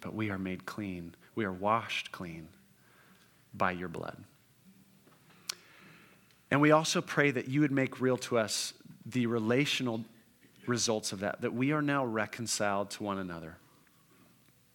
but 0.00 0.14
we 0.14 0.30
are 0.30 0.38
made 0.38 0.66
clean. 0.66 1.14
We 1.34 1.44
are 1.44 1.52
washed 1.52 2.10
clean 2.10 2.48
by 3.54 3.72
your 3.72 3.88
blood. 3.88 4.16
And 6.50 6.60
we 6.60 6.72
also 6.72 7.00
pray 7.00 7.30
that 7.30 7.48
you 7.48 7.60
would 7.60 7.70
make 7.70 8.00
real 8.00 8.16
to 8.18 8.38
us 8.38 8.72
the 9.06 9.26
relational 9.26 10.04
results 10.66 11.12
of 11.12 11.20
that, 11.20 11.40
that 11.40 11.54
we 11.54 11.72
are 11.72 11.82
now 11.82 12.04
reconciled 12.04 12.90
to 12.90 13.02
one 13.02 13.18
another. 13.18 13.56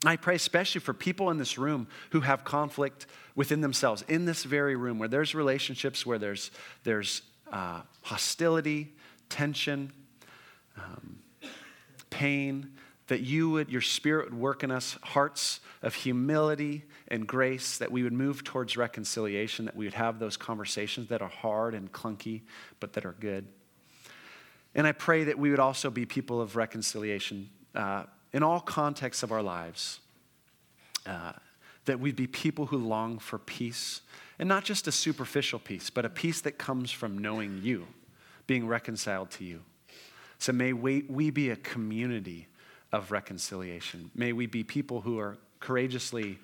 I 0.05 0.17
pray 0.17 0.35
especially 0.35 0.81
for 0.81 0.93
people 0.93 1.29
in 1.31 1.37
this 1.37 1.57
room 1.57 1.87
who 2.11 2.21
have 2.21 2.43
conflict 2.43 3.07
within 3.35 3.61
themselves, 3.61 4.03
in 4.07 4.25
this 4.25 4.43
very 4.43 4.75
room, 4.75 4.99
where 4.99 5.09
there's 5.09 5.33
relationships, 5.33 6.05
where 6.05 6.19
there's, 6.19 6.51
there's 6.83 7.21
uh, 7.51 7.81
hostility, 8.01 8.93
tension, 9.29 9.91
um, 10.77 11.17
pain, 12.09 12.71
that 13.07 13.21
you 13.21 13.49
would, 13.51 13.69
your 13.69 13.81
spirit 13.81 14.31
would 14.31 14.39
work 14.39 14.63
in 14.63 14.71
us 14.71 14.97
hearts 15.03 15.59
of 15.81 15.93
humility 15.93 16.83
and 17.07 17.27
grace, 17.27 17.77
that 17.77 17.91
we 17.91 18.03
would 18.03 18.13
move 18.13 18.43
towards 18.43 18.75
reconciliation, 18.77 19.65
that 19.65 19.75
we 19.75 19.85
would 19.85 19.93
have 19.93 20.17
those 20.19 20.37
conversations 20.37 21.09
that 21.09 21.21
are 21.21 21.29
hard 21.29 21.75
and 21.75 21.91
clunky, 21.91 22.41
but 22.79 22.93
that 22.93 23.05
are 23.05 23.15
good. 23.19 23.47
And 24.73 24.87
I 24.87 24.91
pray 24.91 25.23
that 25.25 25.37
we 25.37 25.51
would 25.51 25.59
also 25.59 25.89
be 25.89 26.05
people 26.05 26.41
of 26.41 26.55
reconciliation 26.55 27.49
uh, 27.75 28.03
in 28.33 28.43
all 28.43 28.59
contexts 28.59 29.23
of 29.23 29.31
our 29.31 29.43
lives. 29.43 29.99
Uh, 31.05 31.33
that 31.85 31.99
we'd 31.99 32.15
be 32.15 32.27
people 32.27 32.65
who 32.65 32.77
long 32.77 33.19
for 33.19 33.37
peace, 33.37 34.01
and 34.39 34.49
not 34.49 34.63
just 34.63 34.87
a 34.87 34.91
superficial 34.91 35.59
peace, 35.59 35.89
but 35.89 36.03
a 36.03 36.09
peace 36.09 36.41
that 36.41 36.57
comes 36.57 36.91
from 36.91 37.17
knowing 37.17 37.61
you, 37.63 37.87
being 38.47 38.67
reconciled 38.67 39.31
to 39.31 39.43
you. 39.43 39.61
So 40.39 40.51
may 40.51 40.73
we, 40.73 41.05
we 41.07 41.29
be 41.29 41.51
a 41.51 41.55
community 41.55 42.47
of 42.95 43.11
reconciliation. 43.11 44.09
May 44.15 44.31
we 44.31 44.45
be 44.45 44.63
people 44.63 45.01
who 45.01 45.19
are 45.19 45.37
courageously 45.59 46.39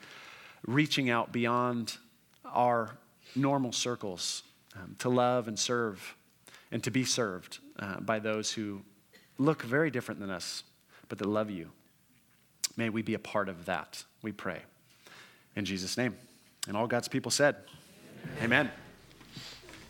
reaching 0.67 1.09
out 1.09 1.31
beyond 1.31 1.97
our 2.45 2.97
normal 3.35 3.71
circles 3.71 4.43
um, 4.75 4.95
to 4.99 5.09
love 5.09 5.47
and 5.47 5.57
serve 5.57 6.15
and 6.71 6.83
to 6.83 6.91
be 6.91 7.05
served 7.05 7.59
uh, 7.79 8.01
by 8.01 8.19
those 8.19 8.51
who 8.51 8.81
look 9.37 9.61
very 9.61 9.89
different 9.89 10.19
than 10.19 10.29
us, 10.29 10.63
but 11.07 11.17
that 11.17 11.27
love 11.27 11.49
you. 11.49 11.69
May 12.75 12.89
we 12.89 13.01
be 13.01 13.13
a 13.13 13.19
part 13.19 13.47
of 13.47 13.65
that, 13.65 14.03
we 14.21 14.31
pray. 14.31 14.59
In 15.55 15.65
Jesus' 15.65 15.97
name. 15.97 16.15
And 16.67 16.77
all 16.77 16.87
God's 16.87 17.07
people 17.07 17.31
said, 17.31 17.55
Amen. 18.41 18.67
Amen. 18.67 18.71